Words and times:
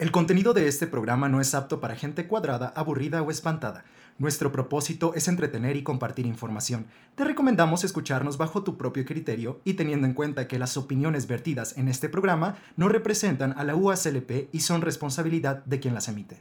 El 0.00 0.12
contenido 0.12 0.54
de 0.54 0.66
este 0.66 0.86
programa 0.86 1.28
no 1.28 1.42
es 1.42 1.54
apto 1.54 1.78
para 1.78 1.94
gente 1.94 2.26
cuadrada, 2.26 2.72
aburrida 2.74 3.20
o 3.20 3.30
espantada. 3.30 3.84
Nuestro 4.16 4.50
propósito 4.50 5.12
es 5.14 5.28
entretener 5.28 5.76
y 5.76 5.82
compartir 5.82 6.24
información. 6.24 6.86
Te 7.16 7.24
recomendamos 7.24 7.84
escucharnos 7.84 8.38
bajo 8.38 8.64
tu 8.64 8.78
propio 8.78 9.04
criterio 9.04 9.60
y 9.62 9.74
teniendo 9.74 10.06
en 10.06 10.14
cuenta 10.14 10.48
que 10.48 10.58
las 10.58 10.78
opiniones 10.78 11.26
vertidas 11.26 11.76
en 11.76 11.86
este 11.86 12.08
programa 12.08 12.56
no 12.78 12.88
representan 12.88 13.52
a 13.58 13.62
la 13.62 13.76
UASLP 13.76 14.48
y 14.52 14.60
son 14.60 14.80
responsabilidad 14.80 15.66
de 15.66 15.80
quien 15.80 15.92
las 15.92 16.08
emite. 16.08 16.38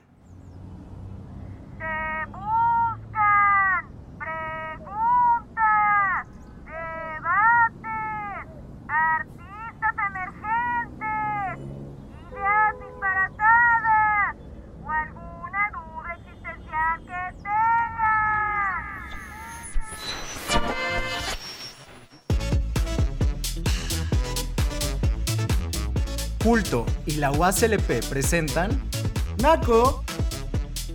La 27.20 27.32
UASLP 27.32 28.06
presentan 28.10 28.82
Naco, 29.42 30.06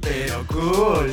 pero 0.01 0.47
cool. 0.47 1.13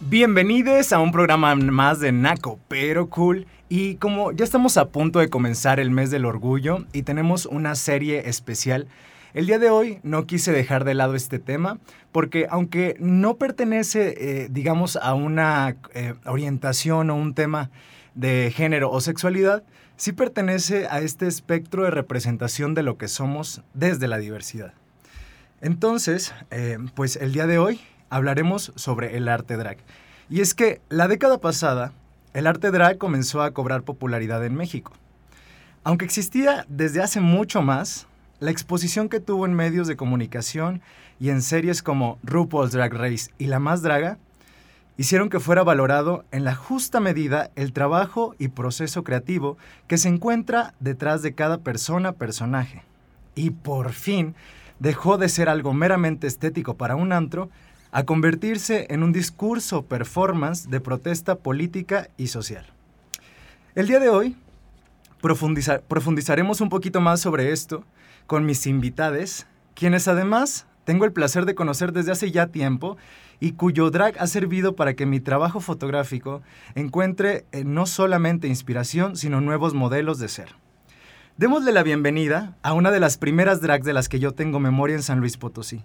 Bienvenidos 0.00 0.92
a 0.92 0.98
un 0.98 1.12
programa 1.12 1.54
más 1.54 2.00
de 2.00 2.10
Naco, 2.10 2.58
pero 2.66 3.08
cool. 3.10 3.46
Y 3.68 3.94
como 3.96 4.32
ya 4.32 4.44
estamos 4.44 4.76
a 4.76 4.88
punto 4.88 5.20
de 5.20 5.28
comenzar 5.30 5.78
el 5.78 5.92
mes 5.92 6.10
del 6.10 6.24
orgullo 6.24 6.84
y 6.92 7.02
tenemos 7.02 7.46
una 7.46 7.76
serie 7.76 8.28
especial, 8.28 8.88
el 9.34 9.46
día 9.46 9.60
de 9.60 9.70
hoy 9.70 10.00
no 10.02 10.26
quise 10.26 10.50
dejar 10.50 10.82
de 10.82 10.94
lado 10.94 11.14
este 11.14 11.38
tema 11.38 11.78
porque 12.10 12.48
aunque 12.50 12.96
no 12.98 13.36
pertenece, 13.36 14.14
eh, 14.18 14.48
digamos, 14.50 14.96
a 14.96 15.14
una 15.14 15.76
eh, 15.94 16.14
orientación 16.24 17.10
o 17.10 17.14
un 17.14 17.34
tema 17.34 17.70
de 18.16 18.52
género 18.54 18.90
o 18.90 19.00
sexualidad, 19.00 19.62
sí 19.96 20.12
pertenece 20.12 20.86
a 20.88 21.00
este 21.00 21.26
espectro 21.26 21.84
de 21.84 21.90
representación 21.90 22.74
de 22.74 22.82
lo 22.82 22.98
que 22.98 23.08
somos 23.08 23.62
desde 23.74 24.08
la 24.08 24.18
diversidad. 24.18 24.74
Entonces, 25.60 26.34
eh, 26.50 26.78
pues 26.94 27.16
el 27.16 27.32
día 27.32 27.46
de 27.46 27.58
hoy 27.58 27.80
hablaremos 28.10 28.72
sobre 28.76 29.16
el 29.16 29.28
arte 29.28 29.56
drag. 29.56 29.78
Y 30.28 30.40
es 30.40 30.54
que 30.54 30.80
la 30.88 31.08
década 31.08 31.38
pasada, 31.38 31.92
el 32.32 32.46
arte 32.46 32.70
drag 32.70 32.98
comenzó 32.98 33.42
a 33.42 33.52
cobrar 33.52 33.82
popularidad 33.82 34.44
en 34.44 34.54
México. 34.54 34.92
Aunque 35.84 36.04
existía 36.04 36.66
desde 36.68 37.02
hace 37.02 37.20
mucho 37.20 37.62
más, 37.62 38.06
la 38.40 38.50
exposición 38.50 39.08
que 39.08 39.20
tuvo 39.20 39.46
en 39.46 39.54
medios 39.54 39.86
de 39.86 39.96
comunicación 39.96 40.82
y 41.20 41.30
en 41.30 41.40
series 41.40 41.82
como 41.82 42.18
RuPaul's 42.22 42.72
Drag 42.72 42.92
Race 42.92 43.30
y 43.38 43.46
La 43.46 43.58
Más 43.58 43.82
Draga 43.82 44.18
hicieron 44.96 45.28
que 45.28 45.40
fuera 45.40 45.62
valorado 45.62 46.24
en 46.30 46.44
la 46.44 46.54
justa 46.54 47.00
medida 47.00 47.50
el 47.56 47.72
trabajo 47.72 48.34
y 48.38 48.48
proceso 48.48 49.02
creativo 49.04 49.56
que 49.86 49.98
se 49.98 50.08
encuentra 50.08 50.74
detrás 50.80 51.22
de 51.22 51.34
cada 51.34 51.58
persona 51.58 52.12
personaje. 52.12 52.82
Y 53.34 53.50
por 53.50 53.92
fin 53.92 54.34
dejó 54.78 55.18
de 55.18 55.28
ser 55.28 55.48
algo 55.48 55.72
meramente 55.72 56.26
estético 56.26 56.74
para 56.74 56.96
un 56.96 57.12
antro 57.12 57.50
a 57.90 58.04
convertirse 58.04 58.86
en 58.90 59.02
un 59.02 59.12
discurso 59.12 59.82
performance 59.82 60.68
de 60.68 60.80
protesta 60.80 61.36
política 61.36 62.08
y 62.16 62.28
social. 62.28 62.66
El 63.74 63.86
día 63.86 64.00
de 64.00 64.08
hoy 64.08 64.36
profundizar- 65.22 65.82
profundizaremos 65.82 66.60
un 66.60 66.68
poquito 66.68 67.00
más 67.00 67.20
sobre 67.20 67.52
esto 67.52 67.84
con 68.26 68.46
mis 68.46 68.66
invitades, 68.66 69.46
quienes 69.74 70.06
además 70.08 70.66
tengo 70.84 71.04
el 71.04 71.12
placer 71.12 71.46
de 71.46 71.54
conocer 71.54 71.92
desde 71.92 72.12
hace 72.12 72.30
ya 72.30 72.48
tiempo 72.48 72.96
y 73.44 73.52
cuyo 73.52 73.90
drag 73.90 74.18
ha 74.18 74.26
servido 74.26 74.74
para 74.74 74.94
que 74.94 75.04
mi 75.04 75.20
trabajo 75.20 75.60
fotográfico 75.60 76.40
encuentre 76.74 77.44
eh, 77.52 77.62
no 77.62 77.84
solamente 77.84 78.48
inspiración, 78.48 79.16
sino 79.18 79.42
nuevos 79.42 79.74
modelos 79.74 80.18
de 80.18 80.28
ser. 80.28 80.54
Démosle 81.36 81.70
la 81.72 81.82
bienvenida 81.82 82.56
a 82.62 82.72
una 82.72 82.90
de 82.90 83.00
las 83.00 83.18
primeras 83.18 83.60
drags 83.60 83.84
de 83.84 83.92
las 83.92 84.08
que 84.08 84.18
yo 84.18 84.32
tengo 84.32 84.60
memoria 84.60 84.96
en 84.96 85.02
San 85.02 85.20
Luis 85.20 85.36
Potosí. 85.36 85.82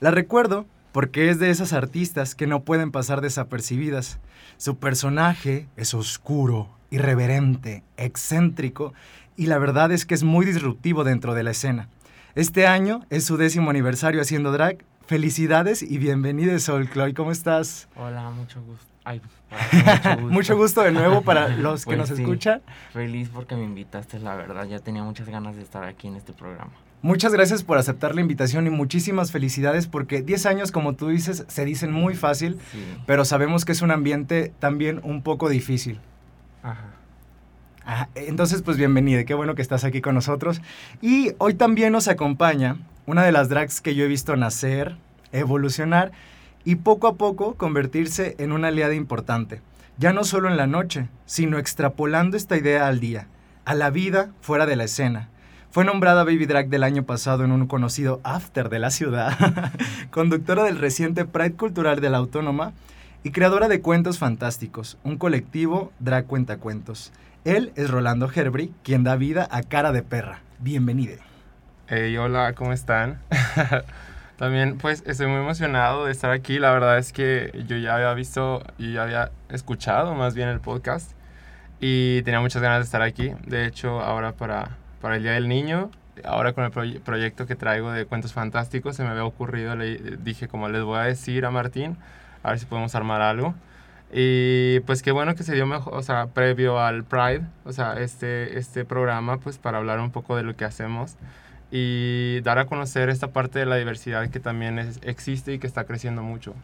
La 0.00 0.10
recuerdo 0.10 0.66
porque 0.92 1.30
es 1.30 1.38
de 1.38 1.48
esas 1.48 1.72
artistas 1.72 2.34
que 2.34 2.46
no 2.46 2.64
pueden 2.64 2.90
pasar 2.90 3.22
desapercibidas. 3.22 4.18
Su 4.58 4.76
personaje 4.76 5.68
es 5.78 5.94
oscuro, 5.94 6.68
irreverente, 6.90 7.82
excéntrico 7.96 8.92
y 9.38 9.46
la 9.46 9.56
verdad 9.56 9.90
es 9.90 10.04
que 10.04 10.12
es 10.12 10.22
muy 10.22 10.44
disruptivo 10.44 11.02
dentro 11.02 11.32
de 11.32 11.44
la 11.44 11.52
escena. 11.52 11.88
Este 12.34 12.66
año 12.66 13.06
es 13.08 13.24
su 13.24 13.38
décimo 13.38 13.70
aniversario 13.70 14.20
haciendo 14.20 14.52
drag. 14.52 14.84
Felicidades 15.14 15.82
y 15.82 15.98
bienvenida 15.98 16.56
Sol 16.60 16.88
Chloe, 16.88 17.14
¿cómo 17.14 17.32
estás? 17.32 17.88
Hola, 17.96 18.30
mucho 18.30 18.62
gusto. 18.62 18.86
Ay, 19.02 19.20
hola, 19.50 19.58
mucho 19.90 20.20
gusto. 20.20 20.32
Mucho 20.32 20.56
gusto 20.56 20.82
de 20.82 20.92
nuevo 20.92 21.22
para 21.22 21.48
los 21.56 21.80
que 21.84 21.96
Pues 21.96 21.98
nos 21.98 22.16
sí. 22.16 22.22
escuchan. 22.22 22.62
Feliz 22.92 23.28
porque 23.28 23.56
me 23.56 23.64
invitaste, 23.64 24.20
la 24.20 24.36
verdad. 24.36 24.68
Ya 24.68 24.78
tenía 24.78 25.02
muchas 25.02 25.28
ganas 25.28 25.56
de 25.56 25.62
estar 25.62 25.82
aquí 25.82 26.06
en 26.06 26.14
este 26.14 26.32
programa. 26.32 26.70
Muchas 27.02 27.32
gracias 27.32 27.64
por 27.64 27.76
aceptar 27.76 28.14
la 28.14 28.20
invitación 28.20 28.68
y 28.68 28.70
muchísimas 28.70 29.32
felicidades 29.32 29.88
porque 29.88 30.22
10 30.22 30.46
años, 30.46 30.70
como 30.70 30.94
tú 30.94 31.08
dices, 31.08 31.44
se 31.48 31.64
dicen 31.64 31.90
muy 31.90 32.14
fácil, 32.14 32.60
Sí. 32.70 32.78
pero 33.04 33.24
sabemos 33.24 33.64
que 33.64 33.72
es 33.72 33.82
un 33.82 33.90
ambiente 33.90 34.52
también 34.60 35.00
un 35.02 35.22
poco 35.22 35.48
difícil. 35.48 35.98
Ajá. 36.62 36.84
Ah, 37.84 38.08
entonces, 38.14 38.62
pues 38.62 38.76
bienvenida, 38.76 39.24
qué 39.24 39.34
bueno 39.34 39.56
que 39.56 39.62
estás 39.62 39.82
aquí 39.82 40.00
con 40.00 40.14
nosotros. 40.14 40.62
Y 41.02 41.32
hoy 41.38 41.54
también 41.54 41.90
nos 41.90 42.06
acompaña 42.06 42.76
una 43.06 43.24
de 43.24 43.32
las 43.32 43.48
drags 43.48 43.80
que 43.80 43.94
yo 43.94 44.04
he 44.04 44.08
visto 44.08 44.36
nacer, 44.36 44.96
evolucionar 45.32 46.12
y 46.64 46.76
poco 46.76 47.08
a 47.08 47.16
poco 47.16 47.54
convertirse 47.54 48.36
en 48.38 48.52
una 48.52 48.68
aliada 48.68 48.94
importante. 48.94 49.60
Ya 49.98 50.12
no 50.12 50.24
solo 50.24 50.48
en 50.48 50.56
la 50.56 50.66
noche, 50.66 51.08
sino 51.26 51.58
extrapolando 51.58 52.36
esta 52.36 52.56
idea 52.56 52.86
al 52.86 53.00
día, 53.00 53.26
a 53.64 53.74
la 53.74 53.90
vida 53.90 54.30
fuera 54.40 54.66
de 54.66 54.76
la 54.76 54.84
escena. 54.84 55.28
Fue 55.70 55.84
nombrada 55.84 56.24
Baby 56.24 56.46
Drag 56.46 56.68
del 56.68 56.82
año 56.82 57.04
pasado 57.04 57.44
en 57.44 57.52
un 57.52 57.66
conocido 57.66 58.20
after 58.24 58.70
de 58.70 58.80
la 58.80 58.90
ciudad, 58.90 59.36
conductora 60.10 60.64
del 60.64 60.78
reciente 60.78 61.24
Pride 61.24 61.52
Cultural 61.52 62.00
de 62.00 62.10
la 62.10 62.18
Autónoma 62.18 62.72
y 63.22 63.30
creadora 63.30 63.68
de 63.68 63.80
Cuentos 63.80 64.18
Fantásticos, 64.18 64.98
un 65.04 65.16
colectivo 65.16 65.92
drag 66.00 66.26
cuentacuentos. 66.26 67.12
Él 67.44 67.72
es 67.76 67.90
Rolando 67.90 68.30
Herbri, 68.34 68.72
quien 68.82 69.04
da 69.04 69.16
vida 69.16 69.48
a 69.50 69.62
Cara 69.62 69.92
de 69.92 70.02
Perra. 70.02 70.40
Bienvenido. 70.58 71.29
Hey, 71.92 72.16
hola, 72.18 72.52
¿cómo 72.52 72.72
están? 72.72 73.18
También 74.36 74.78
pues 74.78 75.02
estoy 75.06 75.26
muy 75.26 75.38
emocionado 75.40 76.04
de 76.04 76.12
estar 76.12 76.30
aquí. 76.30 76.60
La 76.60 76.70
verdad 76.70 76.98
es 76.98 77.12
que 77.12 77.50
yo 77.66 77.76
ya 77.78 77.96
había 77.96 78.14
visto 78.14 78.62
y 78.78 78.92
ya 78.92 79.02
había 79.02 79.32
escuchado 79.48 80.14
más 80.14 80.36
bien 80.36 80.48
el 80.48 80.60
podcast 80.60 81.10
y 81.80 82.22
tenía 82.22 82.38
muchas 82.38 82.62
ganas 82.62 82.78
de 82.78 82.84
estar 82.84 83.02
aquí. 83.02 83.32
De 83.44 83.66
hecho, 83.66 84.00
ahora 84.02 84.30
para, 84.32 84.76
para 85.00 85.16
el 85.16 85.24
Día 85.24 85.32
del 85.32 85.48
Niño, 85.48 85.90
ahora 86.24 86.52
con 86.52 86.62
el 86.62 86.70
proye- 86.70 87.00
proyecto 87.00 87.46
que 87.48 87.56
traigo 87.56 87.90
de 87.90 88.06
Cuentos 88.06 88.32
Fantásticos, 88.34 88.94
se 88.94 89.02
me 89.02 89.08
había 89.10 89.24
ocurrido, 89.24 89.74
le 89.74 89.96
dije 90.18 90.46
como 90.46 90.68
les 90.68 90.84
voy 90.84 90.98
a 91.00 91.02
decir 91.02 91.44
a 91.44 91.50
Martín, 91.50 91.96
a 92.44 92.50
ver 92.50 92.60
si 92.60 92.66
podemos 92.66 92.94
armar 92.94 93.20
algo. 93.20 93.56
Y 94.12 94.78
pues 94.86 95.02
qué 95.02 95.10
bueno 95.10 95.34
que 95.34 95.42
se 95.42 95.54
dio 95.54 95.66
mejor, 95.66 95.94
o 95.94 96.02
sea, 96.02 96.26
previo 96.28 96.78
al 96.80 97.02
Pride, 97.04 97.42
o 97.64 97.72
sea, 97.72 97.94
este, 97.94 98.58
este 98.58 98.84
programa, 98.84 99.38
pues 99.38 99.58
para 99.58 99.78
hablar 99.78 99.98
un 99.98 100.10
poco 100.12 100.36
de 100.36 100.44
lo 100.44 100.54
que 100.56 100.64
hacemos 100.64 101.16
y 101.70 102.40
dar 102.40 102.58
a 102.58 102.66
conocer 102.66 103.08
esta 103.10 103.28
parte 103.28 103.58
de 103.60 103.66
la 103.66 103.76
diversidad 103.76 104.28
que 104.30 104.40
también 104.40 104.78
es- 104.78 104.98
existe 105.02 105.52
y 105.54 105.58
que 105.58 105.66
está 105.66 105.84
creciendo 105.84 106.22
mucho. 106.22 106.54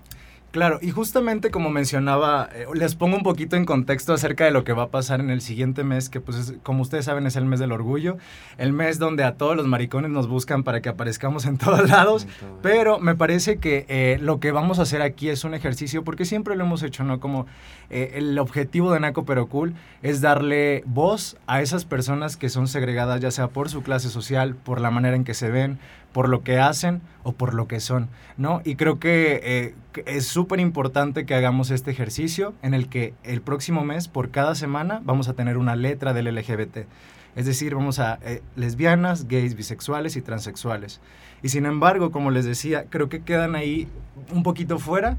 Claro, 0.53 0.79
y 0.81 0.91
justamente 0.91 1.51
como 1.51 1.69
mencionaba, 1.69 2.49
eh, 2.55 2.65
les 2.73 2.95
pongo 2.95 3.17
un 3.17 3.23
poquito 3.23 3.57
en 3.57 3.67
contexto 3.67 4.15
acerca 4.15 4.47
de 4.47 4.53
lo 4.53 4.65
que 4.65 4.73
va 4.73 4.85
a 4.85 4.89
pasar 4.89 5.21
en 5.21 5.29
el 5.29 5.43
siguiente 5.43 5.85
mes, 5.85 6.09
que 6.09 6.21
pues 6.23 6.39
es- 6.39 6.55
como 6.63 6.81
ustedes 6.81 7.05
saben 7.05 7.27
es 7.27 7.37
el 7.37 7.45
mes 7.45 7.61
del 7.61 7.73
orgullo, 7.73 8.17
el 8.57 8.73
mes 8.73 8.99
donde 8.99 9.23
a 9.25 9.35
todos 9.35 9.55
los 9.55 9.67
maricones 9.67 10.11
nos 10.11 10.29
buscan 10.29 10.63
para 10.63 10.81
que 10.81 10.89
aparezcamos 10.89 11.45
en 11.45 11.59
todos 11.59 11.91
lados, 11.91 12.27
Pero 12.63 12.99
me 12.99 13.15
parece 13.15 13.59
que 13.59 13.85
eh, 13.89 14.19
lo 14.23 14.41
que 14.41 14.51
vamos 14.51 14.79
a 14.79 14.83
hacer 14.83 15.03
aquí 15.03 15.29
es 15.29 15.45
un 15.45 15.53
ejercicio, 15.53 16.05
porque 16.05 16.25
siempre 16.25 16.57
lo 16.57 16.65
hemos 16.65 16.83
hecho, 16.83 17.05
¿no? 17.05 17.21
Como 17.21 17.47
eh, 17.91 18.13
el 18.15 18.39
objetivo 18.39 18.93
de 18.93 19.01
Naco 19.01 19.27
Pero 19.27 19.49
Cool 19.49 19.75
es 20.03 20.23
darle 20.23 20.83
voz 20.87 21.37
a 21.47 21.61
esas 21.61 21.85
personas 21.85 22.39
que 22.39 22.49
son 22.49 22.67
segregadas, 22.67 23.21
ya 23.21 23.31
sea 23.31 23.49
por 23.49 23.69
su 23.69 23.83
clase 23.83 24.09
social, 24.09 24.55
por 24.55 24.81
la 24.81 24.91
manera 24.91 25.17
en 25.17 25.25
que 25.25 25.35
se 25.35 25.51
ven, 25.51 25.79
por 26.17 26.31
lo 26.31 26.43
que 26.43 26.59
hacen 26.59 27.03
o 27.25 27.33
por 27.33 27.53
lo 27.53 27.69
que 27.69 27.79
son, 27.79 28.09
¿no? 28.39 28.63
Y 28.65 28.77
creo 28.77 28.99
que, 28.99 29.39
eh, 29.45 29.75
es 30.07 30.25
súper 30.25 30.61
importante 30.61 31.27
que 31.27 31.35
hagamos 31.35 31.71
este 31.71 31.91
ejercicio 31.91 32.55
en 32.63 32.73
el 32.73 32.89
que 32.89 33.13
el 33.23 33.43
próximo 33.43 33.85
mes, 33.85 34.09
por 34.09 34.31
cada 34.31 34.55
semana, 34.55 35.03
vamos 35.05 35.29
a 35.29 35.35
tener 35.35 35.59
una 35.59 35.77
letra 35.77 36.15
del 36.15 36.35
LGBT. 36.35 36.87
Es 37.35 37.45
decir, 37.45 37.75
vamos 37.75 37.99
a 37.99 38.19
eh, 38.23 38.41
lesbianas, 38.55 39.29
gays, 39.29 39.57
bisexuales 39.57 40.17
y 40.17 40.23
transexuales. 40.23 41.03
Y 41.43 41.51
sin 41.51 41.67
embargo, 41.67 42.11
como 42.11 42.31
les 42.31 42.47
decía, 42.47 42.87
creo 42.89 43.11
que 43.11 43.21
quedan 43.21 43.55
ahí 43.55 43.87
un 44.33 44.43
poquito 44.43 44.79
fuera 44.79 45.19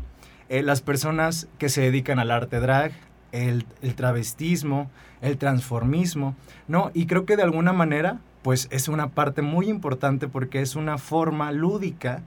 eh, 0.50 0.64
las 0.64 0.82
personas 0.82 1.48
que 1.60 1.70
se 1.70 1.82
dedican 1.82 2.18
al 2.18 2.32
arte 2.32 2.60
drag, 2.60 2.92
el, 3.34 3.68
el 3.84 3.94
travestismo, 3.94 4.90
el 5.22 5.38
transformismo, 5.38 6.36
¿no? 6.68 6.90
Y 6.96 7.06
creo 7.06 7.28
que 7.28 7.36
de 7.36 7.44
alguna 7.44 7.72
manera 7.72 8.20
pues 8.48 8.70
es 8.72 8.88
una 8.88 9.10
parte 9.10 9.42
muy 9.42 9.68
importante 9.68 10.30
porque 10.30 10.62
es 10.62 10.78
una 10.78 10.98
forma 10.98 11.52
lúdica 11.52 12.22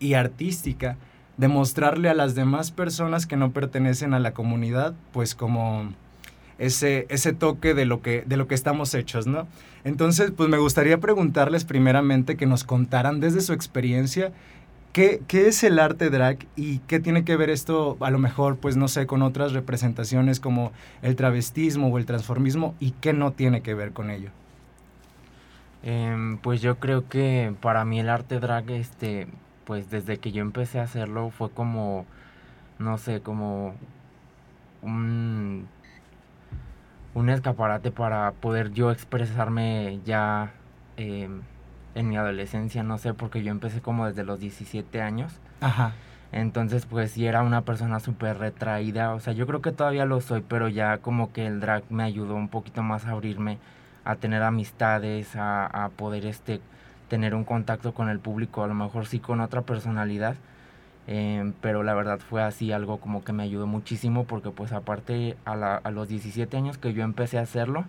y 0.00 0.14
artística 0.14 0.96
de 1.36 1.46
mostrarle 1.46 2.08
a 2.08 2.14
las 2.14 2.34
demás 2.34 2.70
personas 2.70 3.26
que 3.26 3.36
no 3.36 3.50
pertenecen 3.50 4.14
a 4.14 4.18
la 4.18 4.32
comunidad, 4.32 4.94
pues 5.12 5.34
como 5.34 5.92
ese, 6.58 7.04
ese 7.10 7.34
toque 7.34 7.74
de 7.74 7.84
lo, 7.84 8.00
que, 8.00 8.22
de 8.22 8.38
lo 8.38 8.48
que 8.48 8.54
estamos 8.54 8.94
hechos, 8.94 9.26
¿no? 9.26 9.46
Entonces, 9.84 10.30
pues 10.34 10.48
me 10.48 10.56
gustaría 10.56 11.00
preguntarles 11.00 11.66
primeramente 11.66 12.38
que 12.38 12.46
nos 12.46 12.64
contaran 12.64 13.20
desde 13.20 13.42
su 13.42 13.52
experiencia 13.52 14.32
¿Qué, 14.94 15.20
¿Qué, 15.28 15.48
es 15.48 15.62
el 15.64 15.78
arte 15.78 16.08
drag 16.08 16.38
y 16.56 16.78
qué 16.78 16.98
tiene 16.98 17.24
que 17.24 17.36
ver 17.36 17.50
esto, 17.50 17.98
a 18.00 18.10
lo 18.10 18.18
mejor, 18.18 18.56
pues 18.56 18.78
no 18.78 18.88
sé, 18.88 19.06
con 19.06 19.20
otras 19.20 19.52
representaciones 19.52 20.40
como 20.40 20.72
el 21.02 21.14
travestismo 21.14 21.88
o 21.88 21.98
el 21.98 22.06
transformismo 22.06 22.74
y 22.80 22.92
qué 22.92 23.12
no 23.12 23.32
tiene 23.32 23.60
que 23.60 23.74
ver 23.74 23.92
con 23.92 24.10
ello? 24.10 24.30
Eh, 25.82 26.38
pues 26.42 26.62
yo 26.62 26.78
creo 26.78 27.08
que 27.08 27.54
para 27.60 27.84
mí 27.84 28.00
el 28.00 28.08
arte 28.08 28.40
drag, 28.40 28.70
este, 28.70 29.26
pues 29.64 29.90
desde 29.90 30.18
que 30.18 30.32
yo 30.32 30.42
empecé 30.42 30.80
a 30.80 30.84
hacerlo 30.84 31.30
fue 31.30 31.50
como, 31.50 32.06
no 32.78 32.98
sé, 32.98 33.20
como 33.20 33.74
un, 34.82 35.66
un 37.14 37.28
escaparate 37.30 37.90
para 37.90 38.32
poder 38.32 38.72
yo 38.72 38.90
expresarme 38.90 40.00
ya. 40.04 40.52
Eh, 40.96 41.28
en 41.94 42.08
mi 42.08 42.16
adolescencia, 42.16 42.82
no 42.82 42.98
sé, 42.98 43.14
porque 43.14 43.42
yo 43.42 43.50
empecé 43.50 43.80
como 43.80 44.06
desde 44.06 44.24
los 44.24 44.40
17 44.40 45.00
años. 45.00 45.40
Ajá. 45.60 45.92
Entonces, 46.32 46.86
pues 46.86 47.12
sí 47.12 47.26
era 47.26 47.42
una 47.42 47.62
persona 47.62 48.00
súper 48.00 48.38
retraída. 48.38 49.14
O 49.14 49.20
sea, 49.20 49.34
yo 49.34 49.46
creo 49.46 49.60
que 49.60 49.72
todavía 49.72 50.06
lo 50.06 50.20
soy, 50.20 50.42
pero 50.46 50.68
ya 50.68 50.98
como 50.98 51.32
que 51.32 51.46
el 51.46 51.60
drag 51.60 51.84
me 51.90 52.04
ayudó 52.04 52.34
un 52.34 52.48
poquito 52.48 52.82
más 52.82 53.04
a 53.04 53.10
abrirme, 53.10 53.58
a 54.04 54.16
tener 54.16 54.42
amistades, 54.42 55.36
a, 55.36 55.66
a 55.66 55.88
poder 55.90 56.26
este, 56.26 56.60
tener 57.08 57.34
un 57.34 57.44
contacto 57.44 57.92
con 57.94 58.08
el 58.08 58.18
público, 58.18 58.64
a 58.64 58.66
lo 58.66 58.74
mejor 58.74 59.06
sí 59.06 59.18
con 59.18 59.40
otra 59.40 59.62
personalidad. 59.62 60.36
Eh, 61.08 61.52
pero 61.60 61.82
la 61.82 61.94
verdad 61.94 62.20
fue 62.20 62.42
así 62.42 62.70
algo 62.70 62.98
como 62.98 63.24
que 63.24 63.32
me 63.32 63.42
ayudó 63.42 63.66
muchísimo 63.66 64.24
porque 64.24 64.50
pues 64.50 64.72
aparte 64.72 65.36
a, 65.44 65.56
la, 65.56 65.76
a 65.76 65.90
los 65.90 66.08
17 66.08 66.56
años 66.56 66.78
que 66.78 66.92
yo 66.92 67.02
empecé 67.02 67.38
a 67.38 67.42
hacerlo, 67.42 67.84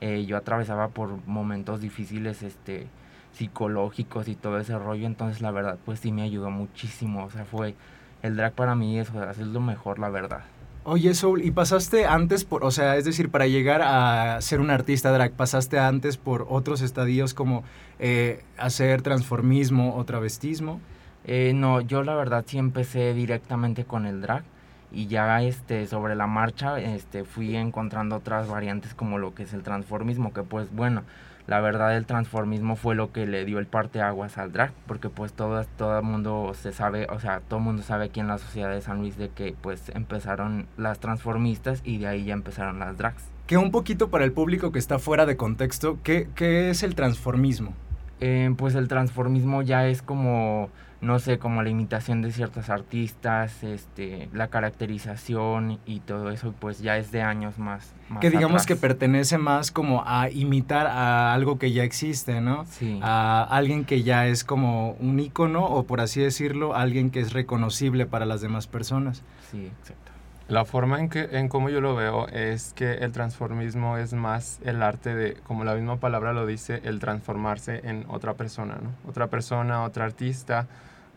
eh, 0.00 0.26
yo 0.26 0.36
atravesaba 0.36 0.88
por 0.88 1.26
momentos 1.26 1.80
difíciles, 1.80 2.42
este, 2.42 2.86
psicológicos 3.32 4.28
y 4.28 4.34
todo 4.34 4.58
ese 4.58 4.78
rollo, 4.78 5.06
entonces 5.06 5.40
la 5.40 5.50
verdad 5.50 5.78
pues 5.84 6.00
sí 6.00 6.12
me 6.12 6.22
ayudó 6.22 6.50
muchísimo, 6.50 7.24
o 7.24 7.30
sea, 7.30 7.44
fue 7.44 7.74
el 8.22 8.36
drag 8.36 8.52
para 8.52 8.74
mí 8.74 8.98
es, 8.98 9.10
es 9.10 9.46
lo 9.46 9.60
mejor, 9.60 9.98
la 9.98 10.10
verdad. 10.10 10.42
Oye, 10.84 11.12
Soul, 11.12 11.44
¿y 11.44 11.50
pasaste 11.50 12.06
antes 12.06 12.44
por, 12.44 12.64
o 12.64 12.70
sea, 12.70 12.96
es 12.96 13.04
decir, 13.04 13.30
para 13.30 13.46
llegar 13.46 13.82
a 13.82 14.40
ser 14.40 14.60
un 14.60 14.70
artista 14.70 15.10
drag, 15.10 15.32
pasaste 15.32 15.78
antes 15.78 16.16
por 16.16 16.46
otros 16.48 16.80
estadios 16.80 17.34
como 17.34 17.62
eh, 17.98 18.42
hacer 18.56 19.02
transformismo 19.02 19.96
o 19.96 20.04
travestismo? 20.04 20.80
Eh, 21.24 21.52
no, 21.54 21.82
yo 21.82 22.02
la 22.02 22.14
verdad 22.14 22.44
sí 22.46 22.56
empecé 22.56 23.12
directamente 23.12 23.84
con 23.84 24.06
el 24.06 24.22
drag 24.22 24.44
y 24.90 25.06
ya 25.08 25.42
este 25.42 25.86
sobre 25.86 26.14
la 26.14 26.26
marcha 26.26 26.80
este 26.80 27.24
fui 27.24 27.54
encontrando 27.56 28.16
otras 28.16 28.48
variantes 28.48 28.94
como 28.94 29.18
lo 29.18 29.34
que 29.34 29.42
es 29.42 29.52
el 29.52 29.62
transformismo 29.62 30.32
que 30.32 30.42
pues 30.42 30.72
bueno 30.74 31.02
la 31.48 31.60
verdad 31.60 31.96
el 31.96 32.04
transformismo 32.04 32.76
fue 32.76 32.94
lo 32.94 33.10
que 33.10 33.26
le 33.26 33.46
dio 33.46 33.58
el 33.58 33.66
parteaguas 33.66 34.36
al 34.36 34.52
drag, 34.52 34.70
porque 34.86 35.08
pues 35.08 35.32
todo, 35.32 35.64
todo 35.78 35.98
el 35.98 36.04
mundo 36.04 36.52
se 36.54 36.72
sabe, 36.72 37.06
o 37.10 37.18
sea, 37.18 37.40
todo 37.40 37.58
el 37.58 37.64
mundo 37.64 37.82
sabe 37.82 38.04
aquí 38.04 38.20
en 38.20 38.28
la 38.28 38.36
sociedad 38.36 38.70
de 38.70 38.82
San 38.82 38.98
Luis 38.98 39.16
de 39.16 39.30
que 39.30 39.56
pues 39.60 39.88
empezaron 39.94 40.66
las 40.76 41.00
transformistas 41.00 41.80
y 41.84 41.96
de 41.96 42.06
ahí 42.06 42.24
ya 42.24 42.34
empezaron 42.34 42.78
las 42.78 42.98
drags. 42.98 43.24
Que 43.46 43.56
un 43.56 43.70
poquito 43.70 44.10
para 44.10 44.26
el 44.26 44.32
público 44.32 44.72
que 44.72 44.78
está 44.78 44.98
fuera 44.98 45.24
de 45.24 45.38
contexto, 45.38 45.98
¿qué, 46.02 46.28
qué 46.34 46.68
es 46.68 46.82
el 46.82 46.94
transformismo? 46.94 47.72
Eh, 48.20 48.52
pues 48.56 48.74
el 48.74 48.88
transformismo 48.88 49.62
ya 49.62 49.86
es 49.86 50.02
como 50.02 50.70
no 51.00 51.20
sé, 51.20 51.38
como 51.38 51.62
la 51.62 51.68
imitación 51.68 52.22
de 52.22 52.32
ciertos 52.32 52.70
artistas, 52.70 53.62
este, 53.62 54.28
la 54.32 54.48
caracterización 54.48 55.78
y 55.86 56.00
todo 56.00 56.30
eso, 56.30 56.52
pues 56.58 56.80
ya 56.80 56.96
es 56.96 57.12
de 57.12 57.22
años 57.22 57.58
más. 57.58 57.92
más 58.08 58.20
que 58.20 58.30
digamos 58.30 58.62
atrás. 58.62 58.66
que 58.66 58.76
pertenece 58.76 59.38
más 59.38 59.70
como 59.70 60.02
a 60.04 60.28
imitar 60.30 60.88
a 60.88 61.32
algo 61.32 61.58
que 61.58 61.70
ya 61.70 61.84
existe, 61.84 62.40
¿no? 62.40 62.64
Sí. 62.64 62.98
A 63.00 63.44
alguien 63.44 63.84
que 63.84 64.02
ya 64.02 64.26
es 64.26 64.42
como 64.42 64.92
un 64.94 65.20
ícono 65.20 65.64
o 65.66 65.84
por 65.84 66.00
así 66.00 66.20
decirlo, 66.20 66.74
alguien 66.74 67.10
que 67.10 67.20
es 67.20 67.32
reconocible 67.32 68.06
para 68.06 68.26
las 68.26 68.40
demás 68.40 68.66
personas. 68.66 69.22
Sí, 69.52 69.70
exacto. 69.80 70.07
La 70.48 70.64
forma 70.64 70.98
en 70.98 71.10
que 71.10 71.28
en 71.32 71.48
cómo 71.48 71.68
yo 71.68 71.82
lo 71.82 71.94
veo 71.94 72.26
es 72.28 72.72
que 72.72 72.94
el 72.94 73.12
transformismo 73.12 73.98
es 73.98 74.14
más 74.14 74.60
el 74.64 74.82
arte 74.82 75.14
de, 75.14 75.34
como 75.46 75.62
la 75.62 75.74
misma 75.74 75.96
palabra 75.96 76.32
lo 76.32 76.46
dice, 76.46 76.80
el 76.84 77.00
transformarse 77.00 77.82
en 77.84 78.06
otra 78.08 78.32
persona, 78.32 78.78
¿no? 78.82 78.94
Otra 79.06 79.26
persona, 79.26 79.84
otra 79.84 80.06
artista, 80.06 80.66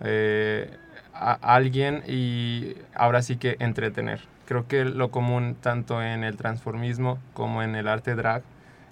eh, 0.01 0.69
a 1.13 1.31
alguien 1.55 2.03
y 2.07 2.75
ahora 2.93 3.21
sí 3.21 3.37
que 3.37 3.55
entretener. 3.59 4.19
Creo 4.47 4.67
que 4.67 4.83
lo 4.83 5.11
común 5.11 5.55
tanto 5.61 6.03
en 6.03 6.25
el 6.25 6.35
transformismo 6.35 7.17
como 7.33 7.63
en 7.63 7.77
el 7.77 7.87
arte 7.87 8.15
drag 8.15 8.43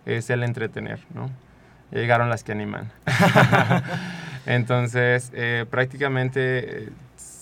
es 0.05 0.29
el 0.29 0.43
entretener, 0.43 1.01
¿no? 1.13 1.29
Ya 1.91 1.99
llegaron 1.99 2.29
las 2.29 2.45
que 2.45 2.53
animan. 2.53 2.89
Entonces, 4.45 5.31
eh, 5.33 5.65
prácticamente 5.69 6.83
eh, 6.83 6.89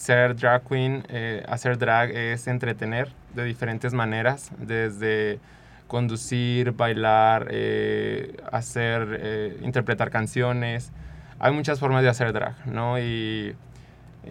ser 0.08 0.38
drag 0.38 0.64
queen, 0.64 1.04
eh, 1.10 1.44
hacer 1.50 1.78
drag 1.78 2.12
es 2.12 2.48
entretener 2.48 3.10
de 3.36 3.44
diferentes 3.44 3.92
maneras, 3.92 4.52
desde 4.58 5.42
conducir, 5.88 6.72
bailar, 6.72 7.48
eh, 7.52 8.38
hacer, 8.50 9.20
eh, 9.20 9.60
interpretar 9.64 10.10
canciones. 10.10 10.94
Hay 11.40 11.52
muchas 11.52 11.82
formas 11.82 12.04
de 12.04 12.10
hacer 12.10 12.32
drag, 12.32 12.56
¿no? 12.66 12.98
Y 12.98 13.54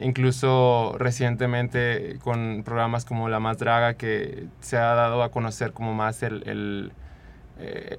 incluso 0.01 0.95
recientemente 0.99 2.19
con 2.23 2.63
programas 2.65 3.05
como 3.05 3.29
La 3.29 3.39
Más 3.39 3.59
Draga 3.59 3.95
que 3.95 4.47
se 4.61 4.79
ha 4.79 4.95
dado 4.95 5.23
a 5.23 5.31
conocer 5.31 5.73
como 5.73 5.93
más 5.93 6.23
el, 6.23 6.43
el, 6.49 6.93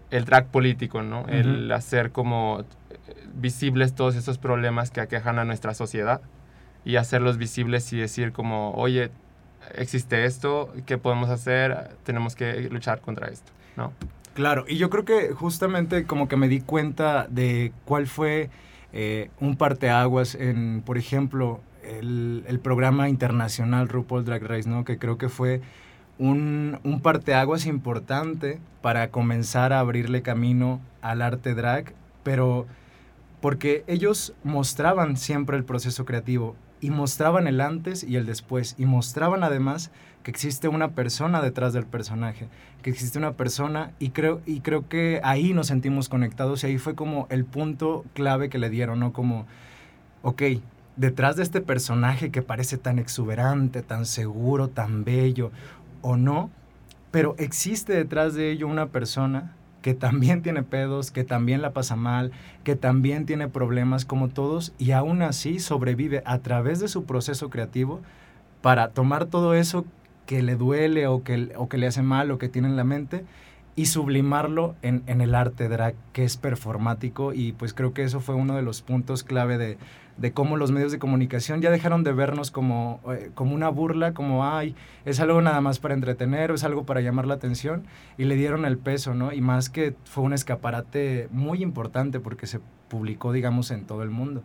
el 0.09 0.25
drag 0.25 0.47
político, 0.47 1.03
¿no? 1.03 1.27
El 1.27 1.71
hacer 1.71 2.11
como 2.11 2.65
visibles 3.35 3.93
todos 3.93 4.15
esos 4.15 4.39
problemas 4.39 4.89
que 4.89 4.99
aquejan 4.99 5.37
a 5.37 5.45
nuestra 5.45 5.75
sociedad 5.75 6.21
y 6.87 6.95
hacerlos 6.95 7.37
visibles 7.37 7.91
y 7.91 7.97
decir 7.97 8.31
como, 8.31 8.71
oye, 8.71 9.11
existe 9.75 10.23
esto, 10.23 10.73
¿qué 10.85 10.97
podemos 10.97 11.29
hacer? 11.29 11.89
Tenemos 12.05 12.33
que 12.33 12.69
luchar 12.69 13.01
contra 13.01 13.27
esto, 13.27 13.51
¿no? 13.75 13.91
Claro, 14.35 14.63
y 14.69 14.77
yo 14.77 14.89
creo 14.89 15.03
que 15.03 15.33
justamente 15.33 16.05
como 16.05 16.29
que 16.29 16.37
me 16.37 16.47
di 16.47 16.61
cuenta 16.61 17.27
de 17.29 17.73
cuál 17.83 18.07
fue 18.07 18.49
eh, 18.93 19.29
un 19.41 19.57
parteaguas 19.57 20.33
en, 20.35 20.81
por 20.81 20.97
ejemplo, 20.97 21.59
el, 21.83 22.45
el 22.47 22.59
programa 22.61 23.09
internacional 23.09 23.89
RuPaul 23.89 24.23
Drag 24.23 24.43
Race, 24.43 24.69
¿no? 24.69 24.85
Que 24.85 24.97
creo 24.97 25.17
que 25.17 25.27
fue 25.27 25.59
un, 26.17 26.79
un 26.85 27.01
parteaguas 27.01 27.65
importante 27.65 28.61
para 28.81 29.09
comenzar 29.09 29.73
a 29.73 29.81
abrirle 29.81 30.21
camino 30.21 30.79
al 31.01 31.21
arte 31.21 31.53
drag, 31.53 31.91
pero 32.23 32.65
porque 33.41 33.83
ellos 33.87 34.33
mostraban 34.45 35.17
siempre 35.17 35.57
el 35.57 35.65
proceso 35.65 36.05
creativo 36.05 36.55
y 36.81 36.89
mostraban 36.89 37.47
el 37.47 37.61
antes 37.61 38.03
y 38.03 38.15
el 38.15 38.25
después 38.25 38.75
y 38.77 38.85
mostraban 38.85 39.43
además 39.43 39.91
que 40.23 40.31
existe 40.31 40.67
una 40.67 40.91
persona 40.91 41.41
detrás 41.41 41.73
del 41.73 41.85
personaje, 41.85 42.47
que 42.81 42.89
existe 42.89 43.17
una 43.17 43.33
persona 43.33 43.91
y 43.99 44.09
creo 44.09 44.41
y 44.45 44.59
creo 44.59 44.87
que 44.87 45.21
ahí 45.23 45.53
nos 45.53 45.67
sentimos 45.67 46.09
conectados 46.09 46.63
y 46.63 46.67
ahí 46.67 46.77
fue 46.77 46.95
como 46.95 47.27
el 47.29 47.45
punto 47.45 48.05
clave 48.13 48.49
que 48.49 48.57
le 48.57 48.69
dieron, 48.69 48.99
¿no? 48.99 49.13
Como 49.13 49.45
ok, 50.21 50.43
detrás 50.97 51.35
de 51.37 51.43
este 51.43 51.61
personaje 51.61 52.31
que 52.31 52.41
parece 52.41 52.77
tan 52.77 52.99
exuberante, 52.99 53.81
tan 53.81 54.05
seguro, 54.05 54.67
tan 54.67 55.03
bello 55.03 55.51
o 56.01 56.17
no, 56.17 56.49
pero 57.11 57.35
existe 57.37 57.93
detrás 57.93 58.33
de 58.33 58.51
ello 58.51 58.67
una 58.67 58.87
persona 58.87 59.55
que 59.81 59.93
también 59.93 60.41
tiene 60.41 60.63
pedos, 60.63 61.11
que 61.11 61.23
también 61.23 61.61
la 61.61 61.71
pasa 61.73 61.95
mal, 61.95 62.31
que 62.63 62.75
también 62.75 63.25
tiene 63.25 63.47
problemas 63.47 64.05
como 64.05 64.29
todos 64.29 64.73
y 64.77 64.91
aún 64.91 65.21
así 65.21 65.59
sobrevive 65.59 66.23
a 66.25 66.39
través 66.39 66.79
de 66.79 66.87
su 66.87 67.05
proceso 67.05 67.49
creativo 67.49 68.01
para 68.61 68.89
tomar 68.89 69.25
todo 69.25 69.53
eso 69.53 69.85
que 70.25 70.41
le 70.41 70.55
duele 70.55 71.07
o 71.07 71.23
que, 71.23 71.53
o 71.55 71.69
que 71.69 71.77
le 71.77 71.87
hace 71.87 72.01
mal 72.01 72.31
o 72.31 72.37
que 72.37 72.49
tiene 72.49 72.67
en 72.67 72.75
la 72.75 72.83
mente 72.83 73.23
y 73.77 73.85
sublimarlo 73.85 74.75
en, 74.81 75.03
en 75.05 75.21
el 75.21 75.35
arte 75.35 75.69
drag 75.69 75.95
que 76.11 76.25
es 76.25 76.35
performático 76.35 77.31
y 77.31 77.53
pues 77.53 77.73
creo 77.73 77.93
que 77.93 78.03
eso 78.03 78.19
fue 78.19 78.35
uno 78.35 78.55
de 78.55 78.63
los 78.63 78.81
puntos 78.81 79.23
clave 79.23 79.57
de, 79.59 79.77
de 80.17 80.31
cómo 80.33 80.57
los 80.57 80.71
medios 80.71 80.91
de 80.91 80.99
comunicación 80.99 81.61
ya 81.61 81.69
dejaron 81.69 82.03
de 82.03 82.11
vernos 82.11 82.49
como, 82.49 82.99
eh, 83.07 83.29
como 83.35 83.53
una 83.53 83.69
burla, 83.69 84.13
como, 84.13 84.45
ay, 84.45 84.75
es 85.05 85.19
algo 85.19 85.41
nada 85.41 85.61
más 85.61 85.77
para 85.77 85.93
entretener, 85.93 86.51
o 86.51 86.55
es 86.55 86.63
algo 86.63 86.85
para 86.85 87.01
llamar 87.01 87.27
la 87.27 87.35
atención, 87.35 87.83
y 88.17 88.25
le 88.25 88.35
dieron 88.35 88.65
el 88.65 88.79
peso, 88.79 89.13
¿no? 89.13 89.31
Y 89.31 89.41
más 89.41 89.69
que 89.69 89.95
fue 90.05 90.23
un 90.23 90.33
escaparate 90.33 91.27
muy 91.31 91.61
importante 91.61 92.19
porque 92.19 92.47
se 92.47 92.59
publicó, 92.87 93.31
digamos, 93.31 93.69
en 93.69 93.85
todo 93.85 94.01
el 94.01 94.09
mundo. 94.09 94.43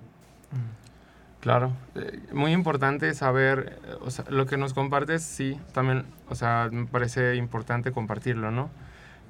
Claro, 1.41 1.73
eh, 1.95 2.21
muy 2.35 2.53
importante 2.53 3.15
saber, 3.15 3.79
eh, 3.85 3.95
o 4.03 4.11
sea, 4.11 4.27
lo 4.29 4.45
que 4.45 4.59
nos 4.59 4.75
compartes, 4.75 5.23
sí, 5.23 5.59
también, 5.73 6.05
o 6.29 6.35
sea, 6.35 6.69
me 6.71 6.85
parece 6.85 7.37
importante 7.37 7.93
compartirlo, 7.93 8.51
¿no? 8.51 8.69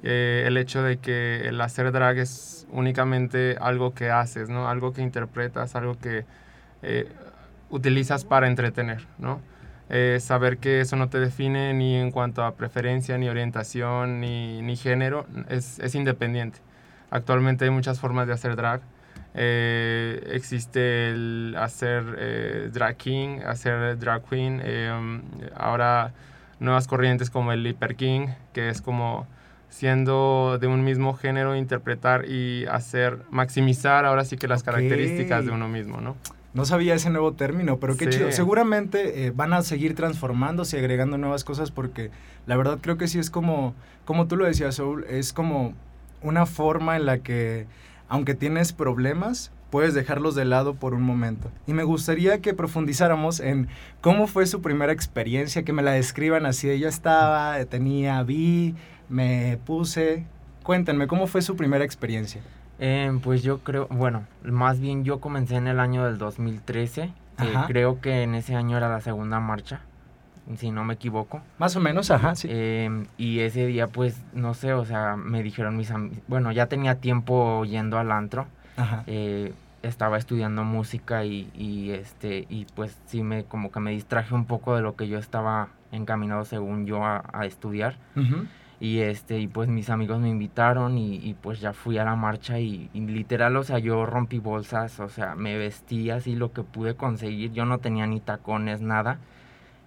Eh, 0.03 0.43
el 0.45 0.57
hecho 0.57 0.83
de 0.83 0.97
que 0.97 1.47
el 1.47 1.61
hacer 1.61 1.93
drag 1.93 2.17
es 2.17 2.67
únicamente 2.71 3.55
algo 3.61 3.93
que 3.93 4.11
haces, 4.11 4.49
¿no? 4.49 4.67
Algo 4.67 4.91
que 4.91 5.01
interpretas, 5.01 5.75
algo 5.75 5.97
que 5.97 6.25
eh, 6.81 7.07
utilizas 7.69 8.25
para 8.25 8.47
entretener, 8.47 9.05
¿no? 9.17 9.39
Eh, 9.89 10.17
saber 10.19 10.57
que 10.57 10.81
eso 10.81 10.97
no 10.97 11.07
te 11.07 11.19
define 11.19 11.73
ni 11.73 11.95
en 11.95 12.11
cuanto 12.11 12.43
a 12.43 12.55
preferencia, 12.55 13.17
ni 13.17 13.29
orientación, 13.29 14.19
ni, 14.19 14.61
ni 14.61 14.75
género, 14.75 15.25
es, 15.47 15.79
es, 15.79 15.95
independiente. 15.95 16.59
Actualmente 17.09 17.63
hay 17.65 17.71
muchas 17.71 17.99
formas 17.99 18.27
de 18.27 18.33
hacer 18.33 18.57
drag. 18.57 18.81
Existe 19.35 21.09
el 21.09 21.55
hacer 21.57 22.71
drag 22.71 22.97
king, 22.97 23.39
hacer 23.45 23.97
drag 23.97 24.23
queen. 24.25 24.61
ahora 25.55 26.11
nuevas 26.59 26.87
corrientes 26.87 27.29
como 27.29 27.51
el 27.51 27.65
hyper 27.65 27.95
king, 27.95 28.27
que 28.53 28.69
es 28.69 28.81
como 28.81 29.27
siendo 29.73 30.59
de 30.61 30.67
un 30.67 30.83
mismo 30.83 31.15
género 31.15 31.55
interpretar 31.55 32.25
y 32.29 32.65
hacer 32.67 33.23
maximizar 33.31 34.05
ahora 34.05 34.23
sí 34.23 34.37
que 34.37 34.47
las 34.47 34.61
okay. 34.61 34.73
características 34.73 35.45
de 35.45 35.51
uno 35.51 35.67
mismo, 35.67 35.99
¿no? 35.99 36.15
No 36.53 36.65
sabía 36.65 36.93
ese 36.93 37.09
nuevo 37.09 37.33
término, 37.33 37.79
pero 37.79 37.97
qué 37.97 38.05
sí. 38.05 38.11
chido. 38.11 38.31
Seguramente 38.31 39.25
eh, 39.25 39.31
van 39.31 39.51
a 39.51 39.63
seguir 39.63 39.95
transformándose 39.95 40.77
y 40.77 40.79
agregando 40.79 41.17
nuevas 41.17 41.43
cosas 41.43 41.71
porque 41.71 42.11
la 42.45 42.55
verdad 42.55 42.77
creo 42.81 42.99
que 42.99 43.07
sí 43.07 43.17
es 43.17 43.31
como, 43.31 43.73
como 44.05 44.27
tú 44.27 44.37
lo 44.37 44.45
decías, 44.45 44.75
Soul, 44.75 45.05
es 45.09 45.33
como 45.33 45.73
una 46.21 46.45
forma 46.45 46.95
en 46.95 47.07
la 47.07 47.17
que, 47.17 47.65
aunque 48.07 48.35
tienes 48.35 48.73
problemas, 48.73 49.51
puedes 49.71 49.95
dejarlos 49.95 50.35
de 50.35 50.45
lado 50.45 50.75
por 50.75 50.93
un 50.93 51.01
momento. 51.01 51.49
Y 51.65 51.73
me 51.73 51.83
gustaría 51.83 52.41
que 52.41 52.53
profundizáramos 52.53 53.39
en 53.39 53.69
cómo 54.01 54.27
fue 54.27 54.45
su 54.45 54.61
primera 54.61 54.93
experiencia, 54.93 55.63
que 55.63 55.73
me 55.73 55.81
la 55.81 55.93
describan 55.93 56.45
así. 56.45 56.69
Ella 56.69 56.89
estaba, 56.89 57.57
tenía, 57.65 58.21
vi, 58.21 58.75
me 59.13 59.57
puse. 59.65 60.25
Cuéntenme, 60.63 61.07
¿cómo 61.07 61.27
fue 61.27 61.41
su 61.41 61.55
primera 61.55 61.85
experiencia? 61.85 62.41
Eh, 62.79 63.11
pues 63.23 63.43
yo 63.43 63.59
creo, 63.59 63.87
bueno, 63.89 64.23
más 64.43 64.79
bien 64.79 65.03
yo 65.03 65.19
comencé 65.19 65.55
en 65.55 65.67
el 65.67 65.79
año 65.79 66.05
del 66.05 66.17
2013. 66.17 67.03
Eh, 67.03 67.53
creo 67.67 68.01
que 68.01 68.23
en 68.23 68.35
ese 68.35 68.55
año 68.55 68.77
era 68.77 68.89
la 68.89 69.01
segunda 69.01 69.39
marcha, 69.39 69.81
si 70.57 70.71
no 70.71 70.83
me 70.83 70.95
equivoco. 70.95 71.41
Más 71.57 71.75
o 71.75 71.79
menos, 71.79 72.11
ajá, 72.11 72.35
sí. 72.35 72.47
Eh, 72.51 73.05
y 73.17 73.39
ese 73.39 73.65
día, 73.67 73.87
pues, 73.87 74.19
no 74.33 74.53
sé, 74.53 74.73
o 74.73 74.85
sea, 74.85 75.15
me 75.15 75.43
dijeron 75.43 75.77
mis 75.77 75.91
amigos, 75.91 76.17
bueno, 76.27 76.51
ya 76.51 76.67
tenía 76.67 76.95
tiempo 76.95 77.63
yendo 77.65 77.97
al 77.99 78.11
antro. 78.11 78.47
Ajá. 78.77 79.03
Eh, 79.07 79.53
estaba 79.83 80.17
estudiando 80.17 80.63
música 80.63 81.25
y, 81.25 81.49
y, 81.53 81.91
este, 81.91 82.45
y 82.49 82.65
pues 82.73 82.97
sí 83.05 83.21
me, 83.21 83.43
como 83.43 83.69
que 83.71 83.79
me 83.81 83.91
distraje 83.91 84.33
un 84.33 84.45
poco 84.45 84.75
de 84.75 84.81
lo 84.81 84.95
que 84.95 85.07
yo 85.09 85.19
estaba 85.19 85.67
encaminado 85.91 86.45
según 86.45 86.85
yo 86.85 87.03
a, 87.03 87.23
a 87.33 87.45
estudiar. 87.45 87.97
Uh 88.15 88.19
-huh. 88.21 88.47
Y 88.79 88.99
este, 88.99 89.39
y 89.39 89.47
pues 89.47 89.69
mis 89.69 89.89
amigos 89.89 90.19
me 90.19 90.29
invitaron 90.29 90.97
y, 90.97 91.15
y 91.15 91.35
pues 91.35 91.61
ya 91.61 91.71
fui 91.73 91.97
a 91.97 92.03
la 92.03 92.15
marcha 92.15 92.59
y, 92.59 92.89
y, 92.93 92.99
literal, 93.01 93.55
o 93.55 93.63
sea, 93.63 93.79
yo 93.79 94.05
rompí 94.05 94.39
bolsas, 94.39 94.99
o 94.99 95.07
sea, 95.09 95.35
me 95.35 95.57
vestí 95.57 96.09
así 96.09 96.35
lo 96.35 96.51
que 96.51 96.63
pude 96.63 96.95
conseguir, 96.95 97.53
yo 97.53 97.65
no 97.65 97.77
tenía 97.77 98.05
ni 98.07 98.19
tacones, 98.19 98.81
nada. 98.81 99.19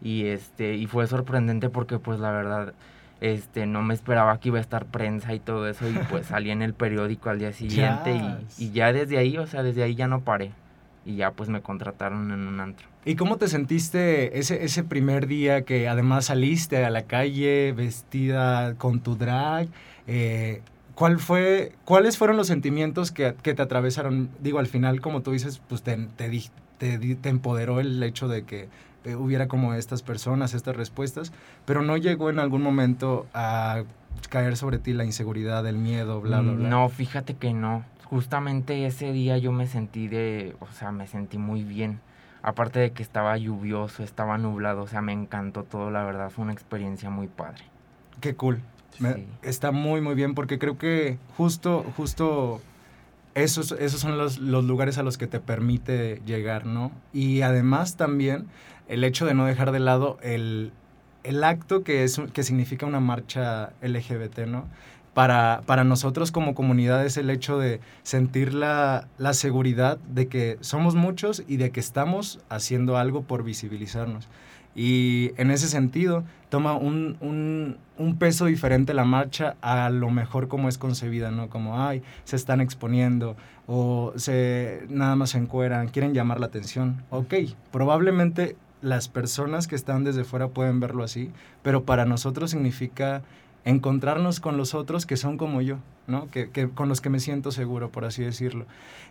Y 0.03 0.27
este, 0.27 0.75
y 0.75 0.87
fue 0.87 1.07
sorprendente 1.07 1.69
porque 1.69 1.99
pues 1.99 2.21
la 2.21 2.31
verdad, 2.31 2.75
este, 3.21 3.67
no 3.67 3.83
me 3.83 3.93
esperaba 3.95 4.39
que 4.41 4.49
iba 4.49 4.59
a 4.59 4.63
estar 4.63 4.87
prensa 4.87 5.35
y 5.35 5.41
todo 5.41 5.69
eso, 5.69 5.89
y 5.89 5.95
pues 6.11 6.27
salí 6.29 6.51
en 6.51 6.63
el 6.63 6.73
periódico 6.75 7.29
al 7.31 7.39
día 7.39 7.53
siguiente 7.53 8.15
Yes. 8.15 8.61
y, 8.61 8.67
y 8.67 8.71
ya 8.73 8.93
desde 8.93 9.19
ahí, 9.19 9.37
o 9.37 9.47
sea, 9.47 9.63
desde 9.63 9.83
ahí 9.83 9.95
ya 9.95 10.07
no 10.09 10.21
paré. 10.21 10.53
Y 11.05 11.17
ya 11.17 11.31
pues 11.31 11.49
me 11.49 11.61
contrataron 11.63 12.31
en 12.33 12.47
un 12.49 12.61
antro. 12.61 12.89
¿Y 13.07 13.15
cómo 13.15 13.37
te 13.37 13.47
sentiste 13.47 14.37
ese, 14.37 14.65
ese 14.65 14.83
primer 14.83 15.29
día 15.29 15.63
que 15.63 15.87
además 15.87 16.25
saliste 16.25 16.85
a 16.85 16.91
la 16.91 17.03
calle 17.03 17.73
vestida 17.73 18.75
con 18.75 18.99
tu 18.99 19.15
drag? 19.15 19.69
Eh, 20.09 20.61
¿cuál 20.97 21.21
fue, 21.21 21.73
¿Cuáles 21.85 22.19
fueron 22.19 22.37
los 22.37 22.49
sentimientos 22.49 23.13
que, 23.13 23.37
que, 23.45 23.55
te 23.55 23.63
atravesaron? 23.63 24.29
Digo, 24.41 24.59
al 24.59 24.67
final, 24.67 25.01
como 25.01 25.23
tú 25.23 25.31
dices, 25.31 25.63
pues 25.69 25.83
te, 25.83 25.97
te, 26.17 26.29
te, 26.79 26.99
te 26.99 27.29
empoderó 27.29 27.79
el 27.79 28.03
hecho 28.03 28.27
de 28.27 28.43
que 28.43 28.69
eh, 29.05 29.15
hubiera 29.15 29.47
como 29.47 29.75
estas 29.75 30.03
personas, 30.03 30.53
estas 30.53 30.75
respuestas, 30.75 31.33
pero 31.65 31.83
no 31.83 31.97
llegó 31.97 32.29
en 32.29 32.41
algún 32.41 32.63
momento 32.63 33.29
a 33.33 33.85
caer 34.31 34.57
sobre 34.57 34.79
ti 34.79 34.95
la 34.95 35.05
inseguridad, 35.05 35.65
el 35.69 35.77
miedo, 35.79 36.21
bla, 36.21 36.41
bla, 36.41 36.55
bla. 36.55 36.69
No, 36.69 36.89
fíjate 36.89 37.35
que 37.35 37.53
no. 37.53 37.85
Justamente 38.03 38.85
ese 38.85 39.13
día 39.13 39.39
yo 39.39 39.53
me 39.53 39.69
sentí 39.69 40.09
de, 40.09 40.57
o 40.59 40.67
sea, 40.73 40.91
me 40.91 41.07
sentí 41.07 41.39
muy 41.39 41.63
bien 41.63 42.01
aparte 42.47 42.79
de 42.79 42.93
que 42.93 43.03
estaba 43.03 43.37
lluvioso, 43.37 44.05
estaba 44.05 44.39
nublado, 44.39 44.83
o 44.83 44.87
sea, 44.87 45.03
me 45.03 45.13
encantó 45.13 45.65
todo, 45.65 45.91
la 45.91 46.05
verdad, 46.05 46.31
fue 46.31 46.45
una 46.45 46.53
experiencia 46.53 47.11
muy 47.11 47.27
padre. 47.27 47.65
Qué 48.21 48.37
cool. 48.37 48.61
Sí. 48.97 49.05
Está 49.43 49.73
muy, 49.73 50.01
muy 50.01 50.15
bien 50.15 50.37
porque 50.37 50.57
creo 50.57 50.79
que 50.79 51.19
justo, 51.37 51.85
justo 51.97 52.63
esos, 53.35 53.73
esos 53.73 54.01
son 54.01 54.17
los, 54.17 54.39
los, 54.39 54.65
lugares 54.65 54.97
a 54.97 55.03
los 55.03 55.19
que 55.19 55.27
te 55.27 55.41
permite 55.41 56.23
llegar, 56.25 56.67
¿no? 56.67 56.93
Y 57.13 57.43
además 57.43 57.97
también 57.97 58.47
el 58.87 59.03
hecho 59.03 59.27
de 59.27 59.35
no 59.35 59.45
dejar 59.45 59.73
de 59.73 59.81
lado 59.81 60.17
el, 60.23 60.71
el 61.25 61.43
acto 61.43 61.83
que, 61.83 62.05
es, 62.05 62.21
que 62.33 62.45
significa 62.45 62.87
una 62.87 63.01
marcha 63.01 63.73
LGBT, 63.83 64.47
¿no? 64.47 64.67
Para, 65.17 65.63
para 65.65 65.83
nosotros 65.83 66.31
como 66.31 66.55
comunidad 66.55 67.07
es 67.07 67.17
el 67.17 67.31
hecho 67.31 67.59
de 67.59 67.81
sentir 68.03 68.53
la, 68.53 69.09
la, 69.17 69.33
seguridad 69.33 69.97
de 69.97 70.29
que 70.29 70.59
somos 70.61 70.95
muchos 70.95 71.43
y 71.49 71.57
de 71.57 71.71
que 71.71 71.81
estamos 71.81 72.39
haciendo 72.51 72.99
algo 72.99 73.23
por 73.23 73.43
visibilizarnos. 73.43 74.29
Y 74.75 75.31
en 75.39 75.51
ese 75.51 75.69
sentido 75.69 76.25
toma 76.51 76.75
un, 76.75 77.17
un, 77.23 77.79
un, 77.97 78.19
peso 78.19 78.45
diferente 78.45 78.93
la 78.93 79.07
marcha 79.07 79.57
a 79.63 79.89
lo 79.89 80.11
mejor 80.11 80.49
como 80.49 80.69
es 80.69 80.77
concebida, 80.77 81.31
¿no? 81.31 81.49
Como, 81.49 81.83
ay, 81.83 82.03
se 82.25 82.37
están 82.37 82.61
exponiendo 82.61 83.37
o 83.67 84.13
se, 84.17 84.85
nada 84.91 85.17
más 85.17 85.31
se 85.31 85.39
encueran, 85.39 85.89
quieren 85.89 86.13
llamar 86.13 86.41
la 86.41 86.47
atención. 86.47 87.03
Ok, 87.09 87.33
probablemente 87.73 88.59
las 88.83 89.09
personas 89.09 89.67
que 89.67 89.77
están 89.77 90.05
desde 90.05 90.25
fuera 90.25 90.49
pueden 90.49 90.79
verlo 90.79 91.05
así, 91.05 91.31
pero 91.63 91.85
para 91.85 92.05
nosotros 92.05 92.51
significa 92.51 93.23
encontrarnos 93.67 94.39
con 94.41 94.57
los 94.57 94.75
otros 94.75 95.07
que 95.07 95.17
son 95.17 95.37
como 95.37 95.61
yo, 95.61 95.79
¿no? 96.07 96.29
Que, 96.31 96.71
con 96.71 96.89
los 96.89 97.01
que 97.01 97.11
me 97.11 97.19
siento 97.21 97.51
seguro, 97.51 97.91
por 97.91 98.05
así 98.05 98.25
decirlo. 98.25 98.65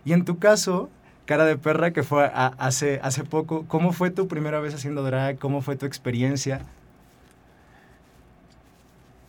Y 0.04 0.14
en 0.14 0.24
tu 0.24 0.38
caso, 0.38 0.88
cara 1.26 1.44
de 1.44 1.58
perra, 1.58 1.92
que 1.92 2.02
fue 2.02 2.24
a, 2.24 2.46
hace, 2.58 2.98
hace 3.02 3.22
poco, 3.22 3.66
¿cómo 3.68 3.92
fue 3.92 4.10
tu 4.10 4.26
primera 4.26 4.58
vez 4.58 4.74
haciendo 4.74 5.04
drag? 5.04 5.38
¿Cómo 5.38 5.60
fue 5.60 5.76
tu 5.76 5.84
experiencia? 5.84 6.62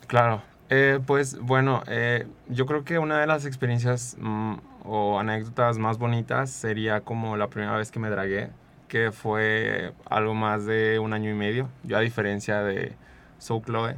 Claro, 0.07 0.41
eh, 0.69 1.01
pues 1.05 1.38
bueno, 1.39 1.84
eh, 1.88 2.25
yo 2.48 2.65
creo 2.65 2.86
que 2.86 2.98
una 2.98 3.19
de 3.19 3.27
las 3.27 3.46
experiencias 3.46 4.15
mmm, 4.22 4.55
o 4.86 5.19
anécdotas 5.19 5.77
más 5.77 5.98
bonitas 5.98 6.50
sería 6.50 7.01
como 7.01 7.36
la 7.36 7.50
primera 7.50 7.75
vez 7.75 7.91
que 7.91 8.00
me 8.00 8.10
dragué, 8.10 8.50
que 8.88 9.12
fue 9.12 9.91
algo 10.10 10.34
más 10.34 10.65
de 10.65 11.00
un 11.00 11.12
año 11.12 11.29
y 11.29 11.34
medio. 11.34 11.67
Yo 11.84 11.98
a 11.98 12.00
diferencia 12.00 12.63
de 12.63 12.93
Soul 13.39 13.63
Chloe, 13.63 13.98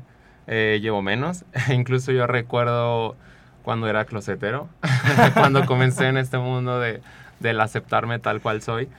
eh, 0.49 0.79
llevo 0.81 1.01
menos. 1.01 1.45
Incluso 1.69 2.11
yo 2.11 2.27
recuerdo 2.27 3.15
cuando 3.63 3.87
era 3.87 4.05
closetero, 4.05 4.67
cuando 5.35 5.65
comencé 5.65 6.07
en 6.07 6.17
este 6.17 6.39
mundo 6.39 6.79
de, 6.79 7.01
del 7.39 7.61
aceptarme 7.61 8.19
tal 8.19 8.41
cual 8.41 8.61
soy. 8.61 8.89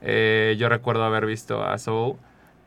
Eh, 0.00 0.56
yo 0.58 0.68
recuerdo 0.68 1.04
haber 1.04 1.26
visto 1.26 1.62
a 1.62 1.76
Soul 1.78 2.16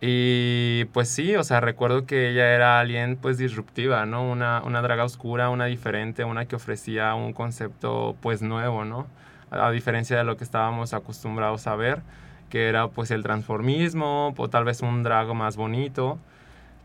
y 0.02 0.86
pues 0.94 1.10
sí, 1.10 1.36
o 1.36 1.44
sea, 1.44 1.60
recuerdo 1.60 2.06
que 2.06 2.30
ella 2.30 2.54
era 2.54 2.80
alguien 2.80 3.18
pues 3.18 3.40
disruptiva, 3.40 4.06
¿no? 4.06 4.24
Una, 4.24 4.62
una 4.64 4.84
draga 4.84 5.04
oscura, 5.04 5.50
una 5.50 5.66
diferente, 5.66 6.24
una 6.24 6.46
que 6.46 6.56
ofrecía 6.56 7.16
un 7.16 7.34
concepto 7.34 8.16
pues 8.22 8.44
nuevo, 8.44 8.86
¿no? 8.86 9.08
A 9.50 9.72
diferencia 9.72 10.16
de 10.18 10.24
lo 10.24 10.38
que 10.38 10.44
estábamos 10.44 10.94
acostumbrados 10.94 11.66
a 11.66 11.76
ver, 11.76 12.02
que 12.50 12.70
era 12.70 12.88
pues 12.90 13.10
el 13.10 13.24
transformismo, 13.24 14.36
o 14.38 14.50
tal 14.50 14.64
vez 14.64 14.82
un 14.82 15.02
drago 15.02 15.34
más 15.34 15.58
bonito 15.58 16.20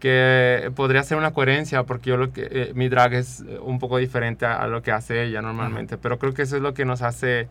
que 0.02 0.72
podría 0.74 1.04
ser 1.04 1.16
una 1.16 1.30
coherencia 1.32 1.84
porque 1.84 2.10
yo 2.10 2.16
lo 2.16 2.32
que 2.32 2.48
eh, 2.50 2.72
mi 2.74 2.88
drag 2.88 3.14
es 3.14 3.44
un 3.62 3.78
poco 3.78 3.98
diferente 3.98 4.44
a, 4.44 4.56
a, 4.56 4.66
lo 4.66 4.82
que 4.82 4.90
hace 4.90 5.22
ella 5.22 5.42
normalmente, 5.42 5.96
pero 5.96 6.18
creo 6.18 6.34
que 6.34 6.42
eso 6.42 6.56
es 6.56 6.62
lo 6.62 6.74
que 6.74 6.84
nos 6.84 7.02
hace 7.02 7.46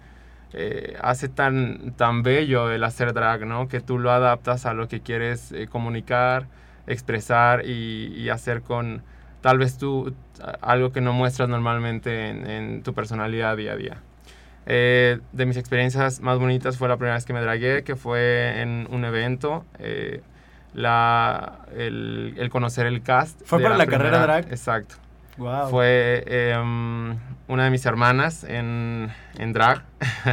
eh, 0.51 0.97
hace 1.01 1.29
tan 1.29 1.93
tan 1.93 2.23
bello 2.23 2.69
el 2.69 2.83
hacer 2.83 3.13
drag, 3.13 3.45
¿no? 3.45 3.69
Que 3.69 3.79
tú 3.79 3.97
lo 3.99 4.11
adaptas 4.11 4.65
a 4.65 4.73
lo 4.73 4.89
que 4.89 4.99
quieres 4.99 5.53
eh, 5.53 5.67
comunicar, 5.67 6.47
expresar 6.87 7.65
y, 7.65 8.07
y, 8.17 8.27
hacer 8.27 8.63
con 8.63 9.01
tal 9.39 9.57
vez 9.57 9.77
tú 9.77 10.13
algo 10.59 10.91
que 10.91 10.99
no 10.99 11.13
muestras 11.13 11.47
normalmente 11.47 12.27
en, 12.27 12.49
en 12.49 12.83
tu 12.83 12.93
personalidad 12.93 13.55
día 13.55 13.71
a 13.71 13.75
día. 13.77 13.97
Eh, 14.65 15.19
de 15.31 15.45
mis 15.45 15.55
experiencias 15.55 16.19
más 16.19 16.37
bonitas 16.37 16.77
fue 16.77 16.89
la 16.89 16.97
primera 16.97 17.15
vez 17.15 17.23
que 17.23 17.31
me 17.31 17.39
dragué, 17.39 17.83
que 17.83 17.95
fue 17.95 18.59
en 18.61 18.89
un 18.91 19.05
evento 19.05 19.63
la, 20.73 21.59
el, 21.75 22.35
el, 22.37 22.49
conocer 22.49 22.85
el 22.85 23.01
cast. 23.01 23.41
¿Fue 23.45 23.59
para 23.59 23.75
la, 23.75 23.85
la 23.85 23.91
carrera 23.91 24.19
drag? 24.19 24.45
Exacto. 24.51 24.95
Wow. 25.37 25.69
Fue 25.69 26.23
eh, 26.27 26.55
una 27.47 27.63
de 27.63 27.69
mis 27.69 27.85
hermanas 27.85 28.43
en, 28.43 29.11
en 29.37 29.53
drag. 29.53 29.83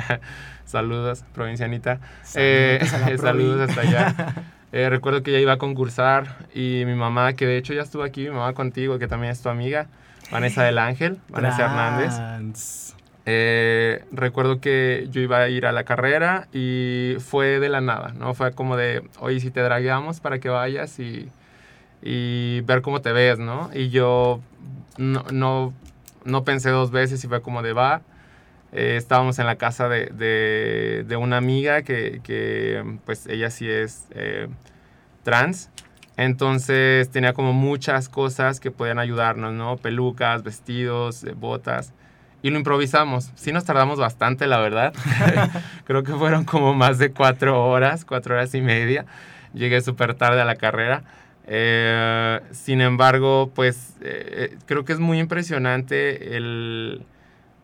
saludos, 0.65 1.25
provincianita. 1.33 2.01
Saludos, 2.23 2.37
eh, 2.37 3.17
saludos 3.19 3.71
hasta 3.71 3.81
allá. 3.81 4.35
eh, 4.73 4.89
recuerdo 4.91 5.23
que 5.23 5.31
ella 5.31 5.41
iba 5.41 5.53
a 5.55 5.59
concursar 5.59 6.37
y 6.55 6.83
mi 6.87 6.95
mamá, 6.95 7.33
que 7.33 7.47
de 7.47 7.57
hecho 7.57 7.73
ya 7.73 7.83
estuvo 7.83 8.03
aquí, 8.03 8.23
mi 8.23 8.31
mamá 8.31 8.53
contigo, 8.53 8.99
que 8.99 9.09
también 9.09 9.33
es 9.33 9.41
tu 9.41 9.49
amiga, 9.49 9.87
Vanessa 10.31 10.63
del 10.63 10.79
Ángel, 10.79 11.19
Vanessa 11.29 11.65
Hernández. 11.65 12.95
Eh, 13.31 14.07
recuerdo 14.11 14.59
que 14.59 15.07
yo 15.11 15.21
iba 15.21 15.37
a 15.41 15.51
ir 15.51 15.67
a 15.67 15.73
la 15.73 15.85
carrera 15.85 16.49
y 16.51 17.17
fue 17.21 17.61
de 17.61 17.69
la 17.69 17.83
nada, 17.83 18.15
¿no? 18.19 18.33
Fue 18.33 18.53
como 18.53 18.75
de, 18.75 19.03
oye, 19.21 19.39
si 19.41 19.51
te 19.51 19.61
dragueamos 19.61 20.21
para 20.21 20.39
que 20.39 20.49
vayas 20.49 20.99
y, 20.99 21.29
y 22.01 22.63
ver 22.63 22.81
cómo 22.81 23.03
te 23.03 23.13
ves, 23.13 23.39
¿no? 23.39 23.69
Y 23.75 23.91
yo 23.91 24.41
no, 24.97 25.25
no, 25.31 25.75
no 26.25 26.45
pensé 26.45 26.71
dos 26.71 26.91
veces 26.91 27.23
y 27.23 27.29
fue 27.29 27.43
como 27.43 27.63
de, 27.63 27.75
va. 27.75 28.01
Eh, 28.73 28.97
estábamos 28.97 29.39
en 29.39 29.45
la 29.45 29.57
casa 29.57 29.91
de, 29.91 30.07
de, 30.07 31.05
de 31.07 31.17
una 31.17 31.37
amiga 31.37 31.83
que, 31.83 32.21
que, 32.25 32.83
pues 33.05 33.27
ella 33.27 33.51
sí 33.51 33.69
es 33.69 34.07
eh, 34.13 34.49
trans. 35.23 35.69
Entonces 36.17 37.11
tenía 37.11 37.35
como 37.35 37.53
muchas 37.53 38.09
cosas 38.09 38.59
que 38.59 38.71
podían 38.71 38.99
ayudarnos, 38.99 39.53
¿no? 39.53 39.77
Pelucas, 39.77 40.43
vestidos, 40.43 41.25
eh, 41.25 41.35
botas. 41.37 41.93
Y 42.43 42.51
lo 42.51 42.59
improvisamos. 42.59 43.33
Sí 43.35 43.53
nos 43.53 43.65
tardamos 43.65 43.99
bastante, 43.99 44.47
la 44.47 44.59
verdad. 44.59 44.93
Creo 45.85 46.03
que 46.03 46.13
fueron 46.13 46.45
como 46.45 46.75
más 46.75 46.99
de 46.99 47.11
cuatro 47.13 47.65
horas, 47.65 48.05
cuatro 48.05 48.35
horas 48.35 48.55
y 48.55 48.61
media. 48.61 49.07
Llegué 49.55 49.81
súper 49.81 50.15
tarde 50.15 50.41
a 50.41 50.45
la 50.45 50.57
carrera. 50.57 51.03
Eh, 51.47 52.41
sin 52.53 52.81
embargo, 52.81 53.51
pues 53.55 53.95
eh, 54.03 54.57
creo 54.67 54.85
que 54.85 54.93
es 54.93 55.01
muy 55.01 55.19
impresionante 55.19 56.37
el, 56.37 57.07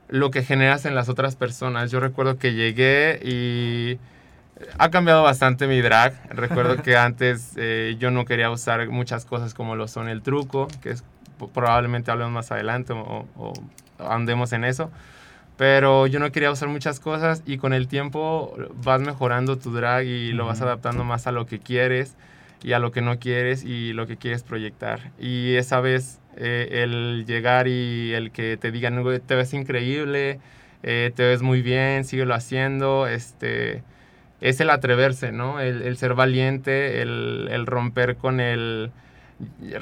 lo 0.08 0.30
que 0.30 0.42
generas 0.42 0.86
en 0.86 0.94
las 0.94 1.08
otras 1.08 1.36
personas. 1.36 1.90
Yo 1.90 2.00
recuerdo 2.00 2.38
que 2.38 2.54
llegué 2.54 3.20
y 3.22 3.98
ha 4.78 4.90
cambiado 4.90 5.22
bastante 5.22 5.66
mi 5.66 5.80
drag. 5.82 6.14
Recuerdo 6.30 6.82
que 6.82 6.96
antes 6.96 7.52
eh, 7.56 7.96
yo 7.98 8.10
no 8.10 8.24
quería 8.24 8.50
usar 8.50 8.88
muchas 8.88 9.26
cosas 9.26 9.54
como 9.54 9.76
lo 9.76 9.86
son 9.86 10.08
el 10.08 10.22
truco, 10.22 10.68
que 10.82 10.90
es 10.90 11.04
probablemente 11.52 12.10
hablemos 12.10 12.32
más 12.32 12.50
adelante 12.52 12.92
o, 12.94 13.26
o 13.36 13.52
andemos 14.10 14.52
en 14.52 14.64
eso. 14.64 14.90
Pero 15.56 16.06
yo 16.08 16.18
no 16.18 16.32
quería 16.32 16.50
usar 16.50 16.68
muchas 16.68 16.98
cosas 17.00 17.42
y 17.46 17.58
con 17.58 17.72
el 17.72 17.86
tiempo 17.88 18.56
vas 18.82 19.00
mejorando 19.00 19.56
tu 19.58 19.72
drag 19.72 20.04
y 20.04 20.32
lo 20.32 20.46
vas 20.46 20.60
adaptando 20.62 21.04
más 21.04 21.26
a 21.28 21.32
lo 21.32 21.46
que 21.46 21.60
quieres 21.60 22.16
y 22.62 22.72
a 22.72 22.80
lo 22.80 22.90
que 22.90 23.02
no 23.02 23.18
quieres 23.20 23.64
y 23.64 23.92
lo 23.92 24.06
que 24.06 24.16
quieres 24.16 24.42
proyectar. 24.42 25.12
Y 25.18 25.54
esa 25.54 25.80
vez 25.80 26.20
eh, 26.36 26.82
el 26.82 27.24
llegar 27.26 27.68
y 27.68 28.12
el 28.14 28.32
que 28.32 28.56
te 28.56 28.72
digan, 28.72 29.00
"Güey, 29.02 29.20
te 29.20 29.36
ves 29.36 29.54
increíble, 29.54 30.40
eh, 30.82 31.12
te 31.14 31.22
ves 31.24 31.42
muy 31.42 31.62
bien, 31.62 32.04
síguelo 32.04 32.34
haciendo, 32.34 33.06
este, 33.06 33.84
es 34.40 34.60
el 34.60 34.70
atreverse, 34.70 35.30
¿no? 35.32 35.60
El, 35.60 35.82
el 35.82 35.96
ser 35.96 36.14
valiente, 36.14 37.00
el, 37.02 37.48
el 37.50 37.66
romper 37.66 38.16
con 38.16 38.40
el... 38.40 38.90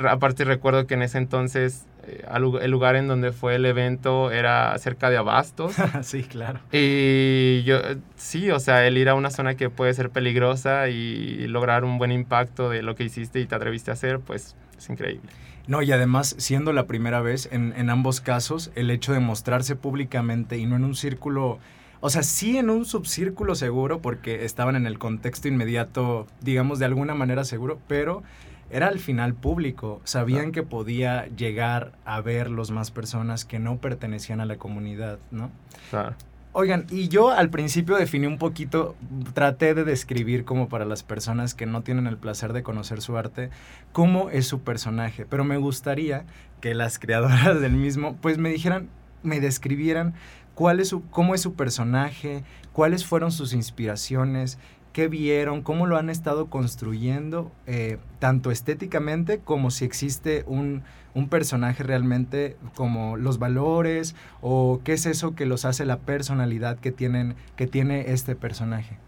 Aparte 0.09 0.45
recuerdo 0.45 0.87
que 0.87 0.95
en 0.95 1.03
ese 1.03 1.19
entonces 1.19 1.87
eh, 2.07 2.25
el 2.63 2.71
lugar 2.71 2.97
en 2.97 3.09
donde 3.09 3.33
fue 3.33 3.57
el 3.57 3.65
evento 3.65 4.31
era 4.31 4.77
cerca 4.79 5.11
de 5.11 5.17
Abastos. 5.17 5.75
sí, 6.03 6.23
claro. 6.23 6.61
Y 6.73 7.63
yo, 7.65 7.79
sí, 8.17 8.51
o 8.51 8.59
sea, 8.61 8.87
el 8.87 8.99
ir 8.99 9.09
a 9.09 9.15
una 9.15 9.31
zona 9.31 9.57
que 9.57 9.71
puede 9.71 9.95
ser 9.95 10.11
peligrosa 10.11 10.89
y 10.89 11.47
lograr 11.49 11.85
un 11.85 11.99
buen 11.99 12.13
impacto 12.13 12.71
de 12.71 12.83
lo 12.83 12.95
que 12.95 13.05
hiciste 13.05 13.41
y 13.41 13.47
te 13.47 13.55
atreviste 13.55 13.91
a 13.91 13.95
hacer, 13.95 14.21
pues 14.21 14.57
es 14.77 14.91
increíble. 14.91 15.29
No, 15.67 15.81
y 15.81 15.93
además, 15.93 16.35
siendo 16.39 16.73
la 16.73 16.87
primera 16.87 17.21
vez 17.21 17.49
en, 17.53 17.73
en 17.77 17.89
ambos 17.89 18.21
casos, 18.21 18.73
el 18.75 18.91
hecho 18.91 19.13
de 19.13 19.21
mostrarse 19.21 19.77
públicamente 19.77 20.59
y 20.59 20.67
no 20.67 20.75
en 20.75 20.85
un 20.85 20.97
círculo, 20.97 21.61
o 22.01 22.11
sea, 22.11 22.25
sí 22.25 22.59
en 22.59 22.69
un 22.69 22.85
subcírculo 22.85 23.55
seguro, 23.55 24.01
porque 24.01 24.45
estaban 24.45 24.75
en 24.75 24.87
el 24.87 24.99
contexto 24.99 25.47
inmediato, 25.47 26.27
digamos, 26.41 26.81
de 26.81 26.87
alguna 26.87 27.15
manera 27.15 27.45
seguro, 27.45 27.79
pero 27.87 28.25
era 28.73 28.89
al 28.89 28.99
final 28.99 29.35
público. 29.35 30.01
Sabían 30.05 30.51
que 30.51 30.63
podía 30.63 31.27
llegar 31.37 31.93
a 32.05 32.21
verlos 32.21 32.71
más 32.71 32.91
personas 32.91 33.45
que 33.45 33.59
no 33.59 33.77
pertenecían 33.77 34.41
a 34.41 34.47
la 34.47 34.57
comunidad, 34.57 35.19
¿no? 35.31 35.51
Claro. 35.91 36.17
Oigan, 36.55 36.87
y 36.91 37.09
yo 37.09 37.31
al 37.31 37.49
principio 37.49 37.97
definí 37.97 38.27
un 38.27 38.37
poquito, 38.37 38.95
traté 39.33 39.75
de 39.75 39.85
describir 39.85 40.45
como 40.45 40.69
para 40.69 40.85
las 40.85 41.03
personas 41.03 41.55
que 41.55 41.65
no 41.65 41.83
tienen 41.83 42.07
el 42.07 42.19
placer 42.19 42.53
de 42.53 42.63
conocer 42.63 43.01
su 43.01 43.17
arte, 43.17 43.49
cómo 43.93 44.29
es 44.29 44.49
su 44.49 44.61
personaje, 44.61 45.25
pero 45.25 45.45
me 45.45 45.57
gustaría 45.57 46.27
que 46.61 46.75
las 46.75 46.99
creadoras 46.99 47.61
del 47.61 47.73
mismo 47.73 48.17
pues 48.21 48.37
me 48.37 48.51
dijeran, 48.51 48.89
me 49.23 49.41
describieran 49.41 50.13
cuál 50.55 50.81
es 50.81 50.89
su, 50.89 51.09
cómo 51.09 51.35
es 51.35 51.41
su 51.41 51.55
personaje, 51.55 52.45
cuáles 52.73 53.07
fueron 53.07 53.33
sus 53.33 53.55
inspiraciones, 53.55 54.59
qué 54.93 55.09
vieron, 55.09 55.63
cómo 55.63 55.87
lo 55.87 55.97
han 55.97 56.11
estado 56.11 56.47
construyendo, 56.47 57.51
eh, 57.67 57.99
tanto 58.19 58.51
estéticamente 58.51 59.39
como 59.39 59.71
si 59.71 59.85
existe 59.85 60.45
un, 60.47 60.83
un 61.15 61.29
personaje 61.29 61.83
realmente, 61.83 62.57
como 62.75 63.17
los 63.17 63.39
valores 63.39 64.15
o 64.41 64.81
qué 64.85 64.93
es 64.95 65.07
eso 65.07 65.35
que 65.35 65.47
los 65.47 65.65
hace 65.65 65.85
la 65.85 65.99
personalidad 65.99 66.79
que, 66.79 66.93
tienen, 66.93 67.35
que 67.57 67.67
tiene 67.67 68.13
este 68.13 68.37
personaje. 68.37 68.99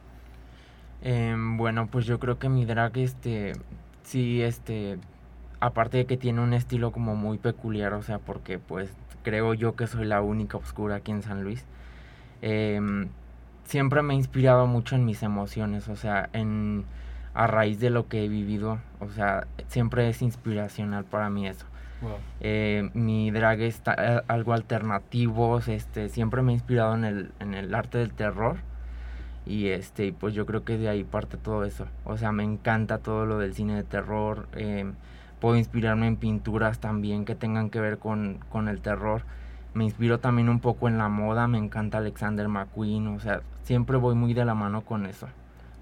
Em, 1.03 1.57
bueno, 1.59 1.87
pues 1.87 2.07
yo 2.07 2.19
creo 2.19 2.39
que 2.39 2.49
mi 2.49 2.65
drag, 2.65 2.97
este, 2.97 3.53
sí, 4.05 4.41
este, 4.41 4.99
aparte 5.61 5.99
de 5.99 6.07
que 6.07 6.17
tiene 6.17 6.41
un 6.41 6.55
estilo 6.55 6.93
como 6.93 7.15
muy 7.15 7.39
peculiar, 7.39 7.93
o 7.93 8.03
sea, 8.03 8.19
porque 8.19 8.59
pues 8.59 8.91
creo 9.23 9.55
yo 9.55 9.77
que 9.77 9.87
soy 9.87 10.07
la 10.07 10.23
única 10.23 10.57
oscura 10.57 10.97
aquí 10.97 11.13
en 11.13 11.23
San 11.23 11.45
Luis, 11.45 11.65
em, 12.43 13.09
siempre 13.65 14.03
me 14.03 14.15
ha 14.15 14.17
inspirado 14.17 14.67
mucho 14.67 14.95
en 14.95 15.05
mis 15.05 15.23
emociones, 15.23 15.89
o 15.89 15.97
sea, 15.97 16.29
en, 16.33 16.85
a 17.35 17.47
raíz 17.47 17.81
de 17.81 17.91
lo 17.91 18.09
que 18.09 18.25
he 18.25 18.29
vivido, 18.29 18.79
o 19.01 19.09
sea, 19.09 19.47
siempre 19.69 20.09
es 20.09 20.23
inspiracional 20.23 21.05
para 21.05 21.31
mí 21.31 21.47
eso. 21.47 21.67
Eh, 22.41 22.91
mi 22.93 23.31
drag 23.31 23.63
está 23.63 23.95
eh, 23.99 24.23
algo 24.29 24.53
alternativo, 24.53 25.59
este, 25.59 26.11
siempre 26.11 26.43
me 26.43 26.53
he 26.53 26.55
inspirado 26.55 26.95
en 26.95 27.05
el, 27.05 27.33
en 27.41 27.55
el 27.55 27.75
arte 27.75 27.99
del 27.99 28.13
terror 28.13 28.59
y 29.47 29.69
este, 29.69 30.13
pues 30.13 30.35
yo 30.35 30.45
creo 30.45 30.65
que 30.65 30.77
de 30.77 30.89
ahí 30.89 31.05
parte 31.05 31.39
todo 31.39 31.65
eso. 31.65 31.87
O 32.05 32.19
sea, 32.19 32.31
me 32.33 32.45
encanta 32.45 32.99
todo 32.99 33.25
lo 33.25 33.39
del 33.39 33.55
cine 33.55 33.75
de 33.75 33.85
terror. 33.85 34.49
eh, 34.55 34.93
puedo 35.41 35.57
inspirarme 35.57 36.07
en 36.07 36.17
pinturas 36.17 36.79
también 36.79 37.27
que 37.27 37.35
tengan 37.35 37.69
que 37.69 37.79
ver 37.81 37.99
con, 37.99 38.39
con 38.49 38.69
el 38.69 38.81
terror. 38.81 39.25
Me 39.75 39.85
inspiro 39.85 40.19
también 40.19 40.49
un 40.49 40.61
poco 40.61 40.89
en 40.89 40.99
la 40.99 41.09
moda, 41.09 41.49
me 41.49 41.59
encanta 41.59 41.99
Alexander 41.99 42.49
McQueen, 42.49 43.09
o 43.09 43.21
sea, 43.21 43.43
siempre 43.65 43.97
voy 43.97 44.15
muy 44.15 44.33
de 44.33 44.45
la 44.45 44.55
mano 44.55 44.83
con 44.83 45.07
eso. 45.07 45.29